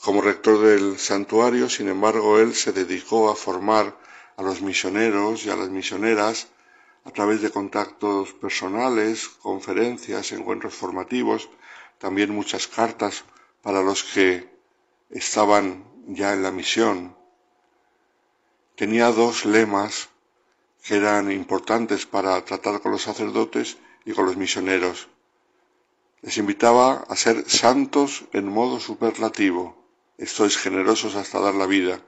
[0.00, 3.94] como rector del santuario, sin embargo, él se dedicó a formar
[4.38, 6.48] a los misioneros y a las misioneras
[7.04, 11.50] a través de contactos personales, conferencias, encuentros formativos,
[11.98, 13.24] también muchas cartas
[13.60, 14.48] para los que
[15.10, 17.14] estaban ya en la misión.
[18.76, 20.10] Tenía dos lemas
[20.84, 25.08] que eran importantes para tratar con los sacerdotes y con los misioneros.
[26.20, 29.62] Les invitaba a ser santos en modo superlativo,
[30.18, 32.00] esto es generosos hasta dar la vida.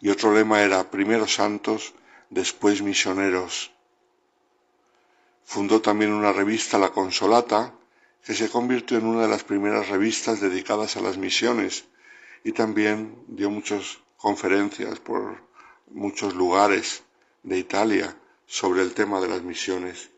[0.00, 1.94] Y otro lema era primero santos,
[2.28, 3.72] después misioneros.
[5.44, 7.74] Fundó también una revista, La Consolata,
[8.24, 11.86] que se convirtió en una de las primeras revistas dedicadas a las misiones
[12.44, 15.49] y también dio muchas conferencias por
[15.90, 17.02] muchos lugares
[17.42, 20.10] de Italia sobre el tema de las misiones.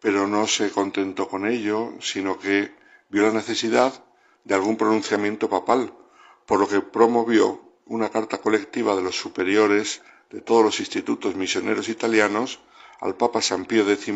[0.00, 2.74] Pero no se contentó con ello, sino que
[3.08, 4.04] vio la necesidad
[4.44, 5.92] de algún pronunciamiento papal,
[6.46, 11.88] por lo que promovió una carta colectiva de los superiores de todos los institutos misioneros
[11.88, 12.60] italianos
[13.00, 14.14] al Papa San Pío X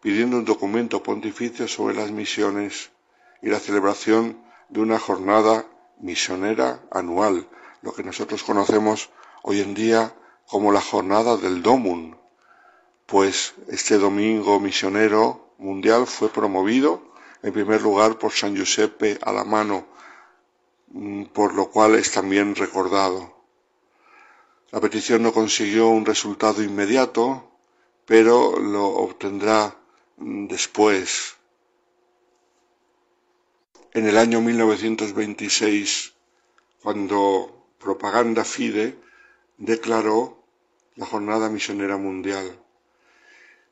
[0.00, 2.90] pidiendo un documento pontificio sobre las misiones
[3.40, 5.66] y la celebración de una jornada
[6.00, 7.48] misionera anual,
[7.82, 9.10] lo que nosotros conocemos
[9.42, 10.14] hoy en día
[10.46, 12.16] como la jornada del Domum,
[13.06, 17.12] pues este domingo misionero mundial fue promovido
[17.42, 19.86] en primer lugar por San Giuseppe Alamano,
[20.88, 23.42] mm, por lo cual es también recordado.
[24.70, 27.50] La petición no consiguió un resultado inmediato,
[28.06, 29.76] pero lo obtendrá
[30.16, 31.36] después.
[33.92, 36.14] En el año 1926,
[36.82, 38.96] cuando Propaganda Fide
[39.62, 40.42] declaró
[40.96, 42.58] la Jornada Misionera Mundial.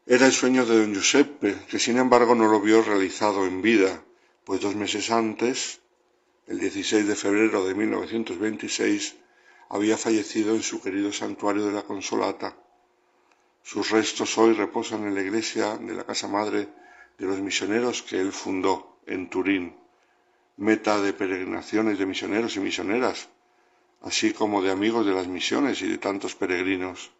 [0.07, 4.01] Era el sueño de don Giuseppe, que sin embargo no lo vio realizado en vida,
[4.45, 5.81] pues dos meses antes,
[6.47, 9.17] el 16 de febrero de 1926,
[9.69, 12.57] había fallecido en su querido santuario de la Consolata,
[13.65, 16.69] sus restos hoy reposan en la iglesia de la Casa Madre
[17.19, 19.75] de los misioneros que él fundó en Turín,
[20.57, 23.29] meta de peregrinaciones de misioneros y misioneras,
[24.03, 27.11] así como de amigos de las misiones y de tantos peregrinos.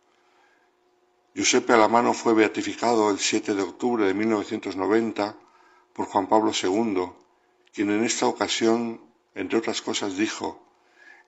[1.35, 5.37] Giuseppe Alamano fue beatificado el 7 de octubre de 1990
[5.93, 7.13] por Juan Pablo II,
[7.73, 9.01] quien en esta ocasión,
[9.35, 10.67] entre otras cosas, dijo,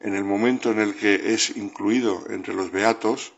[0.01, 3.33] en el momento en el que es incluido entre los beatos,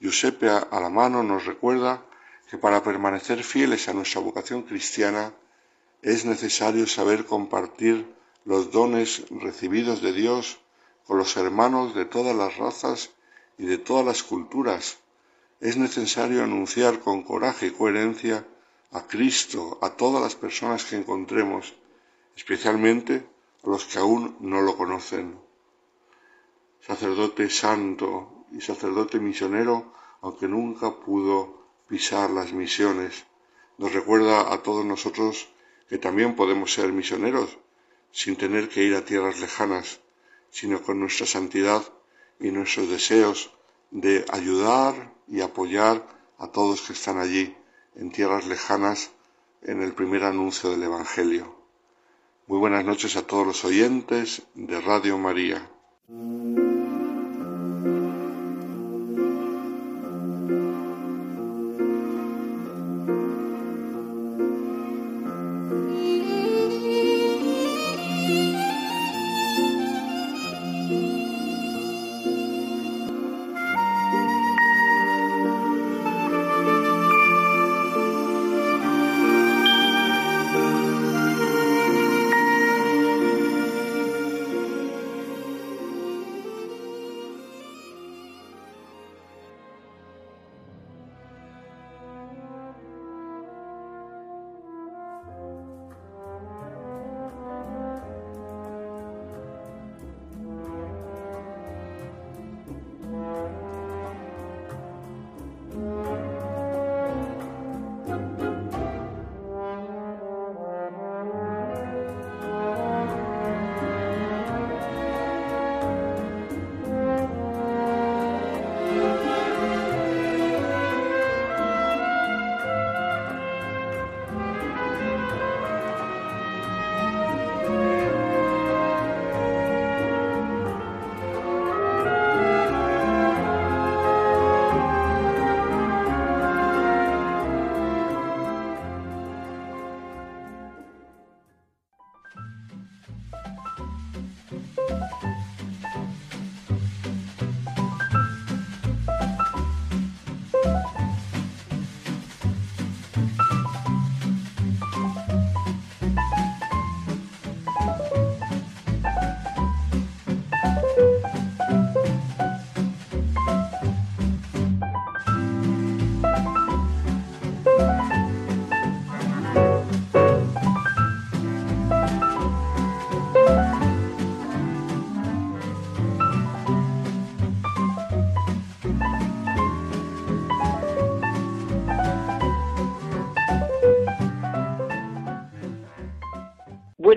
[0.00, 2.02] Giuseppe Alamano nos recuerda
[2.50, 5.32] que para permanecer fieles a nuestra vocación cristiana
[6.02, 8.06] es necesario saber compartir
[8.44, 10.58] los dones recibidos de Dios
[11.08, 13.10] con los hermanos de todas las razas
[13.56, 14.98] y de todas las culturas.
[15.58, 18.46] Es necesario anunciar con coraje y coherencia
[18.92, 21.74] a Cristo a todas las personas que encontremos,
[22.36, 23.26] especialmente
[23.64, 25.40] a los que aún no lo conocen.
[26.86, 33.24] Sacerdote santo, y sacerdote misionero, aunque nunca pudo pisar las misiones.
[33.78, 35.48] Nos recuerda a todos nosotros
[35.88, 37.56] que también podemos ser misioneros
[38.12, 40.00] sin tener que ir a tierras lejanas,
[40.50, 41.82] sino con nuestra santidad
[42.40, 43.50] y nuestros deseos
[43.90, 46.06] de ayudar y apoyar
[46.38, 47.54] a todos que están allí
[47.96, 49.10] en tierras lejanas
[49.62, 51.56] en el primer anuncio del Evangelio.
[52.46, 55.68] Muy buenas noches a todos los oyentes de Radio María.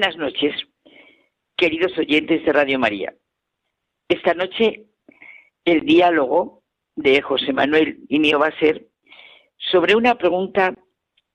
[0.02, 0.56] Buenas noches,
[1.56, 3.14] queridos oyentes de Radio María.
[4.10, 4.88] Esta noche
[5.64, 6.64] el diálogo
[6.96, 8.88] de José Manuel y mío va a ser
[9.58, 10.74] sobre una pregunta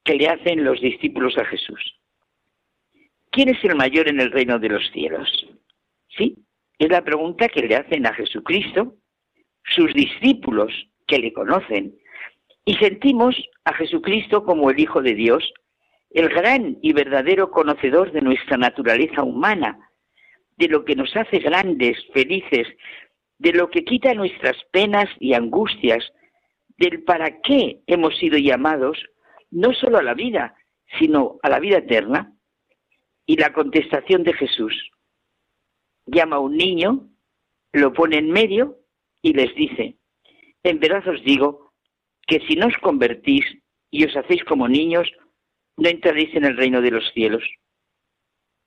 [0.02, 2.00] que le hacen los discípulos a Jesús.
[3.30, 5.46] ¿Quién es el mayor en el reino de los cielos?
[6.08, 6.34] Sí,
[6.80, 8.96] es la pregunta que le hacen a Jesucristo
[9.62, 10.72] sus discípulos
[11.06, 11.96] que le conocen
[12.64, 15.54] y sentimos a Jesucristo como el Hijo de Dios,
[16.16, 19.90] el gran y verdadero conocedor de nuestra naturaleza humana,
[20.56, 22.66] de lo que nos hace grandes, felices,
[23.36, 26.10] de lo que quita nuestras penas y angustias,
[26.78, 28.98] del para qué hemos sido llamados,
[29.50, 30.56] no solo a la vida,
[30.98, 32.32] sino a la vida eterna.
[33.26, 34.90] Y la contestación de Jesús,
[36.06, 37.10] llama a un niño,
[37.72, 38.78] lo pone en medio
[39.20, 39.98] y les dice,
[40.62, 41.74] en verdad os digo
[42.26, 43.44] que si no os convertís
[43.90, 45.12] y os hacéis como niños,
[45.76, 47.42] no entraréis en el reino de los cielos.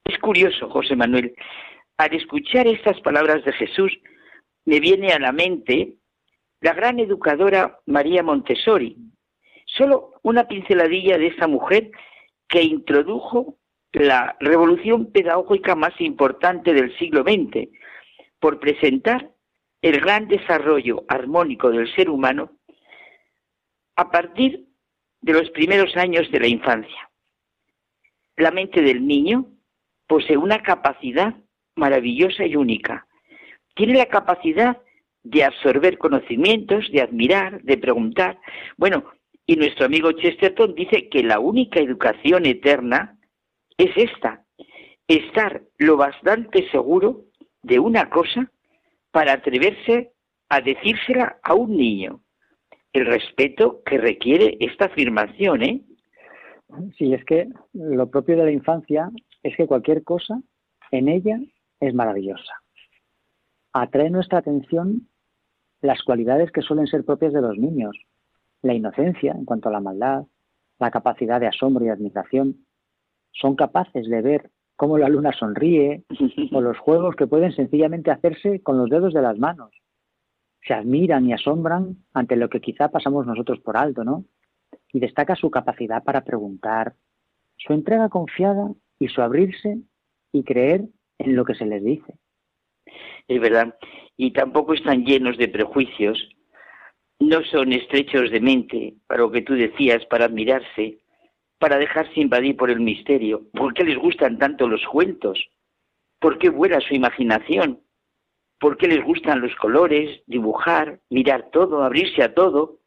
[0.05, 1.33] Es curioso, José Manuel,
[1.97, 3.91] al escuchar estas palabras de Jesús,
[4.65, 5.95] me viene a la mente
[6.61, 8.97] la gran educadora María Montessori.
[9.65, 11.91] Solo una pinceladilla de esa mujer
[12.47, 13.57] que introdujo
[13.91, 17.69] la revolución pedagógica más importante del siglo XX
[18.39, 19.31] por presentar
[19.81, 22.51] el gran desarrollo armónico del ser humano
[23.95, 24.68] a partir
[25.21, 27.09] de los primeros años de la infancia.
[28.37, 29.47] La mente del niño
[30.07, 31.35] posee una capacidad
[31.75, 33.07] maravillosa y única.
[33.75, 34.77] Tiene la capacidad
[35.23, 38.39] de absorber conocimientos, de admirar, de preguntar.
[38.77, 39.05] Bueno,
[39.45, 43.17] y nuestro amigo Chesterton dice que la única educación eterna
[43.77, 44.45] es esta,
[45.07, 47.25] estar lo bastante seguro
[47.63, 48.51] de una cosa
[49.11, 50.11] para atreverse
[50.49, 52.21] a decírsela a un niño.
[52.93, 55.81] El respeto que requiere esta afirmación, ¿eh?
[56.97, 59.09] Sí, es que lo propio de la infancia
[59.43, 60.41] es que cualquier cosa
[60.91, 61.39] en ella
[61.79, 62.53] es maravillosa.
[63.73, 65.07] Atrae nuestra atención
[65.81, 67.95] las cualidades que suelen ser propias de los niños,
[68.61, 70.23] la inocencia en cuanto a la maldad,
[70.79, 72.65] la capacidad de asombro y admiración.
[73.31, 76.03] Son capaces de ver cómo la luna sonríe
[76.51, 79.71] o los juegos que pueden sencillamente hacerse con los dedos de las manos.
[80.65, 84.25] Se admiran y asombran ante lo que quizá pasamos nosotros por alto, ¿no?
[84.91, 86.95] Y destaca su capacidad para preguntar,
[87.57, 89.79] su entrega confiada y su abrirse
[90.31, 90.85] y creer
[91.17, 92.13] en lo que se les dice.
[93.27, 93.75] Es verdad.
[94.17, 96.29] Y tampoco están llenos de prejuicios.
[97.19, 100.99] No son estrechos de mente, para lo que tú decías, para admirarse,
[101.59, 103.43] para dejarse invadir por el misterio.
[103.51, 105.39] ¿Por qué les gustan tanto los cuentos?
[106.19, 107.81] ¿Por qué vuela su imaginación?
[108.59, 112.79] ¿Por qué les gustan los colores, dibujar, mirar todo, abrirse a todo?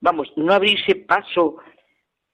[0.00, 1.56] Vamos, no abrirse paso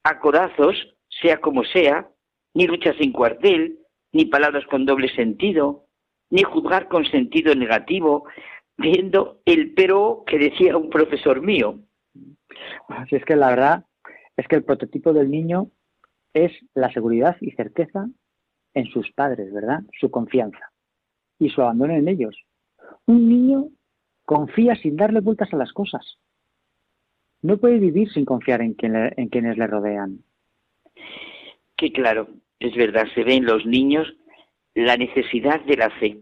[0.02, 0.74] a corazos,
[1.20, 2.08] sea como sea,
[2.54, 3.78] ni luchas sin cuartel,
[4.12, 5.84] ni palabras con doble sentido,
[6.30, 8.24] ni juzgar con sentido negativo,
[8.76, 11.78] viendo el pero que decía un profesor mío.
[12.88, 13.84] Así es que la verdad
[14.36, 15.70] es que el prototipo del niño
[16.32, 18.08] es la seguridad y certeza
[18.74, 19.80] en sus padres, ¿verdad?
[19.98, 20.72] Su confianza
[21.38, 22.36] y su abandono en ellos.
[23.06, 23.68] Un niño
[24.24, 26.18] confía sin darle vueltas a las cosas.
[27.42, 30.22] No puede vivir sin confiar en, en quienes le rodean.
[31.76, 32.28] Que claro,
[32.58, 34.06] es verdad, se ve en los niños
[34.74, 36.20] la necesidad de la fe,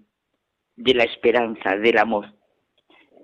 [0.76, 2.32] de la esperanza, del amor.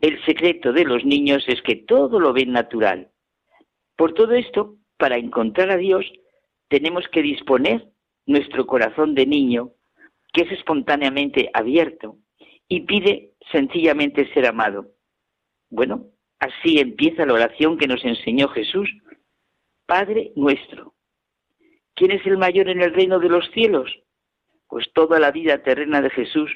[0.00, 3.08] El secreto de los niños es que todo lo ven natural.
[3.96, 6.04] Por todo esto, para encontrar a Dios,
[6.68, 7.88] tenemos que disponer
[8.26, 9.70] nuestro corazón de niño,
[10.32, 12.18] que es espontáneamente abierto
[12.68, 14.90] y pide sencillamente ser amado.
[15.70, 16.06] Bueno,
[16.38, 18.88] así empieza la oración que nos enseñó Jesús.
[19.86, 20.94] Padre nuestro.
[21.94, 23.90] ¿Quién es el mayor en el reino de los cielos?
[24.68, 26.50] Pues toda la vida terrena de Jesús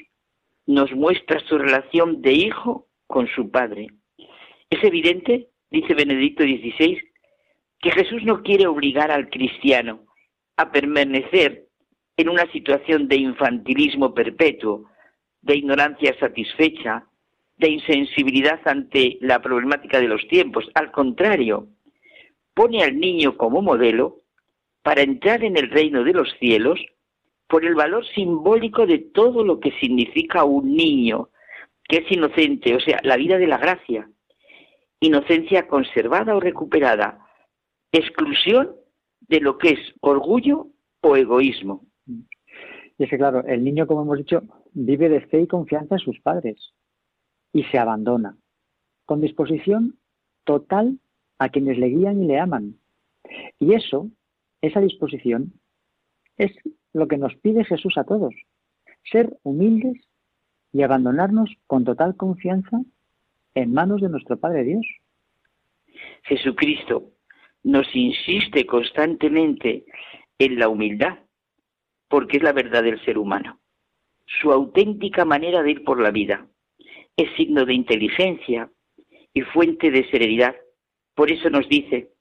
[0.65, 3.87] nos muestra su relación de hijo con su padre.
[4.69, 7.01] Es evidente, dice Benedicto XVI,
[7.81, 10.05] que Jesús no quiere obligar al cristiano
[10.57, 11.69] a permanecer
[12.17, 14.89] en una situación de infantilismo perpetuo,
[15.41, 17.05] de ignorancia satisfecha,
[17.57, 20.69] de insensibilidad ante la problemática de los tiempos.
[20.73, 21.67] Al contrario,
[22.53, 24.17] pone al niño como modelo
[24.81, 26.79] para entrar en el reino de los cielos
[27.47, 31.29] por el valor simbólico de todo lo que significa un niño,
[31.87, 34.09] que es inocente, o sea, la vida de la gracia.
[34.99, 37.25] Inocencia conservada o recuperada.
[37.91, 38.75] Exclusión
[39.21, 40.67] de lo que es orgullo
[41.01, 41.85] o egoísmo.
[42.05, 44.43] Y es que, claro, el niño, como hemos dicho,
[44.85, 46.73] vive de fe y confianza en sus padres
[47.51, 48.37] y se abandona,
[49.05, 49.99] con disposición
[50.43, 50.99] total
[51.37, 52.79] a quienes le guían y le aman.
[53.59, 54.09] Y eso,
[54.61, 55.53] esa disposición,
[56.37, 56.51] es
[56.93, 58.33] lo que nos pide Jesús a todos,
[59.11, 59.97] ser humildes
[60.71, 62.79] y abandonarnos con total confianza
[63.55, 64.85] en manos de nuestro Padre Dios.
[66.23, 67.11] Jesucristo
[67.63, 69.85] nos insiste constantemente
[70.37, 71.19] en la humildad,
[72.07, 73.58] porque es la verdad del ser humano.
[74.37, 76.47] Su auténtica manera de ir por la vida
[77.17, 78.71] es signo de inteligencia
[79.33, 80.55] y fuente de serenidad.
[81.15, 82.11] Por eso nos dice,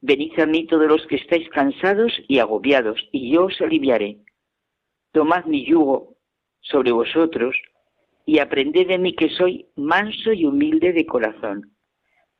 [0.00, 4.18] venid a mí todos los que estáis cansados y agobiados, y yo os aliviaré.
[5.12, 6.16] Tomad mi yugo
[6.60, 7.56] sobre vosotros
[8.26, 11.76] y aprended de mí que soy manso y humilde de corazón,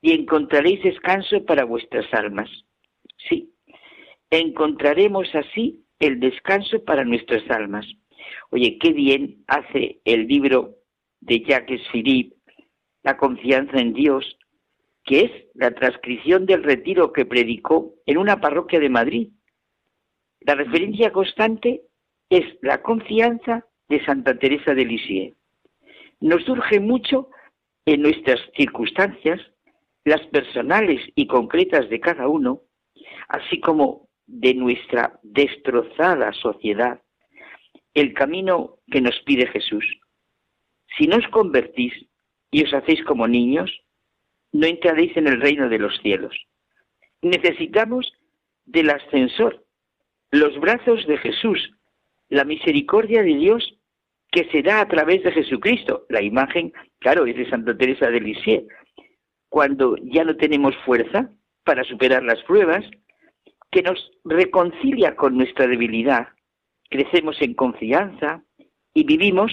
[0.03, 2.51] y encontraréis descanso para vuestras almas.
[3.29, 3.55] Sí,
[4.29, 7.87] encontraremos así el descanso para nuestras almas.
[8.51, 10.77] Oye, qué bien hace el libro
[11.21, 12.37] de Jacques Philippe,
[13.03, 14.39] La confianza en Dios,
[15.05, 19.29] que es la transcripción del retiro que predicó en una parroquia de Madrid.
[20.41, 21.83] La referencia constante
[22.31, 25.37] es la confianza de Santa Teresa de Lisieux
[26.25, 27.29] nos surge mucho
[27.85, 29.41] en nuestras circunstancias,
[30.05, 32.63] las personales y concretas de cada uno,
[33.29, 37.03] así como de nuestra destrozada sociedad,
[37.95, 39.85] el camino que nos pide Jesús.
[40.97, 41.93] Si no os convertís
[42.51, 43.71] y os hacéis como niños,
[44.53, 46.37] no entraréis en el reino de los cielos.
[47.23, 48.13] Necesitamos
[48.67, 49.65] del ascensor,
[50.31, 51.73] los brazos de Jesús,
[52.29, 53.79] la misericordia de Dios
[54.31, 56.07] que se da a través de Jesucristo.
[56.09, 58.67] La imagen, claro, es de Santa Teresa de Lisieux.
[59.49, 61.31] Cuando ya no tenemos fuerza
[61.65, 62.85] para superar las pruebas,
[63.71, 66.29] que nos reconcilia con nuestra debilidad,
[66.91, 68.43] crecemos en confianza
[68.93, 69.51] y vivimos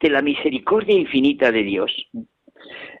[0.00, 1.92] de la misericordia infinita de Dios.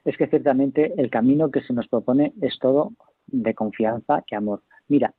[0.04, 2.92] Es que ciertamente el camino que se nos propone es todo
[3.26, 4.62] de confianza y amor.
[4.88, 5.14] Mira,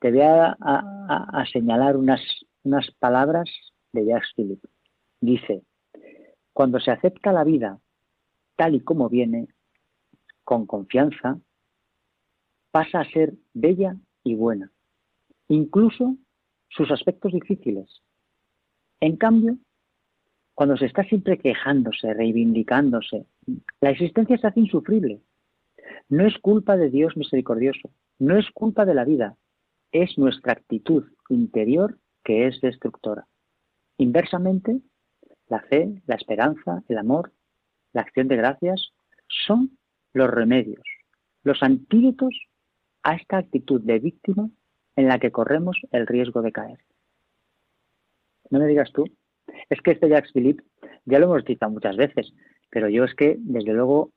[0.00, 2.20] te voy a, señalar unas,
[2.64, 3.50] unas palabras
[3.92, 4.68] de Jacques Philippe
[5.20, 5.62] dice,
[6.52, 7.80] cuando se acepta la vida
[8.56, 9.48] tal y como viene,
[10.44, 11.38] con confianza,
[12.70, 14.70] pasa a ser bella y buena,
[15.48, 16.16] incluso
[16.68, 18.02] sus aspectos difíciles.
[19.00, 19.58] En cambio,
[20.54, 23.26] cuando se está siempre quejándose, reivindicándose,
[23.80, 25.20] la existencia se hace insufrible.
[26.08, 29.36] No es culpa de Dios misericordioso, no es culpa de la vida,
[29.92, 33.26] es nuestra actitud interior que es destructora.
[33.98, 34.80] Inversamente,
[35.48, 37.32] la fe, la esperanza, el amor,
[37.92, 38.92] la acción de gracias
[39.46, 39.78] son
[40.12, 40.84] los remedios,
[41.42, 42.34] los antídotos
[43.02, 44.50] a esta actitud de víctima
[44.96, 46.78] en la que corremos el riesgo de caer.
[48.50, 49.04] No me digas tú,
[49.68, 50.62] es que este Jacques Philippe
[51.04, 52.32] ya lo hemos dicho muchas veces,
[52.70, 54.10] pero yo es que desde luego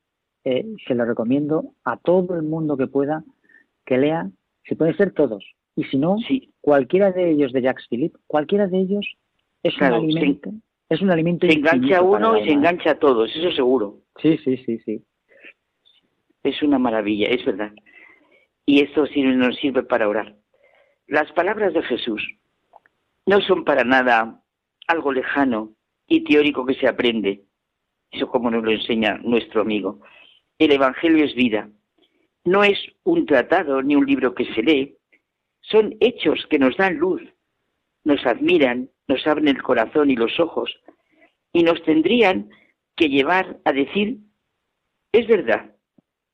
[0.44, 3.24] eh, se lo recomiendo a todo el mundo que pueda
[3.86, 4.30] que lea,
[4.64, 5.44] si pueden ser todos,
[5.76, 6.18] y si no,
[6.62, 9.06] cualquiera de ellos de Jacques Philippe, cualquiera de ellos
[9.64, 10.52] es un alimento.
[10.90, 11.48] Es un alimento.
[11.48, 14.02] Se engancha uno y se engancha a todos, eso seguro.
[14.22, 15.04] Sí, sí, sí, sí.
[16.44, 17.72] Es una maravilla, es verdad.
[18.66, 20.36] Y esto sí nos sirve para orar.
[21.10, 22.24] Las palabras de Jesús
[23.26, 24.44] no son para nada
[24.86, 25.74] algo lejano
[26.08, 27.46] y teórico que se aprende.
[28.12, 30.02] Eso como nos lo enseña nuestro amigo.
[30.60, 31.68] El Evangelio es vida.
[32.46, 34.98] No es un tratado ni un libro que se lee.
[35.62, 37.24] Son hechos que nos dan luz,
[38.04, 40.80] nos admiran, nos abren el corazón y los ojos
[41.52, 42.52] y nos tendrían
[42.96, 44.20] que llevar a decir,
[45.12, 45.76] es verdad,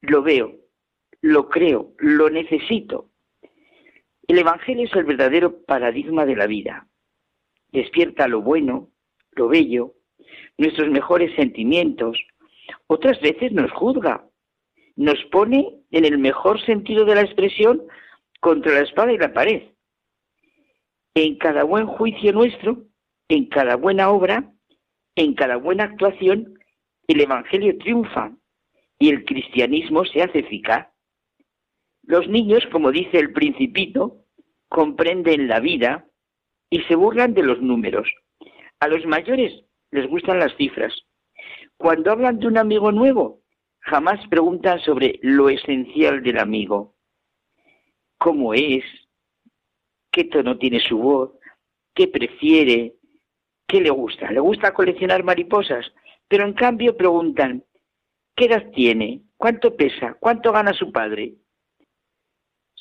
[0.01, 0.53] lo veo,
[1.21, 3.09] lo creo, lo necesito.
[4.27, 6.87] El Evangelio es el verdadero paradigma de la vida.
[7.71, 8.89] Despierta lo bueno,
[9.31, 9.93] lo bello,
[10.57, 12.17] nuestros mejores sentimientos.
[12.87, 14.25] Otras veces nos juzga,
[14.95, 17.83] nos pone en el mejor sentido de la expresión
[18.39, 19.63] contra la espada y la pared
[21.15, 22.83] en cada buen juicio nuestro,
[23.29, 24.51] en cada buena obra,
[25.15, 26.59] en cada buena actuación,
[27.07, 28.33] el Evangelio triunfa
[28.99, 30.87] y el cristianismo se hace eficaz.
[32.07, 34.25] Los niños, como dice el principito,
[34.69, 36.05] comprenden la vida
[36.69, 38.09] y se burlan de los números.
[38.79, 40.93] A los mayores les gustan las cifras.
[41.77, 43.41] Cuando hablan de un amigo nuevo,
[43.79, 46.95] jamás preguntan sobre lo esencial del amigo.
[48.17, 48.83] ¿Cómo es?
[50.15, 51.31] qué tono tiene su voz,
[51.93, 52.93] qué prefiere,
[53.67, 54.31] qué le gusta.
[54.31, 55.91] Le gusta coleccionar mariposas,
[56.29, 57.65] pero en cambio preguntan,
[58.33, 59.23] ¿qué edad tiene?
[59.35, 60.15] ¿Cuánto pesa?
[60.17, 61.33] ¿Cuánto gana su padre?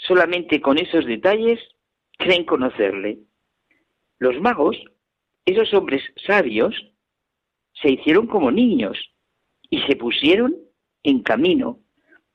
[0.07, 1.61] Solamente con esos detalles
[2.19, 3.19] creen conocerle.
[4.19, 4.77] Los magos,
[5.47, 6.75] esos hombres sabios,
[7.73, 8.99] se hicieron como niños
[9.71, 10.57] y se pusieron
[11.03, 11.81] en camino.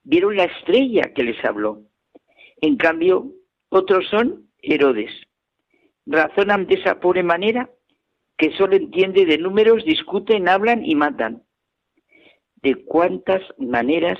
[0.04, 1.84] Vieron la estrella que les habló.
[2.62, 3.32] En cambio,
[3.70, 5.12] otros son Herodes.
[6.06, 7.70] razonan de esa pobre manera
[8.38, 11.44] que solo entiende de números, discuten, hablan y matan.
[12.62, 14.18] ¿De cuántas maneras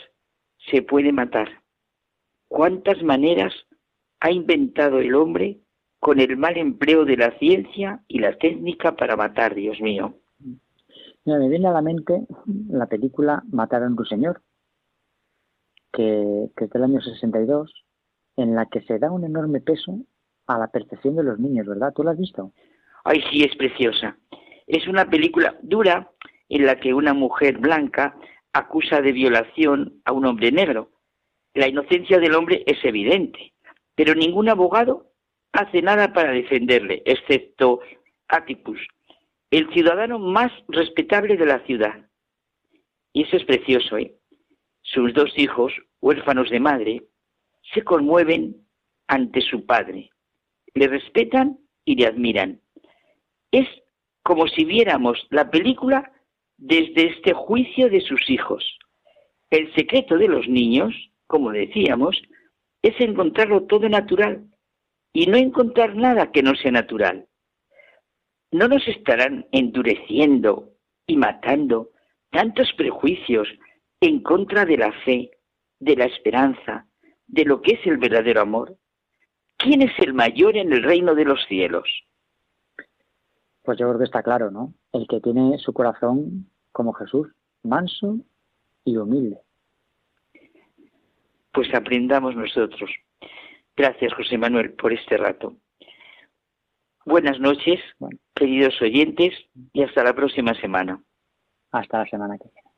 [0.70, 1.62] se puede matar?
[2.50, 3.54] ¿Cuántas maneras
[4.20, 5.60] ha inventado el hombre
[6.00, 10.16] con el mal empleo de la ciencia y la técnica para matar, Dios mío?
[11.26, 12.26] me viene a la mente
[12.70, 14.42] la película Matar a un ruiseñor,
[15.94, 17.72] que, que es del año 62,
[18.36, 20.00] en la que se da un enorme peso
[20.48, 21.94] a la percepción de los niños, ¿verdad?
[21.94, 22.52] ¿Tú la has visto?
[23.04, 24.18] Ay, sí, es preciosa.
[24.66, 26.12] Es una película dura
[26.48, 28.16] en la que una mujer blanca
[28.54, 30.90] acusa de violación a un hombre negro.
[31.54, 33.54] La inocencia del hombre es evidente,
[33.96, 35.12] pero ningún abogado
[35.52, 37.82] hace nada para defenderle, excepto
[38.28, 38.80] Atticus,
[39.52, 42.08] el ciudadano más respetable de la ciudad.
[43.14, 44.16] Y eso es precioso, ¿eh?
[44.82, 47.04] Sus dos hijos, huérfanos de madre,
[47.74, 48.68] se conmueven
[49.08, 50.12] ante su padre
[50.74, 52.62] le respetan y le admiran.
[53.52, 53.68] Es
[54.24, 56.12] como si viéramos la película
[56.58, 58.64] desde este juicio de sus hijos.
[59.50, 60.94] El secreto de los niños,
[61.30, 62.20] como decíamos,
[62.82, 64.48] es encontrarlo todo natural
[65.14, 67.28] y no encontrar nada que no sea natural.
[68.52, 70.74] No nos estarán endureciendo
[71.06, 71.92] y matando
[72.32, 73.48] tantos prejuicios
[74.02, 75.30] en contra de la fe,
[75.80, 76.88] de la esperanza,
[77.28, 78.76] de lo que es el verdadero amor.
[79.58, 81.88] ¿Quién es el mayor en el reino de los cielos?
[83.62, 84.74] Pues yo creo que está claro, ¿no?
[84.94, 87.28] El que tiene su corazón como Jesús,
[87.62, 88.18] manso
[88.84, 89.38] y humilde.
[91.52, 92.92] Pues aprendamos nosotros.
[93.76, 95.56] Gracias, José Manuel, por este rato.
[97.06, 97.80] Buenas noches,
[98.36, 99.34] queridos oyentes,
[99.74, 101.02] y hasta la próxima semana.
[101.72, 102.69] Hasta la semana que viene.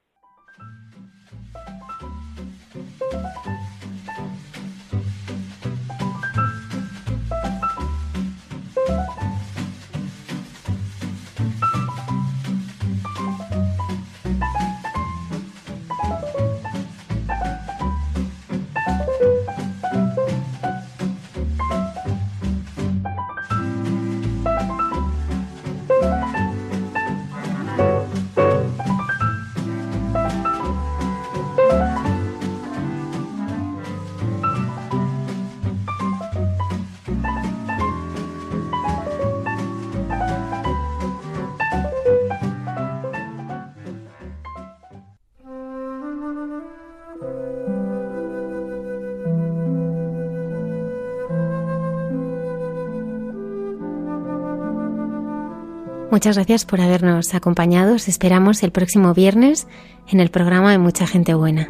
[56.12, 57.96] Muchas gracias por habernos acompañado.
[57.96, 59.66] Os esperamos el próximo viernes
[60.10, 61.70] en el programa de Mucha Gente Buena.